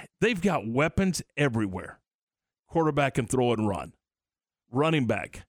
[0.21, 1.99] they've got weapons everywhere.
[2.67, 3.93] Quarterback can throw and run.
[4.71, 5.45] Running back,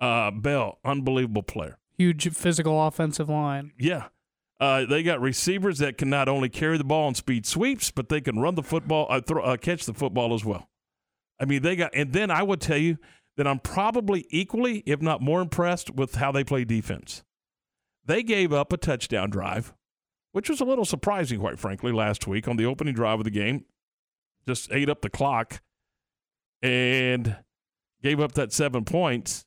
[0.00, 1.78] uh, Bell, unbelievable player.
[1.98, 3.72] Huge physical offensive line.
[3.76, 4.06] Yeah.
[4.60, 8.10] Uh, they got receivers that can not only carry the ball on speed sweeps, but
[8.10, 10.68] they can run the football, uh, throw, uh, catch the football as well.
[11.40, 12.98] I mean, they got, and then I would tell you
[13.38, 17.22] that I'm probably equally, if not more impressed with how they play defense.
[18.04, 19.72] They gave up a touchdown drive,
[20.32, 23.30] which was a little surprising, quite frankly, last week on the opening drive of the
[23.30, 23.64] game.
[24.46, 25.62] Just ate up the clock
[26.60, 27.36] and
[28.02, 29.46] gave up that seven points.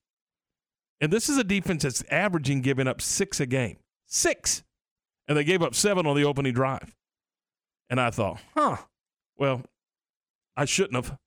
[0.99, 3.77] And this is a defense that's averaging giving up six a game.
[4.07, 4.63] Six.
[5.27, 6.95] And they gave up seven on the opening drive.
[7.89, 8.77] And I thought, huh,
[9.37, 9.61] well,
[10.55, 11.17] I shouldn't have.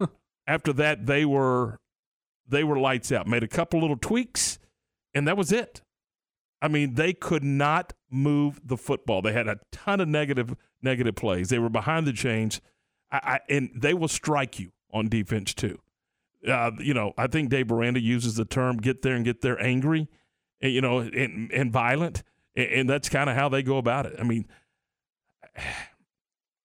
[0.46, 1.78] After that, they were
[2.48, 3.26] they were lights out.
[3.26, 4.58] Made a couple little tweaks,
[5.14, 5.82] and that was it.
[6.60, 9.22] I mean, they could not move the football.
[9.22, 11.48] They had a ton of negative negative plays.
[11.50, 12.60] They were behind the chains,
[13.10, 15.78] I, I, and they will strike you on defense too.
[16.46, 19.60] Uh, you know, I think Dave Aranda uses the term "get there and get there
[19.62, 20.08] angry,"
[20.60, 22.22] and, you know, and, and violent,
[22.58, 24.16] and, and that's kind of how they go about it.
[24.18, 24.46] I mean,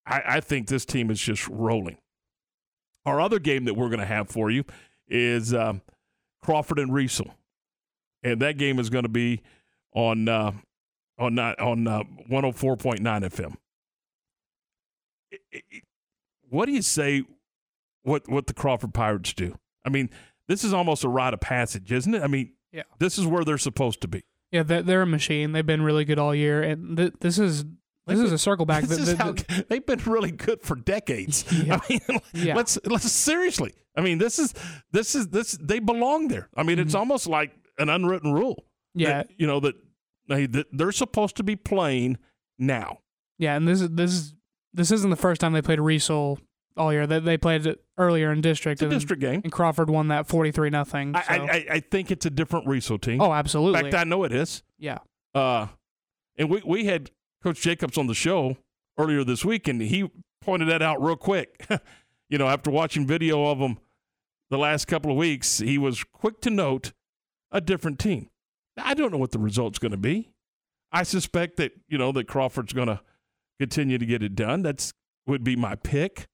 [0.05, 1.97] I, I think this team is just rolling.
[3.05, 4.63] Our other game that we're going to have for you
[5.07, 5.81] is um,
[6.41, 7.31] Crawford and Riesel,
[8.23, 9.41] and that game is going to be
[9.93, 10.51] on uh,
[11.19, 13.55] on not on uh, 104.9 FM.
[15.31, 15.83] It- it-
[16.49, 17.23] What do you say?
[18.03, 19.57] What what the Crawford Pirates do?
[19.85, 20.09] I mean,
[20.47, 22.21] this is almost a rite of passage, isn't it?
[22.23, 22.83] I mean, Yeah.
[22.99, 24.23] this is where they're supposed to be.
[24.53, 25.51] Yeah, they're, they're a machine.
[25.51, 27.65] They've been really good all year, and th- this is
[28.05, 28.83] this is a circle back.
[28.87, 31.43] This that- is that- how, they've been really good for decades.
[31.51, 31.99] I mean,
[32.33, 32.55] Yeah.
[32.55, 33.73] let's let's seriously.
[33.97, 34.53] I mean, this is
[34.91, 36.49] this is this they belong there.
[36.55, 38.55] I mean, it's almost like an unwritten rule.
[38.95, 38.99] Mm-hmm.
[38.99, 39.07] Yeah.
[39.23, 39.75] that, you know that
[40.29, 42.17] they that they're supposed to be playing
[42.59, 42.99] now.
[43.39, 44.33] Yeah, and this is this is
[44.73, 46.37] this isn't the first time they played Riesel
[46.77, 47.07] all year.
[47.07, 48.81] They they played it earlier in district.
[48.81, 49.41] It's a and- district game.
[49.43, 51.15] and Crawford won that forty three nothing.
[51.15, 53.21] I, I I think it's a different Riesel team.
[53.21, 53.79] Oh, absolutely.
[53.79, 54.63] In fact, I know it is.
[54.77, 54.99] Yeah.
[55.33, 55.67] Uh,
[56.37, 57.11] and we we had
[57.43, 58.57] Coach Jacobs on the show
[58.97, 60.09] earlier this week, and he
[60.41, 61.65] pointed that out real quick.
[62.29, 63.77] you know, after watching video of them
[64.49, 66.93] the last couple of weeks, he was quick to note
[67.51, 68.29] a different team.
[68.77, 70.29] I don't know what the result's going to be.
[70.91, 73.01] I suspect that you know that Crawford's going to
[73.59, 74.61] continue to get it done.
[74.61, 74.93] That's
[75.25, 76.27] would be my pick.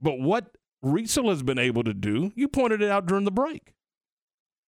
[0.00, 3.74] But what Riesel has been able to do, you pointed it out during the break.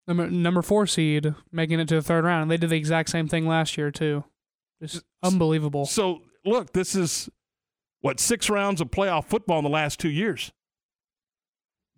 [0.08, 2.44] Number number four seed making it to the third round.
[2.44, 4.24] And they did the exact same thing last year too.
[4.82, 5.86] Just unbelievable.
[5.86, 7.30] So look, this is
[8.02, 10.52] what six rounds of playoff football in the last two years.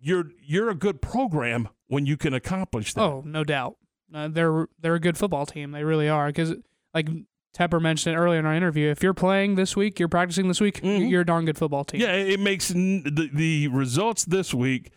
[0.00, 3.02] You're you're a good program when you can accomplish that.
[3.02, 3.76] Oh, no doubt.
[4.12, 5.70] Uh, they're they're a good football team.
[5.70, 6.26] They really are.
[6.26, 6.54] Because
[6.92, 7.08] like
[7.56, 10.60] Tepper mentioned it earlier in our interview, if you're playing this week, you're practicing this
[10.60, 11.06] week, mm-hmm.
[11.06, 12.00] you're a darn good football team.
[12.00, 14.92] Yeah, it makes n- the, the results this week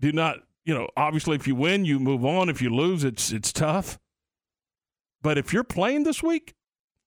[0.00, 2.48] do not, you know, obviously if you win, you move on.
[2.48, 3.98] If you lose, it's it's tough.
[5.22, 6.54] But if you're playing this week,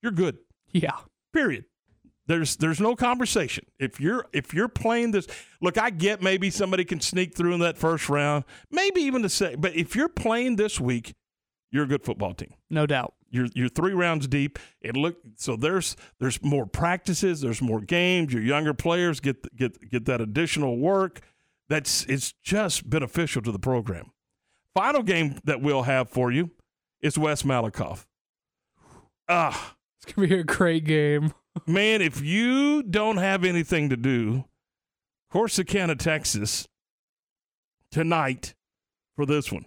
[0.01, 0.37] you're good.
[0.71, 0.97] Yeah.
[1.33, 1.65] Period.
[2.27, 3.65] There's there's no conversation.
[3.79, 5.27] If you're if you're playing this,
[5.61, 9.29] look, I get maybe somebody can sneak through in that first round, maybe even the
[9.29, 9.61] second.
[9.61, 11.15] But if you're playing this week,
[11.71, 12.53] you're a good football team.
[12.69, 13.13] No doubt.
[13.29, 14.57] You're you're three rounds deep.
[14.83, 18.33] And look, so there's there's more practices, there's more games.
[18.33, 21.21] Your younger players get get get that additional work.
[21.67, 24.11] That's it's just beneficial to the program.
[24.73, 26.51] Final game that we'll have for you
[27.01, 28.05] is West Malakoff.
[29.27, 31.33] Ah, it's gonna be a great game.
[31.67, 34.45] man, if you don't have anything to do,
[35.31, 36.67] Corsicana, Texas,
[37.91, 38.55] tonight
[39.15, 39.65] for this one.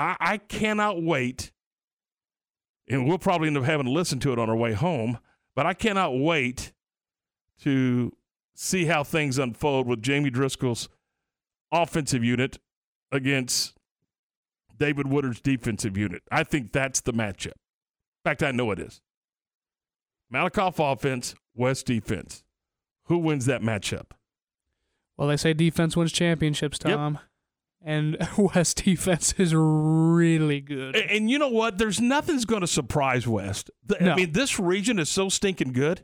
[0.00, 1.52] I, I cannot wait,
[2.88, 5.18] and we'll probably end up having to listen to it on our way home,
[5.54, 6.72] but I cannot wait
[7.64, 8.16] to
[8.54, 10.88] see how things unfold with Jamie Driskell's
[11.70, 12.58] offensive unit
[13.12, 13.76] against
[14.78, 16.22] David Woodard's defensive unit.
[16.32, 17.48] I think that's the matchup.
[17.48, 19.02] In fact, I know it is.
[20.32, 22.42] Malakoff offense, West defense.
[23.04, 24.12] Who wins that matchup?
[25.18, 27.14] Well, they say defense wins championships, Tom.
[27.14, 27.22] Yep.
[27.82, 30.96] And West defense is really good.
[30.96, 31.78] And, and you know what?
[31.78, 33.70] There's nothing's going to surprise West.
[33.86, 34.12] The, no.
[34.12, 36.02] I mean, this region is so stinking good.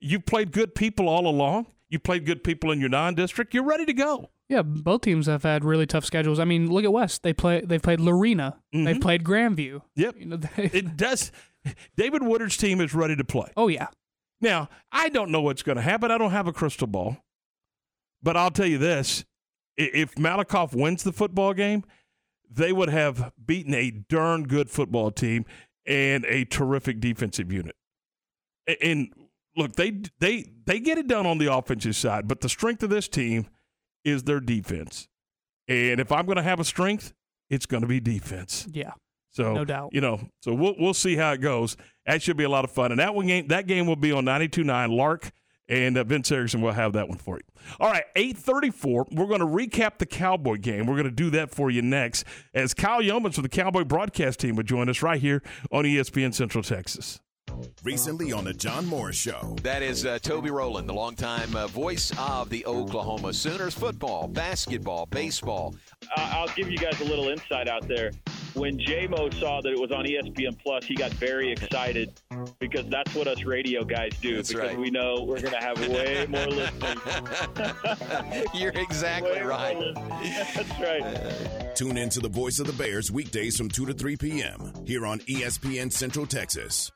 [0.00, 1.66] You've played good people all along.
[1.88, 3.54] You played good people in your non-district.
[3.54, 4.30] You're ready to go.
[4.48, 6.38] Yeah, both teams have had really tough schedules.
[6.38, 7.22] I mean, look at West.
[7.22, 7.60] They play.
[7.62, 8.58] They've played Lorena.
[8.74, 8.84] Mm-hmm.
[8.84, 9.82] They've played Grandview.
[9.96, 10.16] Yep.
[10.18, 11.32] You know, it does.
[11.96, 13.50] David Woodard's team is ready to play.
[13.56, 13.88] Oh yeah.
[14.40, 16.10] Now I don't know what's going to happen.
[16.10, 17.16] I don't have a crystal ball,
[18.22, 19.24] but I'll tell you this:
[19.76, 21.84] if Malakoff wins the football game,
[22.50, 25.44] they would have beaten a darn good football team
[25.86, 27.76] and a terrific defensive unit.
[28.82, 29.12] And
[29.56, 32.90] look, they they they get it done on the offensive side, but the strength of
[32.90, 33.46] this team
[34.04, 35.08] is their defense.
[35.68, 37.12] And if I'm going to have a strength,
[37.48, 38.66] it's going to be defense.
[38.70, 38.92] Yeah.
[39.30, 39.90] So no doubt.
[39.92, 41.76] You know, so we'll we'll see how it goes.
[42.06, 42.92] That should be a lot of fun.
[42.92, 45.32] And that one game that game will be on 92.9 Lark
[45.68, 47.42] and uh, Vince Erickson will have that one for you.
[47.80, 49.06] All right, 834.
[49.12, 50.86] We're going to recap the Cowboy game.
[50.86, 52.24] We're going to do that for you next
[52.54, 56.34] as Kyle Youmans from the Cowboy broadcast team will join us right here on ESPN
[56.34, 57.20] Central Texas.
[57.84, 59.56] Recently on the John Moore Show.
[59.62, 65.06] That is uh, Toby Rowland, the longtime uh, voice of the Oklahoma Sooners football, basketball,
[65.06, 65.74] baseball.
[66.16, 68.12] Uh, I'll give you guys a little insight out there.
[68.54, 72.12] When JMO saw that it was on ESPN Plus, he got very excited
[72.58, 74.36] because that's what us radio guys do.
[74.36, 74.78] That's because right.
[74.78, 78.46] we know we're going to have way more listeners.
[78.54, 79.94] You're exactly Way right.
[80.54, 81.74] That's right.
[81.74, 84.72] Tune in to the Voice of the Bears weekdays from 2 to 3 p.m.
[84.84, 86.90] here on ESPN Central Texas.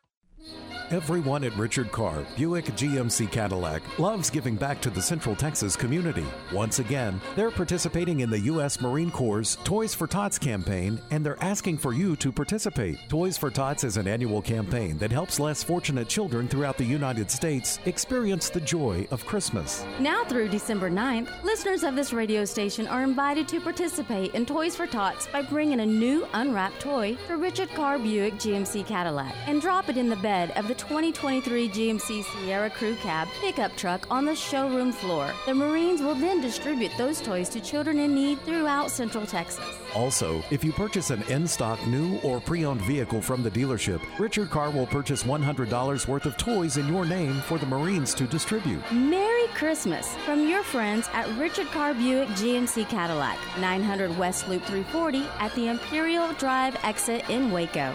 [0.92, 6.24] Everyone at Richard Carr, Buick GMC Cadillac, loves giving back to the Central Texas community.
[6.52, 8.80] Once again, they're participating in the U.S.
[8.80, 13.00] Marine Corps' Toys for Tots campaign, and they're asking for you to participate.
[13.08, 17.32] Toys for Tots is an annual campaign that helps less fortunate children throughout the United
[17.32, 19.84] States experience the joy of Christmas.
[19.98, 24.76] Now through December 9th, listeners of this radio station are invited to participate in Toys
[24.76, 29.60] for Tots by bringing a new unwrapped toy for Richard Carr Buick GMC Cadillac and
[29.60, 34.24] drop it in the bed of the 2023 GMC Sierra Crew Cab pickup truck on
[34.24, 35.32] the showroom floor.
[35.46, 39.64] The Marines will then distribute those toys to children in need throughout Central Texas.
[39.94, 44.00] Also, if you purchase an in stock new or pre owned vehicle from the dealership,
[44.18, 48.26] Richard Carr will purchase $100 worth of toys in your name for the Marines to
[48.26, 48.82] distribute.
[48.92, 55.26] Merry Christmas from your friends at Richard Carr Buick GMC Cadillac, 900 West Loop 340
[55.40, 57.94] at the Imperial Drive exit in Waco.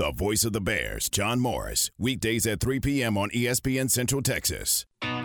[0.00, 3.18] The Voice of the Bears, John Morris, weekdays at 3 p.m.
[3.18, 4.86] on ESPN Central Texas.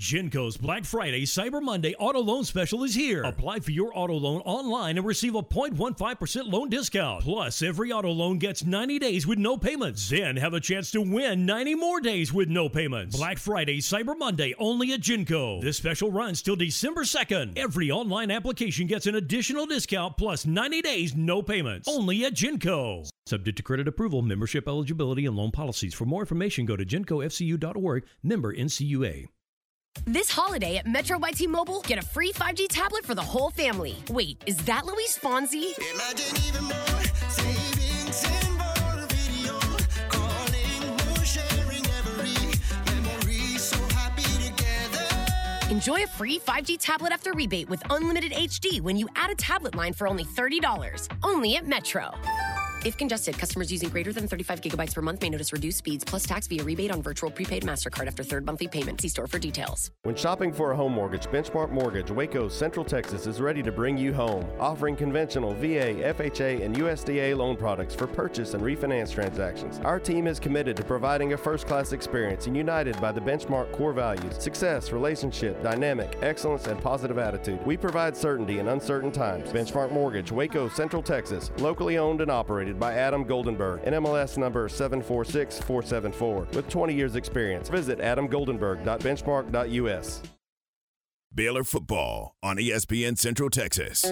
[0.00, 3.22] Genco's Black Friday Cyber Monday Auto Loan Special is here.
[3.22, 7.22] Apply for your auto loan online and receive a 0.15% loan discount.
[7.22, 10.08] Plus, every auto loan gets 90 days with no payments.
[10.08, 13.14] Then have a chance to win 90 more days with no payments.
[13.14, 15.60] Black Friday Cyber Monday only at Genco.
[15.60, 17.58] This special runs till December 2nd.
[17.58, 21.86] Every online application gets an additional discount plus 90 days no payments.
[21.86, 23.06] Only at Genco.
[23.26, 25.92] Subject to credit approval, membership eligibility, and loan policies.
[25.92, 29.28] For more information, go to gencofcu.org, member NCUA.
[30.06, 33.96] This holiday at Metro by T-Mobile, get a free 5G tablet for the whole family.
[34.08, 35.74] Wait, is that Luis Fonsi?
[45.70, 49.74] Enjoy a free 5G tablet after rebate with unlimited HD when you add a tablet
[49.74, 51.08] line for only $30.
[51.22, 52.10] Only at Metro.
[52.82, 56.22] If congested, customers using greater than 35 gigabytes per month may notice reduced speeds plus
[56.22, 59.02] tax via rebate on virtual prepaid MasterCard after third monthly payment.
[59.02, 59.90] See store for details.
[60.02, 63.98] When shopping for a home mortgage, Benchmark Mortgage, Waco, Central Texas is ready to bring
[63.98, 69.78] you home, offering conventional VA, FHA, and USDA loan products for purchase and refinance transactions.
[69.84, 73.72] Our team is committed to providing a first class experience and united by the Benchmark
[73.72, 77.64] core values success, relationship, dynamic, excellence, and positive attitude.
[77.66, 79.50] We provide certainty in uncertain times.
[79.50, 86.48] Benchmark Mortgage, Waco, Central Texas, locally owned and operated by Adam Goldenberg, NMLS number 746474,
[86.52, 87.68] with 20 years experience.
[87.68, 90.22] Visit adamgoldenberg.benchmark.us.
[91.32, 94.02] Baylor football on ESPN Central Texas.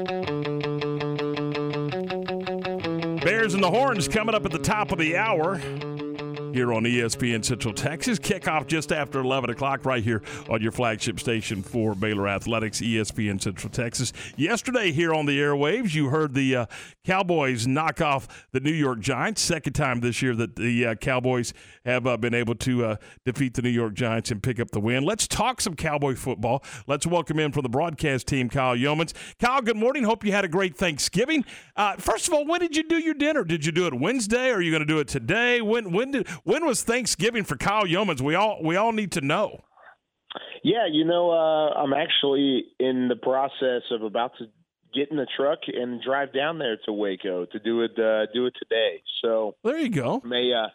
[3.24, 5.60] Bears and the Horns coming up at the top of the hour
[6.52, 8.18] here on ESPN Central Texas.
[8.18, 13.40] Kickoff just after 11 o'clock right here on your flagship station for Baylor Athletics, ESPN
[13.40, 14.12] Central Texas.
[14.36, 16.66] Yesterday here on the airwaves, you heard the uh,
[17.04, 19.42] Cowboys knock off the New York Giants.
[19.42, 21.52] Second time this year that the uh, Cowboys
[21.84, 24.80] have uh, been able to uh, defeat the New York Giants and pick up the
[24.80, 25.04] win.
[25.04, 26.62] Let's talk some Cowboy football.
[26.86, 29.14] Let's welcome in from the broadcast team, Kyle Youmans.
[29.38, 30.04] Kyle, good morning.
[30.04, 31.44] Hope you had a great Thanksgiving.
[31.76, 33.44] Uh, first of all, when did you do your dinner?
[33.44, 34.50] Did you do it Wednesday?
[34.50, 35.60] Or are you going to do it today?
[35.60, 38.20] When when did when was Thanksgiving for Kyle Youmans?
[38.20, 39.64] We all we all need to know.
[40.62, 44.46] Yeah, you know, uh, I'm actually in the process of about to
[44.94, 48.46] get in the truck and drive down there to Waco to do it uh, do
[48.46, 49.02] it today.
[49.22, 50.20] So there you go.
[50.24, 50.68] May uh,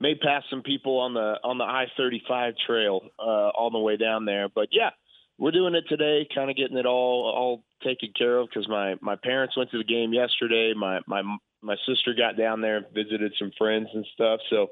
[0.00, 4.24] may pass some people on the on the I-35 trail uh, on the way down
[4.24, 4.90] there, but yeah,
[5.38, 6.26] we're doing it today.
[6.34, 9.78] Kind of getting it all all taken care of because my my parents went to
[9.78, 10.72] the game yesterday.
[10.76, 11.22] My my
[11.62, 14.40] my sister got down there, and visited some friends and stuff.
[14.50, 14.68] So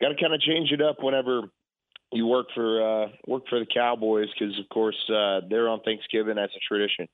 [0.00, 1.42] got to kind of change it up whenever
[2.12, 6.38] you work for uh, work for the Cowboys because, of course, uh, they're on Thanksgiving
[6.38, 7.08] as a tradition.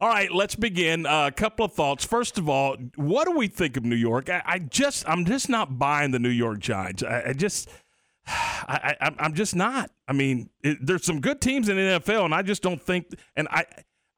[0.00, 1.06] All right, let's begin.
[1.06, 2.04] Uh, a couple of thoughts.
[2.04, 4.28] First of all, what do we think of New York?
[4.28, 7.02] I, I just, I'm just not buying the New York Giants.
[7.02, 7.70] I, I just,
[8.26, 9.90] I, I, I'm just not.
[10.08, 13.06] I mean, it, there's some good teams in the NFL, and I just don't think.
[13.36, 13.64] And I,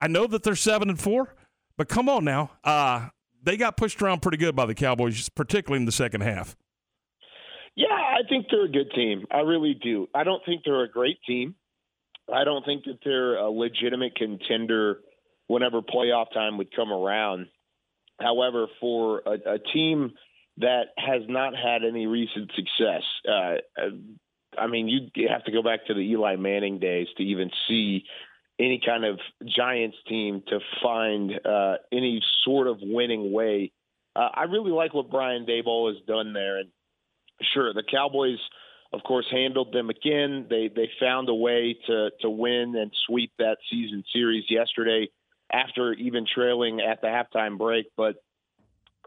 [0.01, 1.35] I know that they're seven and four,
[1.77, 3.09] but come on now, uh,
[3.47, 6.57] they got pushed around pretty good by the Cowboys, particularly in the second half.
[7.77, 9.25] Yeah, I think they're a good team.
[9.31, 10.09] I really do.
[10.15, 11.55] I don't think they're a great team.
[12.33, 14.99] I don't think that they're a legitimate contender
[15.47, 17.47] whenever playoff time would come around.
[18.21, 20.15] However, for a, a team
[20.59, 23.57] that has not had any recent success, uh,
[24.59, 28.05] I mean, you have to go back to the Eli Manning days to even see
[28.59, 33.73] any kind of Giants team to find uh, any sort of winning way.
[34.15, 36.71] Uh, I really like what Brian Daboll has done there, and
[37.53, 38.39] sure, the Cowboys,
[38.93, 40.47] of course, handled them again.
[40.49, 45.09] They they found a way to to win and sweep that season series yesterday
[45.53, 47.87] after even trailing at the halftime break.
[47.95, 48.17] But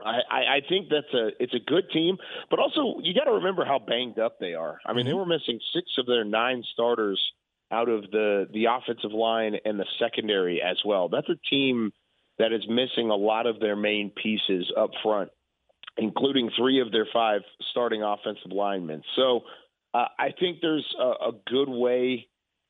[0.06, 2.18] I, I think that's a it's a good team,
[2.52, 4.80] but also you got to remember how banged up they are.
[4.86, 7.20] I mean, they were missing six of their nine starters
[7.72, 11.10] out of the the offensive line and the secondary as well.
[11.10, 11.92] That's a team
[12.38, 15.30] that is missing a lot of their main pieces up front
[16.00, 17.42] including three of their five
[17.72, 19.04] starting offensive linemen.
[19.16, 19.42] So
[19.94, 22.28] uh, I think there's a, a, good way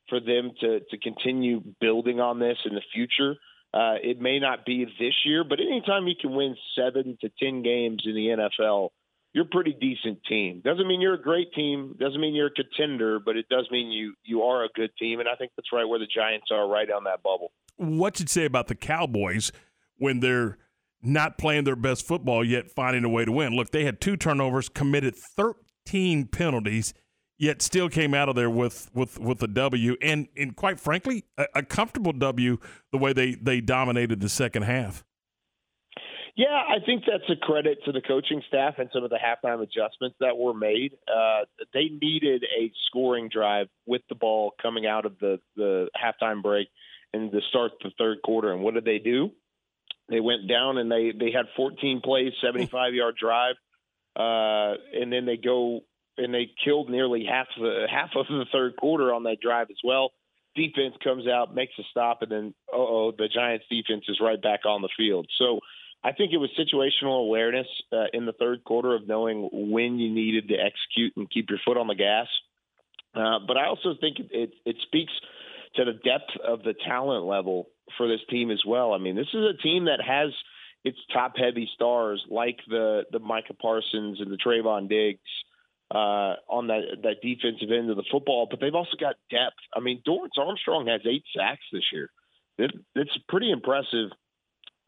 [0.10, 3.36] for them to, to continue building on this in the future.
[3.74, 7.62] Uh, it may not be this year, but anytime you can win seven to 10
[7.62, 8.90] games in the NFL,
[9.34, 10.62] you're a pretty decent team.
[10.64, 11.96] Doesn't mean you're a great team.
[12.00, 15.20] Doesn't mean you're a contender, but it does mean you you are a good team.
[15.20, 17.52] And I think that's right where the Giants are, right on that bubble.
[17.78, 19.52] What you say about the Cowboys
[19.98, 20.58] when they're–
[21.02, 23.56] not playing their best football yet finding a way to win.
[23.56, 26.94] Look, they had two turnovers, committed 13 penalties,
[27.38, 31.26] yet still came out of there with with with a W and and quite frankly,
[31.38, 32.58] a, a comfortable W
[32.92, 35.04] the way they they dominated the second half.
[36.40, 39.62] Yeah, I think that's a credit to the coaching staff and some of the halftime
[39.62, 40.94] adjustments that were made.
[41.06, 41.42] Uh,
[41.74, 46.70] they needed a scoring drive with the ball coming out of the the halftime break
[47.12, 48.54] and to start the third quarter.
[48.54, 49.32] And what did they do?
[50.08, 53.56] They went down and they they had 14 plays, 75 yard drive,
[54.16, 55.82] uh, and then they go
[56.18, 59.80] and they killed nearly half the half of the third quarter on that drive as
[59.84, 60.12] well.
[60.56, 64.62] Defense comes out, makes a stop, and then oh, the Giants defense is right back
[64.66, 65.28] on the field.
[65.38, 65.60] So
[66.04, 70.10] I think it was situational awareness uh, in the third quarter of knowing when you
[70.14, 72.28] needed to execute and keep your foot on the gas.
[73.14, 75.12] Uh, but I also think it, it, it speaks
[75.76, 77.68] to the depth of the talent level
[77.98, 78.94] for this team as well.
[78.94, 80.32] I mean, this is a team that has
[80.84, 85.20] its top heavy stars like the the Micah Parsons and the Trevon Diggs.
[85.92, 89.58] uh, on that that defensive end of the football, but they've also got depth.
[89.76, 92.12] I mean, Dorance Armstrong has eight sacks this year.
[92.58, 94.12] It, it's pretty impressive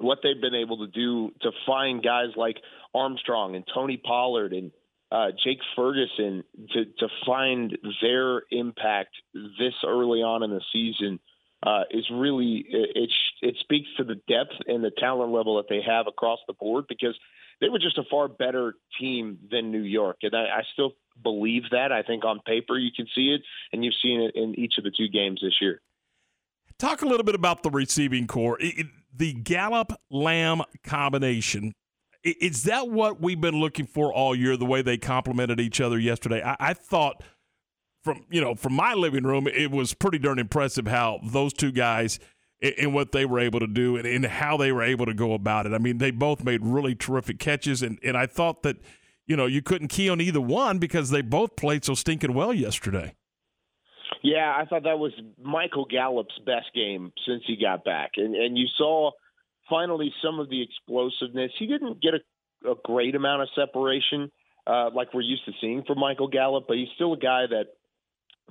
[0.02, 2.58] what they've been able to do to find guys like
[2.94, 4.72] Armstrong and Tony Pollard and
[5.12, 11.20] uh, Jake Ferguson to to find their impact this early on in the season
[11.64, 13.10] uh, is really it,
[13.42, 16.86] it speaks to the depth and the talent level that they have across the board
[16.88, 17.18] because
[17.60, 21.64] they were just a far better team than New York, and I, I still believe
[21.72, 21.92] that.
[21.92, 23.42] I think on paper you can see it,
[23.72, 25.82] and you've seen it in each of the two games this year.
[26.82, 28.60] Talk a little bit about the receiving core.
[28.60, 31.74] It, it, the Gallup Lamb combination.
[32.24, 34.58] Is that what we've been looking for all year?
[34.58, 37.22] The way they complemented each other yesterday, I, I thought
[38.04, 41.72] from you know from my living room, it was pretty darn impressive how those two
[41.72, 42.18] guys
[42.80, 45.34] and what they were able to do and, and how they were able to go
[45.34, 45.74] about it.
[45.74, 48.78] I mean, they both made really terrific catches, and, and I thought that,
[49.28, 52.52] you know, you couldn't key on either one because they both played so stinking well
[52.56, 53.14] yesterday.
[54.24, 58.12] Yeah, I thought that was Michael Gallup's best game since he got back.
[58.18, 59.12] And and you saw
[59.70, 61.52] finally some of the explosiveness.
[61.58, 64.32] He didn't get a, a great amount of separation
[64.68, 67.66] uh, like we're used to seeing from Michael Gallup, but he's still a guy that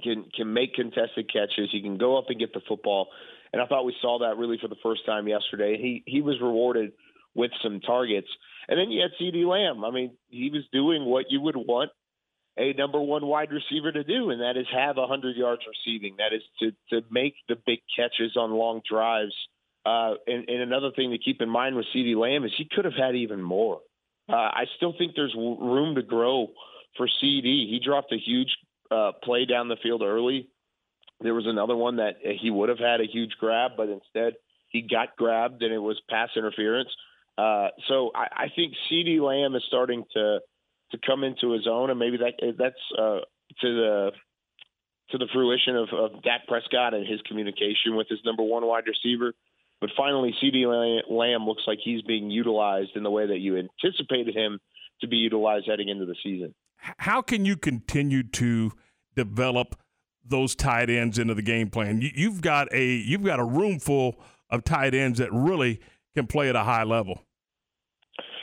[0.02, 1.70] can can make contested catches.
[1.70, 3.08] He can go up and get the football
[3.52, 5.76] and I thought we saw that really for the first time yesterday.
[5.76, 6.92] He he was rewarded
[7.34, 8.28] with some targets,
[8.68, 9.84] and then you had CeeDee Lamb.
[9.84, 11.90] I mean, he was doing what you would want
[12.58, 16.16] a number one wide receiver to do, and that is have a hundred yards receiving.
[16.18, 19.34] That is to to make the big catches on long drives.
[19.86, 22.84] Uh, and, and another thing to keep in mind with CeeDee Lamb is he could
[22.84, 23.80] have had even more.
[24.28, 26.48] Uh, I still think there's room to grow
[26.98, 27.70] for CeeDee.
[27.70, 28.54] He dropped a huge
[28.90, 30.50] uh, play down the field early
[31.20, 34.34] there was another one that he would have had a huge grab, but instead
[34.68, 36.88] he got grabbed and it was pass interference.
[37.36, 40.40] Uh, so I, I think CeeDee Lamb is starting to
[40.92, 43.20] to come into his own, and maybe that that's uh,
[43.60, 44.10] to the
[45.10, 48.84] to the fruition of, of Dak Prescott and his communication with his number one wide
[48.86, 49.32] receiver.
[49.80, 54.36] But finally, CeeDee Lamb looks like he's being utilized in the way that you anticipated
[54.36, 54.60] him
[55.00, 56.54] to be utilized heading into the season.
[56.76, 58.72] How can you continue to
[59.16, 59.76] develop
[60.24, 62.00] those tight ends into the game plan.
[62.00, 65.80] You, you've got a you've got a room full of tight ends that really
[66.14, 67.24] can play at a high level.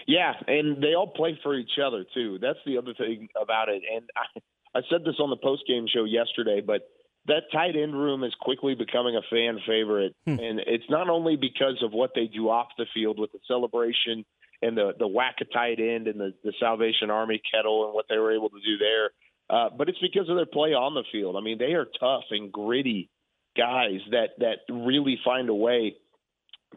[0.07, 2.39] Yeah, and they all play for each other too.
[2.41, 3.83] That's the other thing about it.
[3.93, 6.89] And I, I said this on the post game show yesterday, but
[7.27, 10.39] that tight end room is quickly becoming a fan favorite, hmm.
[10.39, 14.25] and it's not only because of what they do off the field with the celebration
[14.61, 18.05] and the the whack a tight end and the, the Salvation Army kettle and what
[18.09, 19.11] they were able to do there
[19.49, 21.35] uh, but it's because of their play on the field.
[21.37, 23.09] I mean, they are tough and gritty
[23.55, 25.95] guys that that really find a way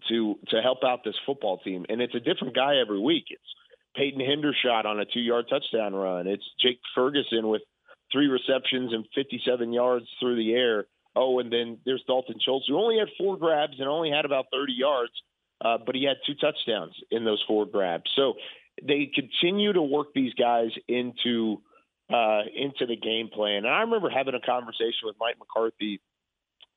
[0.08, 1.86] to to help out this football team.
[1.88, 3.24] And it's a different guy every week.
[3.28, 3.42] It's
[3.96, 6.26] Peyton Hendershot on a two yard touchdown run.
[6.26, 7.62] It's Jake Ferguson with
[8.12, 10.86] three receptions and 57 yards through the air.
[11.16, 14.46] Oh, and then there's Dalton Schultz, who only had four grabs and only had about
[14.52, 15.12] 30 yards,
[15.60, 18.10] uh, but he had two touchdowns in those four grabs.
[18.14, 18.34] So
[18.80, 21.62] they continue to work these guys into
[22.12, 23.58] uh, into the game plan.
[23.58, 26.00] And I remember having a conversation with Mike McCarthy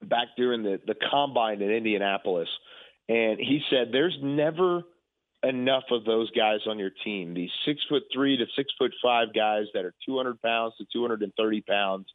[0.02, 2.49] back during the, the combine in Indianapolis.
[3.09, 4.84] And he said, there's never
[5.43, 7.34] enough of those guys on your team.
[7.34, 11.61] These six foot three to six foot five guys that are 200 pounds to 230
[11.61, 12.07] pounds.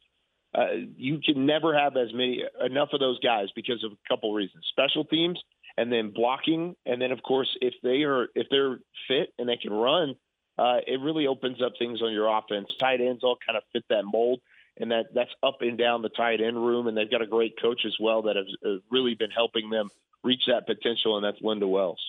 [0.53, 0.65] Uh,
[0.97, 4.65] you can never have as many enough of those guys because of a couple reasons:
[4.71, 5.39] special teams,
[5.77, 9.57] and then blocking, and then of course if they are if they're fit and they
[9.57, 10.15] can run,
[10.57, 12.67] uh, it really opens up things on your offense.
[12.79, 14.41] Tight ends all kind of fit that mold,
[14.77, 16.87] and that that's up and down the tight end room.
[16.87, 19.89] And they've got a great coach as well that has really been helping them
[20.23, 21.99] reach that potential, and that's Lunda Wells.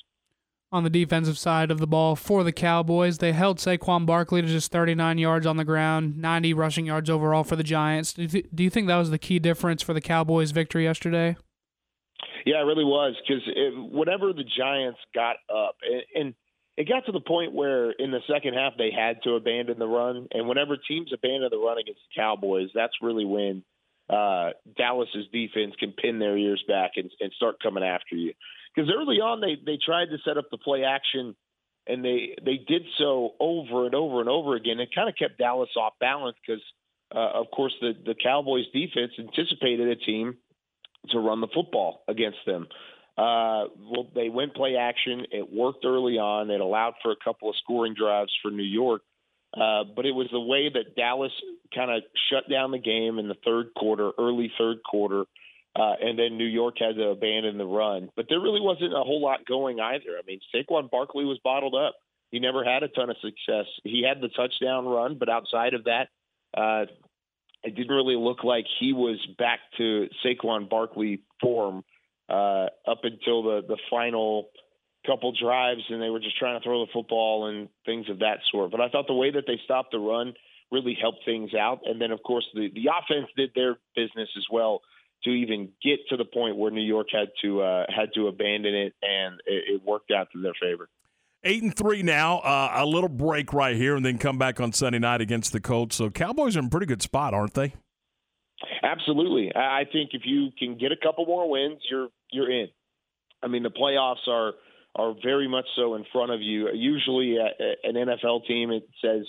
[0.72, 4.46] On the defensive side of the ball for the Cowboys, they held Saquon Barkley to
[4.46, 8.12] just 39 yards on the ground, 90 rushing yards overall for the Giants.
[8.12, 10.84] Do you, th- do you think that was the key difference for the Cowboys' victory
[10.84, 11.36] yesterday?
[12.46, 13.42] Yeah, it really was because
[13.90, 16.34] whatever the Giants got up, and, and
[16.76, 19.88] it got to the point where in the second half they had to abandon the
[19.88, 23.64] run, and whenever teams abandon the run against the Cowboys, that's really when
[24.10, 28.32] uh, Dallas's defense can pin their ears back and, and start coming after you.
[28.74, 31.34] Because early on they they tried to set up the play action,
[31.86, 34.80] and they they did so over and over and over again.
[34.80, 36.62] It kind of kept Dallas off balance because,
[37.14, 40.36] uh, of course, the the Cowboys defense anticipated a team
[41.10, 42.66] to run the football against them.
[43.16, 45.26] Uh, well, they went play action.
[45.30, 46.50] It worked early on.
[46.50, 49.02] It allowed for a couple of scoring drives for New York.
[49.54, 51.32] Uh, but it was the way that Dallas
[51.74, 55.24] kind of shut down the game in the third quarter, early third quarter,
[55.74, 58.10] uh, and then New York had to abandon the run.
[58.14, 60.18] But there really wasn't a whole lot going either.
[60.18, 61.94] I mean, Saquon Barkley was bottled up.
[62.30, 63.66] He never had a ton of success.
[63.82, 66.08] He had the touchdown run, but outside of that,
[66.52, 66.86] Uh,
[67.62, 71.84] it didn't really look like he was back to Saquon Barkley form
[72.28, 74.48] uh, up until the the final
[75.06, 78.38] couple drives, and they were just trying to throw the football and things of that
[78.50, 78.70] sort.
[78.70, 80.34] But I thought the way that they stopped the run
[80.70, 84.46] really helped things out, and then of course the the offense did their business as
[84.50, 84.82] well
[85.24, 88.74] to even get to the point where New York had to uh, had to abandon
[88.74, 90.88] it, and it, it worked out to their favor.
[91.42, 92.38] Eight and three now.
[92.40, 95.60] Uh, a little break right here, and then come back on Sunday night against the
[95.60, 95.96] Colts.
[95.96, 97.74] So Cowboys are in a pretty good spot, aren't they?
[98.82, 99.50] Absolutely.
[99.54, 102.68] I think if you can get a couple more wins, you're you're in.
[103.42, 104.52] I mean, the playoffs are
[104.94, 106.68] are very much so in front of you.
[106.72, 109.26] Usually, an NFL team it says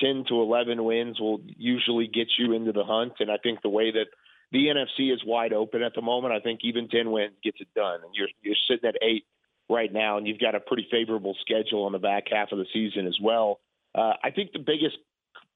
[0.00, 3.68] ten to eleven wins will usually get you into the hunt, and I think the
[3.68, 4.06] way that
[4.54, 6.32] the NFC is wide open at the moment.
[6.32, 8.00] I think even 10 wins gets it done.
[8.04, 9.24] And you're you're sitting at eight
[9.68, 12.66] right now, and you've got a pretty favorable schedule on the back half of the
[12.72, 13.60] season as well.
[13.94, 14.96] Uh, I think the biggest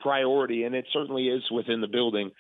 [0.00, 2.32] priority, and it certainly is within the building,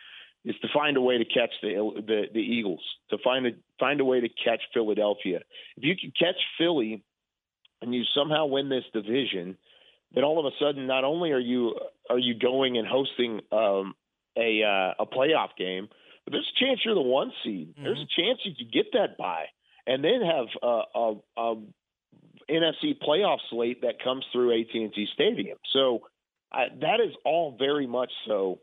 [0.44, 4.00] is to find a way to catch the the, the Eagles, to find a find
[4.00, 5.40] a way to catch Philadelphia.
[5.76, 7.04] If you can catch Philly,
[7.82, 9.56] and you somehow win this division,
[10.14, 11.74] then all of a sudden, not only are you
[12.08, 13.94] are you going and hosting um,
[14.36, 15.88] a uh, a playoff game,
[16.24, 17.70] but there's a chance you're the one seed.
[17.70, 17.84] Mm-hmm.
[17.84, 19.46] There's a chance you could get that by,
[19.86, 21.56] and then have a, a, a
[22.50, 25.58] NFC playoff slate that comes through AT&T Stadium.
[25.72, 26.00] So
[26.52, 28.60] I, that is all very much so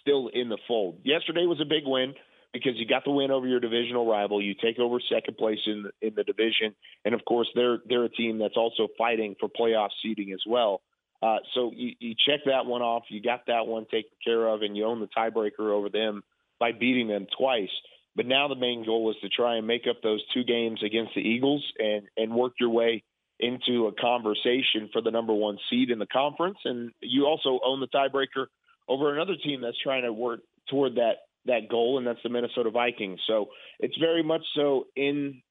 [0.00, 1.00] still in the fold.
[1.04, 2.14] Yesterday was a big win
[2.52, 4.42] because you got the win over your divisional rival.
[4.42, 8.10] You take over second place in in the division, and of course they're they're a
[8.10, 10.80] team that's also fighting for playoff seeding as well.
[11.20, 13.04] Uh, so you, you check that one off.
[13.08, 16.22] You got that one taken care of, and you own the tiebreaker over them
[16.60, 17.70] by beating them twice.
[18.14, 21.14] But now the main goal is to try and make up those two games against
[21.14, 23.04] the Eagles and and work your way
[23.40, 26.58] into a conversation for the number one seed in the conference.
[26.64, 28.46] And you also own the tiebreaker
[28.88, 32.70] over another team that's trying to work toward that that goal, and that's the Minnesota
[32.70, 33.20] Vikings.
[33.26, 33.48] So
[33.78, 35.42] it's very much so in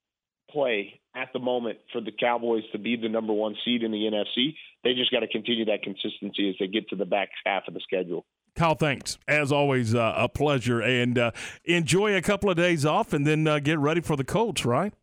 [0.50, 4.10] play at the moment for the Cowboys to be the number one seed in the
[4.10, 4.54] NFC.
[4.84, 7.74] They just got to continue that consistency as they get to the back half of
[7.74, 8.26] the schedule.
[8.56, 9.18] Kyle, thanks.
[9.28, 10.82] As always, uh, a pleasure.
[10.82, 11.32] And uh,
[11.66, 14.94] enjoy a couple of days off and then uh, get ready for the Colts, right?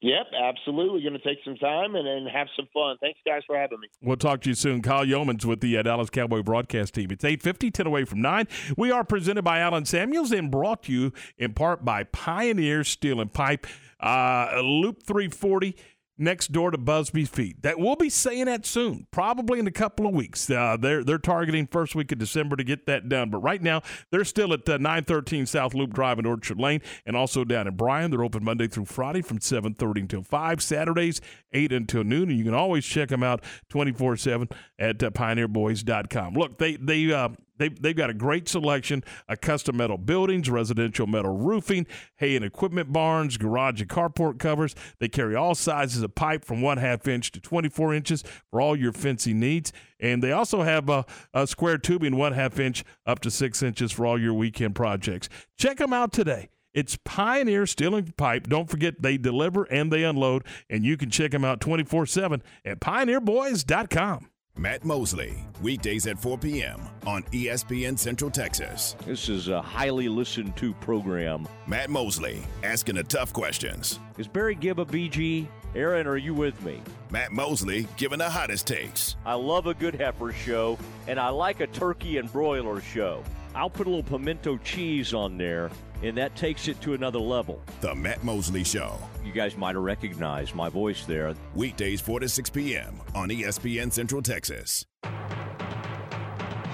[0.00, 1.02] Yep, absolutely.
[1.02, 2.96] Going to take some time and, and have some fun.
[3.00, 3.88] Thanks, guys, for having me.
[4.00, 4.80] We'll talk to you soon.
[4.80, 7.10] Kyle Youmans with the uh, Dallas Cowboy broadcast team.
[7.10, 8.46] It's 8.50, 10 away from 9.
[8.76, 13.20] We are presented by Allen Samuels and brought to you in part by Pioneer Steel
[13.20, 13.66] and Pipe.
[13.98, 15.74] Uh, Loop 340
[16.18, 17.62] next door to Busby's Feet.
[17.62, 20.50] That we'll be saying that soon, probably in a couple of weeks.
[20.50, 23.82] Uh, they're they're targeting first week of December to get that done, but right now
[24.10, 27.76] they're still at uh, 913 South Loop Drive in Orchard Lane, and also down in
[27.76, 28.10] Bryan.
[28.10, 31.20] They're open Monday through Friday from 7:30 until 5, Saturdays
[31.52, 36.34] 8 until noon, and you can always check them out 24/7 at uh, pioneerboys.com.
[36.34, 41.06] Look, they they uh, they, they've got a great selection of custom metal buildings, residential
[41.06, 41.86] metal roofing,
[42.16, 44.74] hay and equipment barns, garage and carport covers.
[44.98, 48.76] They carry all sizes of pipe from one half inch to 24 inches for all
[48.76, 49.72] your fencing needs.
[50.00, 51.04] And they also have a,
[51.34, 55.28] a square tubing, one half inch up to six inches for all your weekend projects.
[55.58, 56.48] Check them out today.
[56.74, 58.46] It's Pioneer Steel and Pipe.
[58.46, 62.42] Don't forget they deliver and they unload, and you can check them out 24 7
[62.64, 64.30] at pioneerboys.com.
[64.58, 66.82] Matt Mosley, weekdays at 4 p.m.
[67.06, 68.96] on ESPN Central Texas.
[69.06, 71.46] This is a highly listened to program.
[71.68, 74.00] Matt Mosley, asking the tough questions.
[74.18, 75.46] Is Barry Gibb a BG?
[75.76, 76.82] Aaron, are you with me?
[77.12, 79.14] Matt Mosley giving the hottest takes.
[79.24, 80.76] I love a good heifer show,
[81.06, 83.22] and I like a turkey and broiler show.
[83.54, 85.70] I'll put a little pimento cheese on there
[86.02, 87.62] and that takes it to another level.
[87.80, 88.98] The Matt Mosley Show.
[89.24, 91.34] You guys might have recognized my voice there.
[91.54, 93.00] Weekdays 4 to 6 p.m.
[93.14, 94.86] on ESPN Central Texas.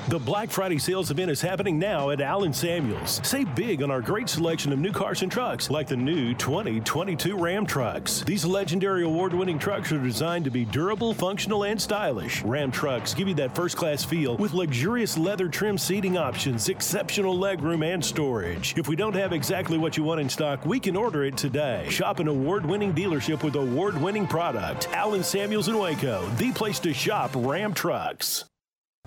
[0.06, 3.22] The Black Friday sales event is happening now at Allen Samuels.
[3.24, 7.34] Save big on our great selection of new cars and trucks, like the new 2022
[7.34, 8.22] Ram trucks.
[8.26, 12.42] These legendary award winning trucks are designed to be durable, functional, and stylish.
[12.42, 17.38] Ram trucks give you that first class feel with luxurious leather trim seating options, exceptional
[17.38, 18.76] legroom, and storage.
[18.76, 21.86] If we don't have exactly what you want in stock, we can order it today.
[21.88, 24.86] Shop an award winning dealership with award winning product.
[24.92, 28.44] Allen Samuels in Waco, the place to shop Ram trucks.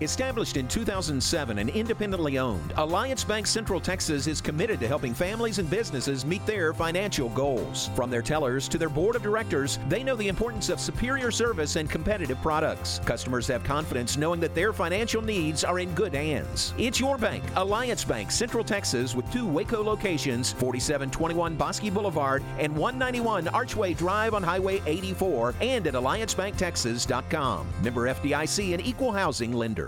[0.00, 5.58] Established in 2007 and independently owned, Alliance Bank Central Texas is committed to helping families
[5.58, 7.90] and businesses meet their financial goals.
[7.96, 11.74] From their tellers to their board of directors, they know the importance of superior service
[11.74, 13.00] and competitive products.
[13.06, 16.74] Customers have confidence knowing that their financial needs are in good hands.
[16.78, 22.72] It's your bank, Alliance Bank Central Texas, with two Waco locations 4721 Bosque Boulevard and
[22.72, 27.66] 191 Archway Drive on Highway 84 and at AllianceBankTexas.com.
[27.82, 29.87] Member FDIC and Equal Housing Lender.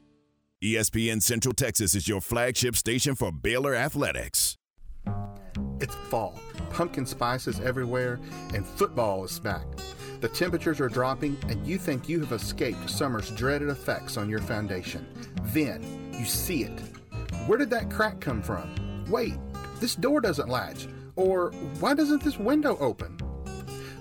[0.63, 4.55] ESPN Central Texas is your flagship station for Baylor Athletics.
[5.79, 6.39] It's fall.
[6.69, 8.19] Pumpkin spice is everywhere,
[8.53, 9.65] and football is back.
[10.19, 14.37] The temperatures are dropping, and you think you have escaped summer's dreaded effects on your
[14.37, 15.07] foundation.
[15.45, 16.79] Then you see it.
[17.47, 19.03] Where did that crack come from?
[19.09, 19.33] Wait,
[19.79, 20.85] this door doesn't latch.
[21.15, 23.17] Or why doesn't this window open?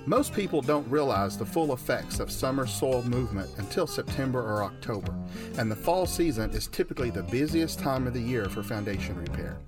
[0.06, 5.14] Most people don't realize the full effects of summer soil movement until September or October,
[5.58, 9.58] and the fall season is typically the busiest time of the year for foundation repair.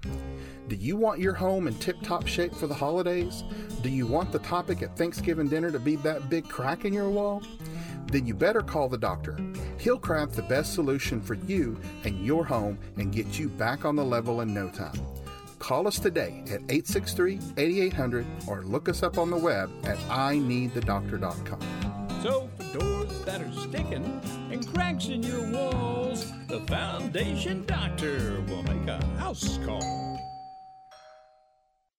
[0.68, 3.44] Do you want your home in tip top shape for the holidays?
[3.82, 7.10] Do you want the topic at Thanksgiving dinner to be that big crack in your
[7.10, 7.42] wall?
[8.06, 9.38] Then you better call the doctor.
[9.78, 13.96] He'll craft the best solution for you and your home and get you back on
[13.96, 14.98] the level in no time.
[15.62, 21.60] Call us today at 863 8800 or look us up on the web at ineedthedoctor.com.
[22.20, 24.20] So, for doors that are sticking
[24.50, 30.31] and cracks in your walls, the Foundation Doctor will make a house call.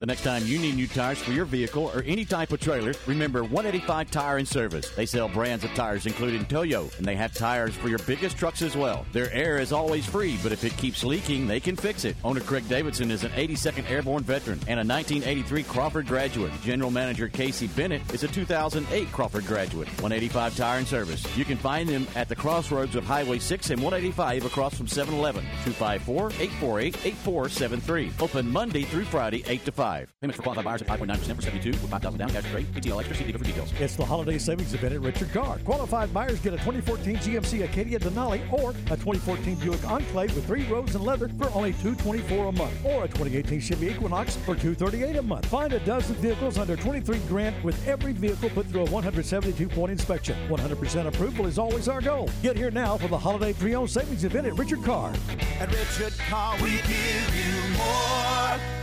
[0.04, 2.92] The next time you need new tires for your vehicle or any type of trailer,
[3.08, 4.90] remember 185 Tire and Service.
[4.90, 8.62] They sell brands of tires including Toyo, and they have tires for your biggest trucks
[8.62, 9.06] as well.
[9.14, 12.18] Their air is always free, but if it keeps leaking, they can fix it.
[12.26, 16.52] Owner Craig Davidson is an 82nd Airborne veteran and a 1983 Crawford graduate.
[16.64, 19.88] General Manager Casey Bennett is a 2008 Crawford graduate.
[20.02, 21.26] 185 Tire and Service.
[21.38, 25.46] You can find them at the crossroads of Highway 6 and 185 across from 7-Eleven.
[25.64, 28.22] 254-848-8473.
[28.22, 29.93] Open Monday through Friday, 8 to 5.
[30.22, 32.72] Payments for qualified buyers at 5.9% for 72 with 5000 down cash rate.
[32.74, 33.16] ATL extra.
[33.16, 33.74] See dealer for details.
[33.80, 35.58] It's the holiday savings event at Richard Carr.
[35.60, 40.66] Qualified buyers get a 2014 GMC Acadia Denali or a 2014 Buick Enclave with three
[40.68, 45.18] rows and leather for only 224 a month, or a 2018 Chevy Equinox for 238
[45.18, 45.46] a month.
[45.48, 49.92] Find a dozen vehicles under 23 grand with every vehicle put through a 172 point
[49.92, 50.36] inspection.
[50.50, 52.30] 100% approval is always our goal.
[52.42, 55.14] Get here now for the holiday pre-owned savings event at Richard Carr.
[55.60, 58.83] At Richard Carr, we give you more.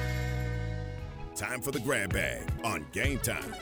[1.41, 3.55] Time for the grab bag on game time.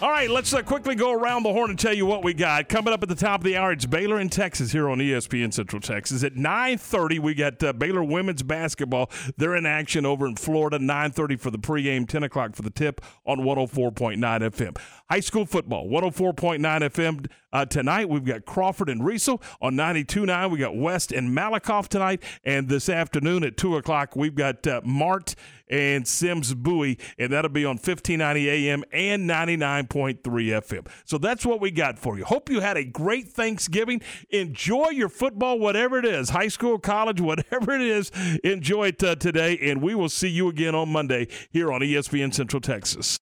[0.00, 2.68] All right, let's uh, quickly go around the horn and tell you what we got.
[2.68, 5.52] Coming up at the top of the hour, it's Baylor in Texas here on ESPN
[5.52, 6.22] Central Texas.
[6.22, 9.10] At 9.30, we got uh, Baylor women's basketball.
[9.36, 10.78] They're in action over in Florida.
[10.78, 14.78] 9.30 for the pregame, 10 o'clock for the tip on 104.9 FM.
[15.10, 17.26] High school football, 104.9 FM.
[17.52, 19.42] Uh, tonight, we've got Crawford and Riesel.
[19.60, 22.22] On 92.9, we got West and Malakoff tonight.
[22.44, 25.34] And this afternoon at 2 o'clock, we've got uh, Mart
[25.68, 30.86] and Sims Bowie, and that'll be on 1590 AM and 99.3 FM.
[31.04, 32.24] So that's what we got for you.
[32.24, 34.02] Hope you had a great Thanksgiving.
[34.30, 38.12] Enjoy your football, whatever it is, high school, college, whatever it is.
[38.44, 42.32] Enjoy it uh, today, and we will see you again on Monday here on ESPN
[42.32, 43.18] Central Texas.